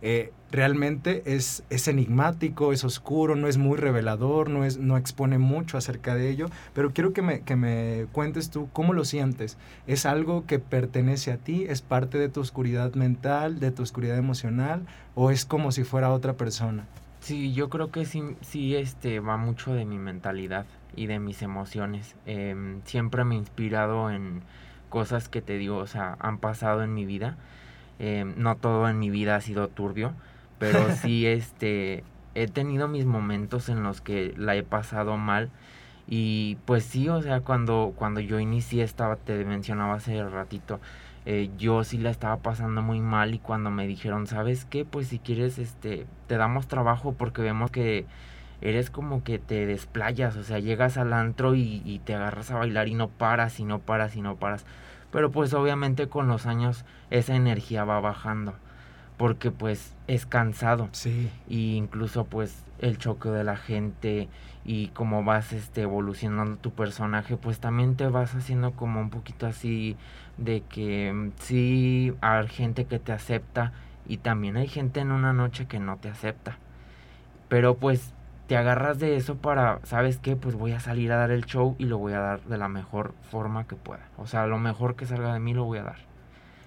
eh, 0.00 0.32
realmente 0.52 1.24
es, 1.26 1.64
es 1.68 1.88
enigmático, 1.88 2.72
es 2.72 2.84
oscuro, 2.84 3.34
no 3.34 3.48
es 3.48 3.58
muy 3.58 3.78
revelador, 3.78 4.48
no, 4.48 4.64
es, 4.64 4.78
no 4.78 4.96
expone 4.96 5.38
mucho 5.38 5.76
acerca 5.76 6.14
de 6.14 6.30
ello, 6.30 6.50
pero 6.72 6.92
quiero 6.92 7.12
que 7.12 7.22
me, 7.22 7.40
que 7.40 7.56
me 7.56 8.06
cuentes 8.12 8.48
tú 8.48 8.68
cómo 8.72 8.92
lo 8.92 9.04
sientes. 9.04 9.58
¿Es 9.88 10.06
algo 10.06 10.46
que 10.46 10.60
pertenece 10.60 11.32
a 11.32 11.36
ti? 11.36 11.66
¿Es 11.68 11.82
parte 11.82 12.18
de 12.18 12.28
tu 12.28 12.38
oscuridad 12.38 12.94
mental, 12.94 13.58
de 13.58 13.72
tu 13.72 13.82
oscuridad 13.82 14.18
emocional? 14.18 14.86
¿O 15.16 15.32
es 15.32 15.44
como 15.44 15.72
si 15.72 15.82
fuera 15.82 16.12
otra 16.12 16.34
persona? 16.34 16.86
Sí, 17.18 17.52
yo 17.52 17.68
creo 17.70 17.90
que 17.90 18.04
sí, 18.04 18.22
sí 18.40 18.76
este, 18.76 19.18
va 19.18 19.36
mucho 19.36 19.74
de 19.74 19.84
mi 19.84 19.98
mentalidad 19.98 20.64
y 20.96 21.06
de 21.06 21.18
mis 21.18 21.42
emociones. 21.42 22.16
Em, 22.26 22.82
siempre 22.84 23.24
me 23.24 23.34
he 23.34 23.38
inspirado 23.38 24.10
en 24.10 24.42
cosas 24.88 25.28
que 25.28 25.42
te 25.42 25.58
digo, 25.58 25.78
o 25.78 25.86
sea, 25.86 26.16
han 26.20 26.38
pasado 26.38 26.82
en 26.82 26.94
mi 26.94 27.04
vida. 27.04 27.36
Em, 27.98 28.34
no 28.36 28.56
todo 28.56 28.88
en 28.88 28.98
mi 28.98 29.10
vida 29.10 29.36
ha 29.36 29.40
sido 29.40 29.68
turbio, 29.68 30.14
pero 30.58 30.90
sí 30.94 31.26
este, 31.26 32.04
he 32.34 32.48
tenido 32.48 32.88
mis 32.88 33.06
momentos 33.06 33.68
en 33.68 33.82
los 33.82 34.00
que 34.00 34.34
la 34.36 34.56
he 34.56 34.62
pasado 34.62 35.16
mal. 35.16 35.50
Y 36.08 36.58
pues 36.66 36.84
sí, 36.84 37.08
o 37.08 37.22
sea, 37.22 37.40
cuando, 37.40 37.94
cuando 37.96 38.20
yo 38.20 38.40
inicié 38.40 38.82
estaba, 38.82 39.16
te 39.16 39.44
mencionaba 39.44 39.94
hace 39.94 40.22
ratito, 40.24 40.80
eh, 41.24 41.50
yo 41.56 41.84
sí 41.84 41.98
la 41.98 42.10
estaba 42.10 42.38
pasando 42.38 42.82
muy 42.82 43.00
mal 43.00 43.34
y 43.34 43.38
cuando 43.38 43.70
me 43.70 43.86
dijeron, 43.86 44.26
¿sabes 44.26 44.64
qué? 44.64 44.84
Pues 44.84 45.08
si 45.08 45.18
quieres, 45.20 45.58
este, 45.58 46.06
te 46.26 46.36
damos 46.36 46.66
trabajo 46.66 47.12
porque 47.12 47.42
vemos 47.42 47.70
que 47.70 48.06
eres 48.62 48.90
como 48.90 49.22
que 49.24 49.38
te 49.38 49.66
desplayas, 49.66 50.36
o 50.36 50.42
sea, 50.44 50.58
llegas 50.58 50.96
al 50.96 51.12
antro 51.12 51.54
y, 51.54 51.82
y 51.84 51.98
te 52.00 52.14
agarras 52.14 52.50
a 52.50 52.58
bailar 52.58 52.88
y 52.88 52.94
no 52.94 53.08
paras 53.08 53.60
y 53.60 53.64
no 53.64 53.78
paras 53.80 54.16
y 54.16 54.22
no 54.22 54.36
paras. 54.36 54.64
Pero 55.10 55.30
pues 55.30 55.52
obviamente 55.52 56.08
con 56.08 56.28
los 56.28 56.46
años 56.46 56.84
esa 57.10 57.34
energía 57.36 57.84
va 57.84 58.00
bajando 58.00 58.54
porque 59.18 59.50
pues 59.50 59.94
es 60.06 60.24
cansado 60.26 60.88
Sí. 60.92 61.30
y 61.48 61.76
incluso 61.76 62.24
pues 62.24 62.64
el 62.78 62.96
choque 62.98 63.28
de 63.28 63.44
la 63.44 63.56
gente 63.56 64.28
y 64.64 64.88
cómo 64.88 65.22
vas 65.22 65.52
este 65.52 65.82
evolucionando 65.82 66.56
tu 66.56 66.70
personaje 66.72 67.36
pues 67.36 67.60
también 67.60 67.94
te 67.94 68.06
vas 68.08 68.34
haciendo 68.34 68.72
como 68.72 69.00
un 69.00 69.10
poquito 69.10 69.46
así 69.46 69.96
de 70.38 70.62
que 70.62 71.12
mm, 71.12 71.32
sí 71.38 72.14
hay 72.22 72.48
gente 72.48 72.86
que 72.86 72.98
te 72.98 73.12
acepta 73.12 73.72
y 74.08 74.16
también 74.16 74.56
hay 74.56 74.66
gente 74.66 75.00
en 75.00 75.12
una 75.12 75.32
noche 75.32 75.66
que 75.66 75.78
no 75.78 75.98
te 75.98 76.08
acepta 76.08 76.56
pero 77.48 77.76
pues 77.76 78.14
te 78.52 78.58
agarras 78.58 78.98
de 78.98 79.16
eso 79.16 79.36
para 79.36 79.80
sabes 79.84 80.18
qué 80.18 80.36
pues 80.36 80.56
voy 80.56 80.72
a 80.72 80.80
salir 80.80 81.10
a 81.10 81.16
dar 81.16 81.30
el 81.30 81.46
show 81.46 81.74
y 81.78 81.86
lo 81.86 81.96
voy 81.96 82.12
a 82.12 82.18
dar 82.18 82.42
de 82.42 82.58
la 82.58 82.68
mejor 82.68 83.14
forma 83.30 83.66
que 83.66 83.76
pueda 83.76 84.06
o 84.18 84.26
sea 84.26 84.46
lo 84.46 84.58
mejor 84.58 84.94
que 84.94 85.06
salga 85.06 85.32
de 85.32 85.40
mí 85.40 85.54
lo 85.54 85.64
voy 85.64 85.78
a 85.78 85.84
dar 85.84 85.96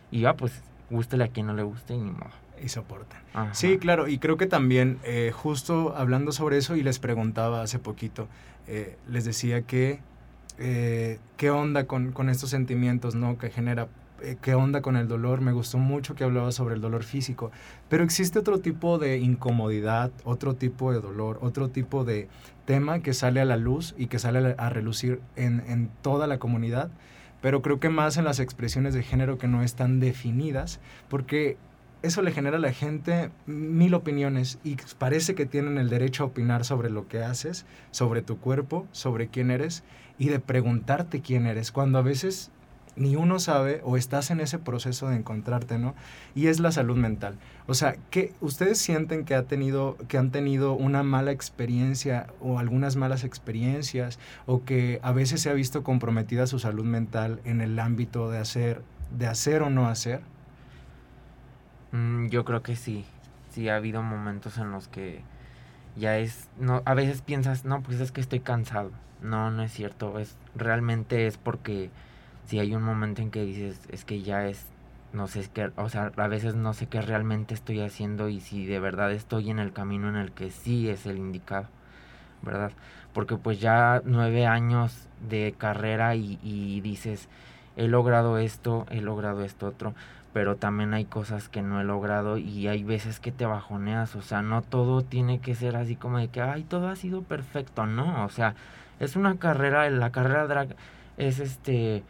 y 0.10 0.22
ya 0.22 0.34
pues 0.34 0.64
gústele 0.90 1.26
a 1.26 1.28
quien 1.28 1.46
no 1.46 1.54
le 1.54 1.62
guste 1.62 1.94
y 1.94 2.00
ni 2.00 2.10
modo 2.10 2.32
Y 2.60 2.70
soportan. 2.70 3.22
Ajá. 3.36 3.54
Sí, 3.54 3.78
claro, 3.78 4.08
y 4.08 4.18
creo 4.18 4.36
que 4.36 4.48
también, 4.48 4.98
eh, 5.04 5.32
justo 5.32 5.94
hablando 5.96 6.32
sobre 6.32 6.58
eso, 6.58 6.76
y 6.76 6.82
les 6.82 6.98
preguntaba 6.98 7.62
hace 7.62 7.78
poquito, 7.78 8.28
eh, 8.66 8.98
les 9.08 9.24
decía 9.24 9.62
que, 9.62 10.00
eh, 10.58 11.20
¿qué 11.38 11.52
onda 11.52 11.86
con, 11.86 12.14
con 12.14 12.30
estos 12.30 12.50
sentimientos, 12.50 13.14
no? 13.14 13.38
Que 13.38 13.52
genera, 13.52 13.90
¿qué 14.42 14.56
onda 14.56 14.82
con 14.82 14.96
el 14.98 15.08
dolor? 15.08 15.42
Me 15.42 15.52
gustó 15.52 15.78
mucho 15.78 16.16
que 16.16 16.24
hablaba 16.24 16.52
sobre 16.52 16.76
el 16.76 16.82
dolor 16.82 17.04
físico, 17.04 17.52
pero 17.90 18.04
existe 18.04 18.40
otro 18.40 18.60
tipo 18.60 18.98
de 18.98 19.18
incomodidad, 19.18 20.12
otro 20.24 20.56
tipo 20.56 20.92
de 20.92 21.00
dolor, 21.00 21.40
otro 21.42 21.70
tipo 21.70 22.04
de 22.04 22.28
tema 22.66 23.00
que 23.00 23.14
sale 23.14 23.42
a 23.42 23.46
la 23.46 23.58
luz 23.58 23.94
y 23.98 24.08
que 24.08 24.20
sale 24.20 24.56
a, 24.58 24.66
a 24.66 24.70
relucir 24.70 25.22
en, 25.36 25.64
en 25.68 25.90
toda 26.02 26.28
la 26.28 26.40
comunidad, 26.40 26.90
pero 27.42 27.62
creo 27.62 27.80
que 27.80 27.90
más 27.90 28.18
en 28.18 28.26
las 28.26 28.40
expresiones 28.40 28.94
de 28.94 29.04
género 29.04 29.38
que 29.38 29.48
no 29.48 29.64
están 29.64 30.00
definidas, 30.00 30.80
porque 31.10 31.58
eso 32.06 32.22
le 32.22 32.32
genera 32.32 32.58
a 32.58 32.60
la 32.60 32.72
gente 32.72 33.32
mil 33.46 33.94
opiniones 33.94 34.60
y 34.64 34.78
parece 34.98 35.34
que 35.34 35.46
tienen 35.46 35.78
el 35.78 35.90
derecho 35.90 36.24
a 36.24 36.28
opinar 36.28 36.64
sobre 36.64 36.90
lo 36.90 37.08
que 37.08 37.24
haces, 37.24 37.66
sobre 37.92 38.22
tu 38.22 38.38
cuerpo, 38.38 38.88
sobre 38.92 39.28
quién 39.28 39.50
eres 39.50 39.84
y 40.18 40.30
de 40.30 40.40
preguntarte 40.40 41.22
quién 41.22 41.46
eres, 41.46 41.72
cuando 41.72 41.98
a 41.98 42.04
veces 42.04 42.52
ni 42.96 43.16
uno 43.16 43.40
sabe 43.40 43.82
o 43.84 43.98
estás 43.98 44.32
en 44.32 44.40
ese 44.40 44.60
proceso 44.60 45.10
de 45.10 45.18
encontrarte, 45.18 45.78
¿no? 45.78 45.96
Y 46.34 46.48
es 46.48 46.60
la 46.60 46.72
salud 46.72 46.98
mental. 46.98 47.36
O 47.68 47.74
sea, 47.74 47.96
que 48.10 48.34
ustedes 48.42 48.78
sienten 48.78 49.26
que 49.26 49.36
ha 49.36 49.44
tenido 49.44 49.98
que 50.08 50.18
han 50.18 50.32
tenido 50.32 50.74
una 50.74 51.04
mala 51.04 51.32
experiencia 51.32 52.28
o 52.40 52.60
algunas 52.60 52.96
malas 52.96 53.24
experiencias 53.24 54.20
o 54.46 54.64
que 54.64 55.00
a 55.04 55.12
veces 55.12 55.42
se 55.42 55.50
ha 55.50 55.54
visto 55.54 55.84
comprometida 55.84 56.48
su 56.48 56.60
salud 56.60 56.86
mental 56.86 57.40
en 57.46 57.62
el 57.62 57.80
ámbito 57.80 58.30
de 58.30 58.40
hacer 58.40 58.82
de 59.12 59.28
hacer 59.28 59.62
o 59.62 59.70
no 59.70 59.88
hacer? 59.88 60.22
Mm, 61.92 62.28
yo 62.28 62.46
creo 62.46 62.62
que 62.62 62.76
sí. 62.76 63.06
Sí, 63.50 63.70
ha 63.70 63.78
habido 63.78 64.02
momentos 64.04 64.58
en 64.58 64.72
los 64.72 64.88
que 64.88 65.22
ya 65.96 66.18
es. 66.18 66.50
no 66.60 66.82
A 66.86 66.94
veces 66.94 67.22
piensas, 67.22 67.66
no, 67.66 67.82
pues 67.82 68.00
es 68.00 68.12
que 68.12 68.22
estoy 68.22 68.42
cansado. 68.42 68.92
No, 69.22 69.50
no 69.52 69.64
es 69.64 69.72
cierto. 69.72 70.20
Es, 70.20 70.36
realmente 70.56 71.28
es 71.28 71.38
porque 71.38 71.90
si 72.48 72.60
hay 72.60 72.76
un 72.76 72.84
momento 72.84 73.22
en 73.22 73.32
que 73.32 73.44
dices, 73.44 73.80
es 73.90 74.06
que 74.06 74.22
ya 74.22 74.48
es. 74.48 74.66
No 75.14 75.28
sé, 75.28 75.40
es 75.42 75.50
que, 75.50 75.72
o 75.78 75.90
sea, 75.90 76.12
a 76.18 76.28
veces 76.28 76.56
no 76.56 76.74
sé 76.74 76.88
qué 76.88 77.02
realmente 77.02 77.54
estoy 77.54 77.80
haciendo 77.82 78.28
y 78.30 78.42
si 78.42 78.66
de 78.66 78.80
verdad 78.80 79.12
estoy 79.14 79.50
en 79.50 79.60
el 79.60 79.72
camino 79.72 80.10
en 80.10 80.18
el 80.18 80.32
que 80.32 80.52
sí 80.52 80.90
es 80.90 81.06
el 81.06 81.18
indicado. 81.18 81.68
¿verdad? 82.42 82.72
Porque 83.14 83.38
pues 83.38 83.60
ya 83.60 84.02
nueve 84.06 84.46
años 84.46 85.08
de 85.28 85.56
carrera 85.58 86.16
y, 86.16 86.40
y 86.44 86.82
dices, 86.82 87.28
he 87.76 87.88
logrado 87.88 88.38
esto, 88.38 88.86
he 88.92 89.02
logrado 89.02 89.44
esto 89.44 89.68
otro, 89.68 89.94
pero 90.34 90.56
también 90.58 90.94
hay 90.94 91.06
cosas 91.06 91.50
que 91.50 91.62
no 91.62 91.82
he 91.82 91.84
logrado 91.84 92.38
y 92.38 92.68
hay 92.68 92.84
veces 92.84 93.20
que 93.20 93.32
te 93.32 93.46
bajoneas, 93.46 94.16
o 94.16 94.22
sea, 94.22 94.42
no 94.42 94.62
todo 94.62 95.02
tiene 95.02 95.40
que 95.40 95.56
ser 95.56 95.76
así 95.76 95.96
como 95.96 96.20
de 96.20 96.28
que, 96.30 96.42
ay, 96.42 96.64
todo 96.64 96.90
ha 96.90 96.96
sido 96.96 97.24
perfecto, 97.24 97.86
no, 97.86 98.26
o 98.26 98.30
sea, 98.30 98.56
es 99.00 99.16
una 99.16 99.38
carrera, 99.38 99.90
la 99.90 100.12
carrera 100.12 100.48
drag 100.48 100.76
es 101.18 101.40
este, 101.40 102.04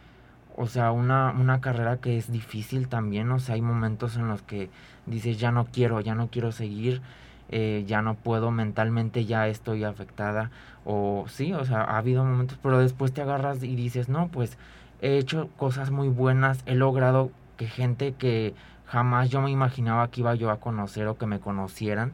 o 0.56 0.66
sea, 0.66 0.90
una, 0.92 1.32
una 1.38 1.60
carrera 1.60 1.98
que 1.98 2.16
es 2.16 2.30
difícil 2.30 2.88
también, 2.88 3.30
o 3.30 3.38
sea, 3.38 3.54
hay 3.54 3.62
momentos 3.62 4.16
en 4.16 4.28
los 4.28 4.42
que 4.42 4.70
dices, 5.06 5.38
ya 5.38 5.52
no 5.52 5.66
quiero, 5.66 6.00
ya 6.00 6.14
no 6.14 6.28
quiero 6.28 6.52
seguir, 6.52 7.02
eh, 7.48 7.84
ya 7.86 8.02
no 8.02 8.14
puedo, 8.14 8.50
mentalmente 8.50 9.24
ya 9.24 9.48
estoy 9.48 9.84
afectada, 9.84 10.50
o 10.84 11.26
sí, 11.28 11.52
o 11.52 11.64
sea, 11.64 11.82
ha 11.82 11.98
habido 11.98 12.24
momentos, 12.24 12.58
pero 12.62 12.78
después 12.78 13.12
te 13.12 13.22
agarras 13.22 13.62
y 13.62 13.76
dices, 13.76 14.08
no, 14.08 14.28
pues 14.28 14.58
he 15.00 15.18
hecho 15.18 15.48
cosas 15.56 15.90
muy 15.90 16.08
buenas, 16.08 16.62
he 16.66 16.74
logrado 16.74 17.30
que 17.56 17.66
gente 17.66 18.12
que 18.12 18.54
jamás 18.86 19.30
yo 19.30 19.40
me 19.40 19.50
imaginaba 19.50 20.08
que 20.08 20.20
iba 20.20 20.34
yo 20.34 20.50
a 20.50 20.60
conocer 20.60 21.06
o 21.08 21.18
que 21.18 21.26
me 21.26 21.40
conocieran. 21.40 22.12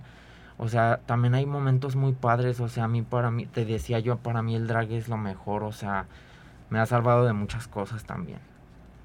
O 0.58 0.68
sea, 0.68 1.00
también 1.06 1.34
hay 1.34 1.46
momentos 1.46 1.96
muy 1.96 2.12
padres, 2.12 2.60
o 2.60 2.68
sea, 2.68 2.84
a 2.84 2.88
mí 2.88 3.02
para 3.02 3.30
mí, 3.30 3.46
te 3.46 3.64
decía 3.64 3.98
yo, 3.98 4.16
para 4.18 4.42
mí 4.42 4.54
el 4.54 4.66
drag 4.66 4.92
es 4.92 5.08
lo 5.08 5.16
mejor, 5.16 5.64
o 5.64 5.72
sea, 5.72 6.06
me 6.72 6.78
ha 6.78 6.86
salvado 6.86 7.26
de 7.26 7.34
muchas 7.34 7.68
cosas 7.68 8.04
también. 8.04 8.38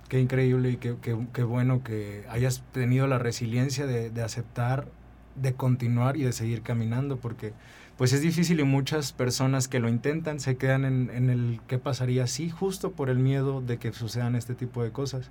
Qué 0.08 0.22
increíble 0.22 0.70
y 0.70 0.78
qué, 0.78 0.96
qué, 1.02 1.18
qué 1.34 1.44
bueno 1.44 1.84
que 1.84 2.24
hayas 2.30 2.64
tenido 2.72 3.08
la 3.08 3.20
resiliencia 3.20 3.86
de, 3.86 4.10
de, 4.10 4.24
aceptar, 4.24 4.88
de 5.36 5.54
continuar 5.54 6.16
y 6.16 6.24
de 6.24 6.32
seguir 6.32 6.62
caminando, 6.62 7.18
porque 7.18 7.52
pues 7.98 8.14
es 8.14 8.22
difícil 8.22 8.62
y 8.62 8.64
muchas 8.64 9.12
personas 9.12 9.68
que 9.68 9.80
lo 9.80 9.90
intentan 9.90 10.40
se 10.40 10.56
quedan 10.56 10.86
en, 10.86 11.10
en 11.10 11.30
el 11.30 11.60
qué 11.68 11.78
pasaría 11.78 12.26
si, 12.28 12.50
justo 12.50 12.94
por 12.94 13.10
el 13.10 13.20
miedo 13.20 13.60
de 13.60 13.78
que 13.80 13.92
sucedan 13.92 14.38
este 14.38 14.56
tipo 14.56 14.82
de 14.82 14.92
cosas. 14.92 15.30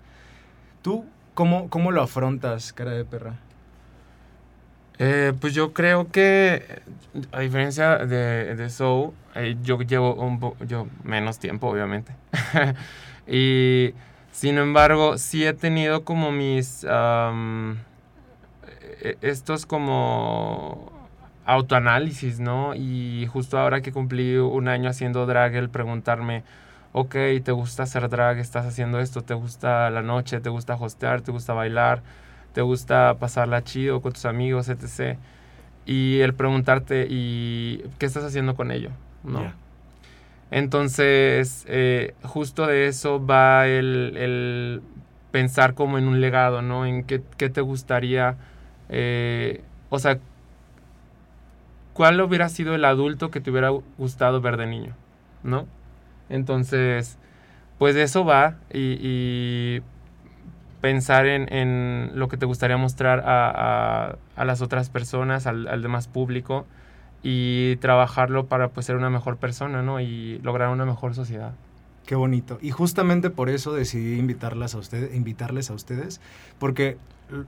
¿Tú 0.83 1.07
cómo, 1.33 1.71
cómo 1.71 1.91
lo 1.91 2.03
afrontas, 2.03 2.75
cara 2.75 2.91
de 2.91 3.07
perra? 3.07 3.39
Eh, 4.99 5.33
pues 5.41 5.55
yo 5.55 5.73
creo 5.73 6.11
que, 6.11 6.81
a 7.33 7.41
diferencia 7.41 7.99
de, 7.99 8.55
de 8.55 8.71
Soul, 8.71 9.13
eh, 9.35 9.57
yo 9.63 9.79
llevo 9.81 10.15
un 10.15 10.41
po 10.41 10.57
yo 10.67 10.87
menos 11.05 11.39
tiempo, 11.39 11.69
obviamente. 11.69 12.13
y 13.27 13.95
sin 14.33 14.59
embargo, 14.59 15.19
sí 15.19 15.45
he 15.45 15.53
tenido 15.53 16.05
como 16.05 16.33
mis. 16.33 16.85
Um, 16.85 17.77
estos 19.21 19.67
como 19.67 20.93
autoanálisis, 21.45 22.41
¿no? 22.41 22.75
Y 22.75 23.27
justo 23.27 23.59
ahora 23.59 23.81
que 23.81 23.93
cumplí 23.93 24.37
un 24.37 24.69
año 24.69 24.91
haciendo 24.91 25.27
drag, 25.27 25.55
el 25.55 25.69
preguntarme 25.71 26.43
ok, 26.93 27.15
te 27.45 27.53
gusta 27.53 27.83
hacer 27.83 28.09
drag, 28.09 28.39
estás 28.39 28.65
haciendo 28.65 29.01
esto, 29.01 29.23
te 29.23 29.35
gusta 29.35 29.91
la 29.91 30.01
noche, 30.03 30.41
te 30.41 30.49
gusta 30.49 30.75
hostear, 30.77 31.21
te 31.21 31.31
gusta 31.31 31.53
bailar, 31.53 32.03
te 32.57 32.63
gusta 32.63 33.19
pasarla 33.19 33.63
chido 33.65 34.01
con 34.01 34.15
tus 34.15 34.25
amigos, 34.25 34.71
etc. 34.71 35.19
Y 35.85 36.21
el 36.21 36.33
preguntarte, 36.33 37.07
¿y 37.07 37.83
qué 37.99 38.07
estás 38.07 38.25
haciendo 38.25 38.55
con 38.55 38.71
ello? 38.71 38.89
¿No? 39.25 39.41
Yeah. 39.41 39.55
Entonces, 40.51 41.67
eh, 41.69 42.15
justo 42.23 42.67
de 42.67 42.87
eso 42.87 43.23
va 43.23 43.67
el, 43.67 44.17
el, 44.17 44.83
pensar 45.33 45.75
como 45.75 45.99
en 45.99 46.09
un 46.09 46.23
legado, 46.23 46.63
¿no? 46.63 46.87
En 46.87 47.05
qué, 47.05 47.21
qué 47.37 47.51
te 47.51 47.61
gustaría, 47.61 48.39
eh, 48.89 49.61
o 49.91 49.99
sea, 49.99 50.19
¿cuál 51.93 52.19
hubiera 52.23 52.49
sido 52.49 52.75
el 52.75 52.87
adulto 52.87 53.31
que 53.31 53.43
te 53.43 53.51
hubiera 53.51 53.69
gustado 53.99 54.41
ver 54.41 54.57
de 54.57 54.67
niño? 54.67 54.95
¿No? 55.43 55.67
Entonces, 56.31 57.19
pues 57.77 57.95
de 57.95 58.05
eso 58.05 58.25
va 58.25 58.57
y, 58.73 58.97
y 58.99 59.83
pensar 60.81 61.27
en, 61.27 61.53
en, 61.53 62.11
lo 62.15 62.29
que 62.29 62.37
te 62.37 62.47
gustaría 62.47 62.77
mostrar 62.77 63.21
a, 63.21 63.51
a, 63.51 64.17
a 64.37 64.45
las 64.45 64.63
otras 64.63 64.91
personas, 64.91 65.47
al, 65.47 65.67
al, 65.69 65.83
demás 65.83 66.09
público 66.09 66.67
y 67.23 67.77
trabajarlo 67.77 68.47
para 68.47 68.69
pues 68.69 68.87
ser 68.87 68.97
una 68.97 69.11
mejor 69.11 69.37
persona, 69.37 69.83
¿no? 69.83 70.01
Y 70.01 70.39
lograr 70.41 70.69
una 70.69 70.85
mejor 70.85 71.15
sociedad. 71.15 71.53
Qué 72.07 72.15
bonito. 72.15 72.59
Y 72.63 72.71
justamente 72.71 73.31
por 73.31 73.51
eso 73.51 73.75
decidí 73.75 74.19
invitarlas 74.19 74.75
a 74.75 74.79
ustedes, 74.79 75.15
invitarles 75.15 75.71
a 75.71 75.75
ustedes, 75.75 76.21
porque 76.59 76.99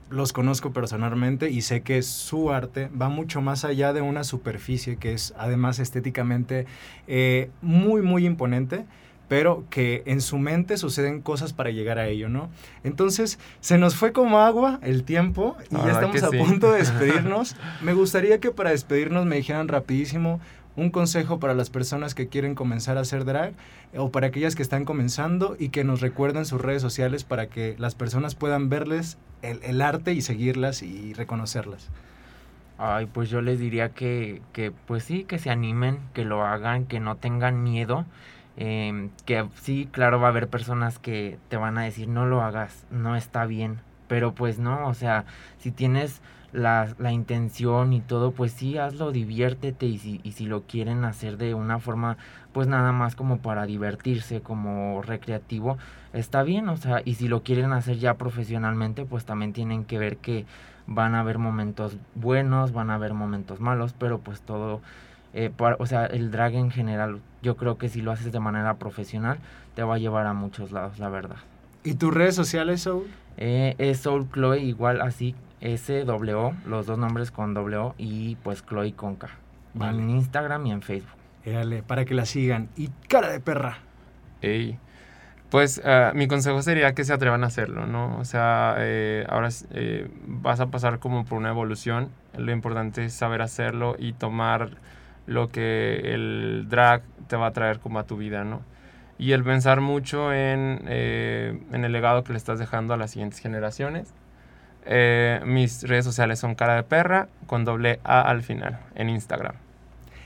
los 0.09 0.33
conozco 0.33 0.73
personalmente 0.73 1.49
y 1.49 1.61
sé 1.61 1.81
que 1.81 2.01
su 2.01 2.51
arte 2.51 2.89
va 2.89 3.07
mucho 3.07 3.39
más 3.41 3.63
allá 3.63 3.93
de 3.93 4.01
una 4.01 4.25
superficie 4.25 4.97
que 4.97 5.13
es 5.13 5.33
además 5.37 5.79
estéticamente 5.79 6.65
eh, 7.07 7.49
muy, 7.61 8.01
muy 8.01 8.25
imponente 8.25 8.85
pero 9.29 9.63
que 9.69 10.03
en 10.05 10.19
su 10.19 10.37
mente 10.37 10.75
suceden 10.75 11.21
cosas 11.21 11.53
para 11.53 11.69
llegar 11.69 11.99
a 11.99 12.07
ello, 12.07 12.27
¿no? 12.27 12.49
Entonces, 12.83 13.39
se 13.61 13.77
nos 13.77 13.95
fue 13.95 14.11
como 14.11 14.39
agua 14.39 14.79
el 14.81 15.03
tiempo 15.03 15.55
y 15.69 15.75
ya 15.75 15.91
estamos 15.91 16.21
a 16.23 16.29
sí. 16.29 16.37
punto 16.37 16.71
de 16.71 16.79
despedirnos. 16.79 17.55
Me 17.81 17.93
gustaría 17.93 18.39
que 18.39 18.51
para 18.51 18.71
despedirnos 18.71 19.25
me 19.25 19.37
dijeran 19.37 19.67
rapidísimo 19.67 20.41
un 20.75 20.89
consejo 20.89 21.39
para 21.39 21.53
las 21.53 21.69
personas 21.69 22.15
que 22.15 22.27
quieren 22.27 22.55
comenzar 22.55 22.97
a 22.97 23.01
hacer 23.01 23.23
drag 23.23 23.53
o 23.95 24.11
para 24.11 24.27
aquellas 24.27 24.55
que 24.55 24.63
están 24.63 24.83
comenzando 24.83 25.55
y 25.59 25.69
que 25.69 25.83
nos 25.83 26.01
recuerden 26.01 26.45
sus 26.45 26.59
redes 26.59 26.81
sociales 26.81 27.23
para 27.23 27.47
que 27.47 27.75
las 27.77 27.95
personas 27.95 28.35
puedan 28.35 28.69
verles 28.69 29.17
el, 29.41 29.61
el 29.63 29.81
arte 29.81 30.13
y 30.13 30.21
seguirlas 30.21 30.81
y 30.81 31.13
reconocerlas. 31.13 31.89
Ay, 32.81 33.07
pues 33.07 33.29
yo 33.29 33.41
les 33.41 33.59
diría 33.59 33.89
que, 33.89 34.41
que, 34.53 34.71
pues 34.71 35.03
sí, 35.03 35.25
que 35.25 35.37
se 35.37 35.49
animen, 35.49 35.99
que 36.13 36.23
lo 36.23 36.45
hagan, 36.45 36.85
que 36.85 37.01
no 37.01 37.17
tengan 37.17 37.61
miedo. 37.61 38.05
Eh, 38.61 39.09
que 39.25 39.47
sí, 39.61 39.87
claro, 39.89 40.19
va 40.19 40.27
a 40.27 40.31
haber 40.31 40.49
personas 40.49 40.99
que 40.99 41.39
te 41.47 41.55
van 41.55 41.77
a 41.77 41.83
decir, 41.83 42.09
no 42.09 42.25
lo 42.25 42.41
hagas, 42.41 42.85
no 42.91 43.15
está 43.15 43.45
bien. 43.45 43.79
Pero 44.09 44.35
pues 44.35 44.59
no, 44.59 44.87
o 44.87 44.93
sea, 44.93 45.23
si 45.59 45.71
tienes 45.71 46.21
la, 46.51 46.93
la, 46.97 47.13
intención 47.13 47.93
y 47.93 48.01
todo, 48.01 48.31
pues 48.31 48.51
sí, 48.51 48.77
hazlo, 48.77 49.11
diviértete 49.13 49.85
y 49.85 49.97
si, 49.97 50.19
y 50.23 50.33
si 50.33 50.45
lo 50.45 50.63
quieren 50.63 51.05
hacer 51.05 51.37
de 51.37 51.53
una 51.53 51.79
forma, 51.79 52.17
pues 52.51 52.67
nada 52.67 52.91
más 52.91 53.15
como 53.15 53.37
para 53.37 53.65
divertirse, 53.65 54.41
como 54.41 55.01
recreativo, 55.03 55.77
está 56.11 56.43
bien, 56.43 56.67
o 56.69 56.75
sea, 56.75 57.01
y 57.05 57.15
si 57.15 57.27
lo 57.27 57.43
quieren 57.43 57.71
hacer 57.71 57.97
ya 57.97 58.15
profesionalmente, 58.15 59.05
pues 59.05 59.25
también 59.25 59.53
tienen 59.53 59.85
que 59.85 59.99
ver 59.99 60.17
que 60.17 60.45
van 60.87 61.15
a 61.15 61.21
haber 61.21 61.37
momentos 61.37 61.97
buenos, 62.15 62.73
van 62.73 62.89
a 62.89 62.95
haber 62.95 63.13
momentos 63.13 63.59
malos, 63.61 63.93
pero 63.97 64.19
pues 64.19 64.41
todo, 64.41 64.81
eh, 65.33 65.51
para, 65.55 65.75
o 65.79 65.85
sea, 65.85 66.05
el 66.05 66.31
drag 66.31 66.55
en 66.55 66.71
general, 66.71 67.19
yo 67.41 67.55
creo 67.57 67.77
que 67.77 67.89
si 67.89 68.01
lo 68.01 68.11
haces 68.11 68.31
de 68.31 68.39
manera 68.39 68.75
profesional, 68.75 69.39
te 69.75 69.83
va 69.83 69.95
a 69.95 69.97
llevar 69.97 70.25
a 70.25 70.33
muchos 70.33 70.71
lados, 70.71 70.99
la 70.99 71.09
verdad. 71.09 71.37
¿Y 71.83 71.95
tus 71.95 72.13
redes 72.13 72.35
sociales, 72.35 72.81
Soul? 72.81 73.07
Eh, 73.37 73.75
es 73.77 73.99
Soul 73.99 74.29
Chloe, 74.31 74.59
igual 74.59 75.01
así, 75.01 75.35
S-W, 75.61 76.53
los 76.65 76.85
dos 76.85 76.97
nombres 76.97 77.31
con 77.31 77.53
W 77.53 77.93
y 77.97 78.35
pues 78.37 78.65
Chloe 78.65 78.93
con 78.93 79.15
K. 79.15 79.29
Vale. 79.73 80.01
En 80.01 80.09
Instagram 80.09 80.65
y 80.67 80.71
en 80.71 80.81
Facebook. 80.81 81.17
Dale, 81.45 81.83
para 81.83 82.05
que 82.05 82.13
la 82.13 82.25
sigan. 82.25 82.69
Y 82.75 82.89
cara 83.07 83.29
de 83.29 83.39
perra. 83.39 83.79
Ey. 84.41 84.77
Pues 85.49 85.81
uh, 85.83 86.15
mi 86.15 86.27
consejo 86.27 86.61
sería 86.61 86.93
que 86.93 87.03
se 87.03 87.13
atrevan 87.13 87.43
a 87.43 87.47
hacerlo, 87.47 87.87
¿no? 87.87 88.17
O 88.19 88.25
sea, 88.25 88.75
eh, 88.77 89.25
ahora 89.29 89.49
eh, 89.71 90.07
vas 90.27 90.59
a 90.59 90.67
pasar 90.67 90.99
como 90.99 91.25
por 91.25 91.39
una 91.39 91.49
evolución. 91.49 92.09
Lo 92.37 92.51
importante 92.51 93.05
es 93.05 93.13
saber 93.13 93.41
hacerlo 93.41 93.95
y 93.97 94.13
tomar 94.13 94.77
lo 95.29 95.49
que 95.49 96.13
el 96.13 96.65
drag 96.69 97.03
te 97.27 97.35
va 97.35 97.47
a 97.47 97.53
traer 97.53 97.79
como 97.79 97.99
a 97.99 98.03
tu 98.03 98.17
vida, 98.17 98.43
¿no? 98.43 98.61
Y 99.17 99.33
el 99.33 99.43
pensar 99.43 99.79
mucho 99.79 100.33
en, 100.33 100.81
eh, 100.87 101.61
en 101.71 101.85
el 101.85 101.91
legado 101.91 102.23
que 102.23 102.33
le 102.33 102.37
estás 102.37 102.57
dejando 102.57 102.93
a 102.93 102.97
las 102.97 103.11
siguientes 103.11 103.39
generaciones. 103.39 104.13
Eh, 104.85 105.41
mis 105.45 105.83
redes 105.83 106.05
sociales 106.05 106.39
son 106.39 106.55
cara 106.55 106.75
de 106.75 106.83
perra 106.83 107.27
con 107.45 107.63
doble 107.63 107.99
A 108.03 108.21
al 108.21 108.41
final 108.41 108.79
en 108.95 109.09
Instagram. 109.09 109.55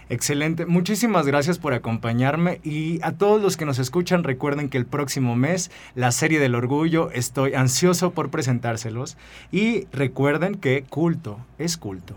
Excelente, 0.09 0.65
muchísimas 0.65 1.25
gracias 1.25 1.59
por 1.59 1.73
acompañarme 1.73 2.59
y 2.63 2.99
a 3.03 3.13
todos 3.13 3.41
los 3.41 3.57
que 3.57 3.65
nos 3.65 3.79
escuchan 3.79 4.23
recuerden 4.23 4.69
que 4.69 4.77
el 4.77 4.85
próximo 4.85 5.35
mes 5.35 5.71
la 5.95 6.11
serie 6.11 6.39
del 6.39 6.55
orgullo 6.55 7.09
estoy 7.11 7.55
ansioso 7.55 8.11
por 8.11 8.29
presentárselos 8.29 9.17
y 9.51 9.87
recuerden 9.91 10.55
que 10.55 10.83
culto 10.87 11.39
es 11.57 11.77
culto. 11.77 12.15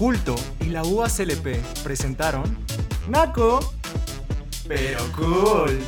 Culto 0.00 0.34
y 0.60 0.70
la 0.70 0.82
UACLP 0.82 1.58
presentaron 1.84 2.56
Naco, 3.10 3.60
pero 4.66 4.98
cool. 5.14 5.78